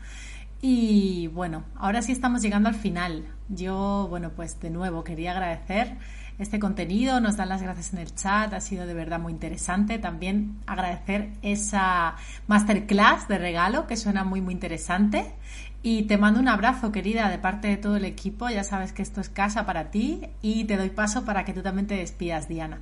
Y 0.61 1.27
bueno, 1.29 1.65
ahora 1.77 2.03
sí 2.03 2.13
estamos 2.13 2.43
llegando 2.43 2.69
al 2.69 2.77
final. 2.77 3.25
Yo, 3.49 4.07
bueno, 4.09 4.31
pues 4.31 4.61
de 4.61 4.71
nuevo 4.71 5.03
quería 5.03 5.33
agradecer 5.33 5.97
este 6.39 6.61
contenido, 6.61 7.21
nos 7.21 7.37
dan 7.37 7.49
las 7.49 7.63
gracias 7.63 7.93
en 7.93 7.99
el 7.99 8.15
chat, 8.15 8.53
ha 8.55 8.61
sido 8.61 8.87
de 8.87 8.95
verdad 8.95 9.19
muy 9.19 9.33
interesante. 9.33 9.99
También 9.99 10.59
agradecer 10.67 11.33
esa 11.43 12.15
masterclass 12.47 13.27
de 13.27 13.39
regalo 13.39 13.89
que 13.89 13.97
suena 13.97 14.23
muy, 14.23 14.41
muy 14.41 14.55
interesante. 14.55 15.35
Y 15.83 16.03
te 16.05 16.17
mando 16.17 16.39
un 16.39 16.47
abrazo, 16.47 16.93
querida, 16.93 17.29
de 17.29 17.39
parte 17.39 17.67
de 17.67 17.77
todo 17.77 17.97
el 17.97 18.05
equipo. 18.05 18.49
Ya 18.49 18.63
sabes 18.63 18.93
que 18.93 19.03
esto 19.03 19.21
es 19.21 19.29
casa 19.29 19.67
para 19.67 19.91
ti 19.91 20.23
y 20.41 20.65
te 20.65 20.77
doy 20.77 20.91
paso 20.91 21.25
para 21.25 21.45
que 21.45 21.53
tú 21.53 21.63
también 21.63 21.89
te 21.89 21.97
despidas, 21.97 22.49
Diana. 22.49 22.79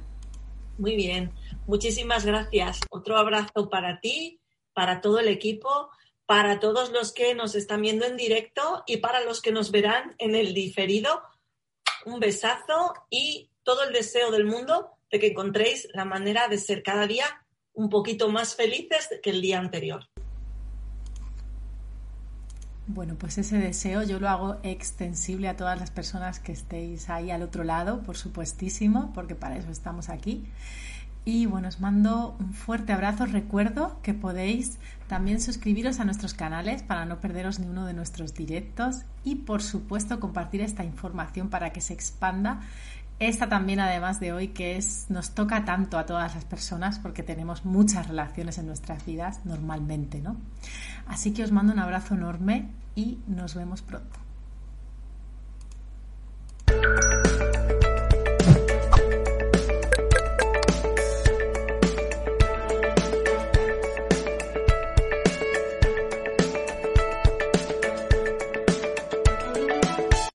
Muy 0.80 0.96
bien, 0.96 1.34
muchísimas 1.66 2.24
gracias. 2.24 2.80
Otro 2.88 3.18
abrazo 3.18 3.68
para 3.68 4.00
ti, 4.00 4.40
para 4.72 5.02
todo 5.02 5.18
el 5.18 5.28
equipo, 5.28 5.90
para 6.24 6.58
todos 6.58 6.90
los 6.90 7.12
que 7.12 7.34
nos 7.34 7.54
están 7.54 7.82
viendo 7.82 8.06
en 8.06 8.16
directo 8.16 8.82
y 8.86 8.96
para 8.96 9.22
los 9.22 9.42
que 9.42 9.52
nos 9.52 9.72
verán 9.72 10.14
en 10.16 10.34
el 10.34 10.54
diferido. 10.54 11.20
Un 12.06 12.18
besazo 12.18 12.94
y 13.10 13.50
todo 13.62 13.82
el 13.82 13.92
deseo 13.92 14.30
del 14.30 14.46
mundo 14.46 14.92
de 15.10 15.20
que 15.20 15.26
encontréis 15.26 15.86
la 15.92 16.06
manera 16.06 16.48
de 16.48 16.56
ser 16.56 16.82
cada 16.82 17.06
día 17.06 17.26
un 17.74 17.90
poquito 17.90 18.30
más 18.30 18.56
felices 18.56 19.10
que 19.22 19.28
el 19.28 19.42
día 19.42 19.58
anterior. 19.58 20.09
Bueno, 22.92 23.14
pues 23.14 23.38
ese 23.38 23.58
deseo 23.58 24.02
yo 24.02 24.18
lo 24.18 24.28
hago 24.28 24.56
extensible 24.64 25.48
a 25.48 25.56
todas 25.56 25.78
las 25.78 25.92
personas 25.92 26.40
que 26.40 26.50
estéis 26.50 27.08
ahí 27.08 27.30
al 27.30 27.42
otro 27.42 27.62
lado, 27.62 28.02
por 28.02 28.16
supuestísimo, 28.16 29.12
porque 29.14 29.36
para 29.36 29.56
eso 29.56 29.70
estamos 29.70 30.08
aquí. 30.08 30.44
Y 31.24 31.46
bueno, 31.46 31.68
os 31.68 31.78
mando 31.78 32.36
un 32.40 32.52
fuerte 32.52 32.92
abrazo. 32.92 33.26
Recuerdo 33.26 34.00
que 34.02 34.12
podéis 34.12 34.78
también 35.06 35.40
suscribiros 35.40 36.00
a 36.00 36.04
nuestros 36.04 36.34
canales 36.34 36.82
para 36.82 37.04
no 37.04 37.20
perderos 37.20 37.60
ni 37.60 37.68
uno 37.68 37.86
de 37.86 37.94
nuestros 37.94 38.34
directos 38.34 39.02
y 39.22 39.36
por 39.36 39.62
supuesto 39.62 40.18
compartir 40.18 40.60
esta 40.60 40.82
información 40.82 41.48
para 41.48 41.70
que 41.70 41.80
se 41.80 41.94
expanda 41.94 42.60
esta 43.20 43.50
también, 43.50 43.80
además 43.80 44.18
de 44.18 44.32
hoy, 44.32 44.48
que 44.48 44.78
es, 44.78 45.10
nos 45.10 45.32
toca 45.32 45.66
tanto 45.66 45.98
a 45.98 46.06
todas 46.06 46.34
las 46.34 46.46
personas 46.46 46.98
porque 46.98 47.22
tenemos 47.22 47.66
muchas 47.66 48.08
relaciones 48.08 48.56
en 48.56 48.66
nuestras 48.66 49.04
vidas 49.04 49.44
normalmente, 49.44 50.22
¿no? 50.22 50.38
Así 51.06 51.34
que 51.34 51.44
os 51.44 51.52
mando 51.52 51.74
un 51.74 51.80
abrazo 51.80 52.14
enorme 52.14 52.70
y 52.94 53.18
nos 53.26 53.54
vemos 53.54 53.82
pronto. 53.82 54.18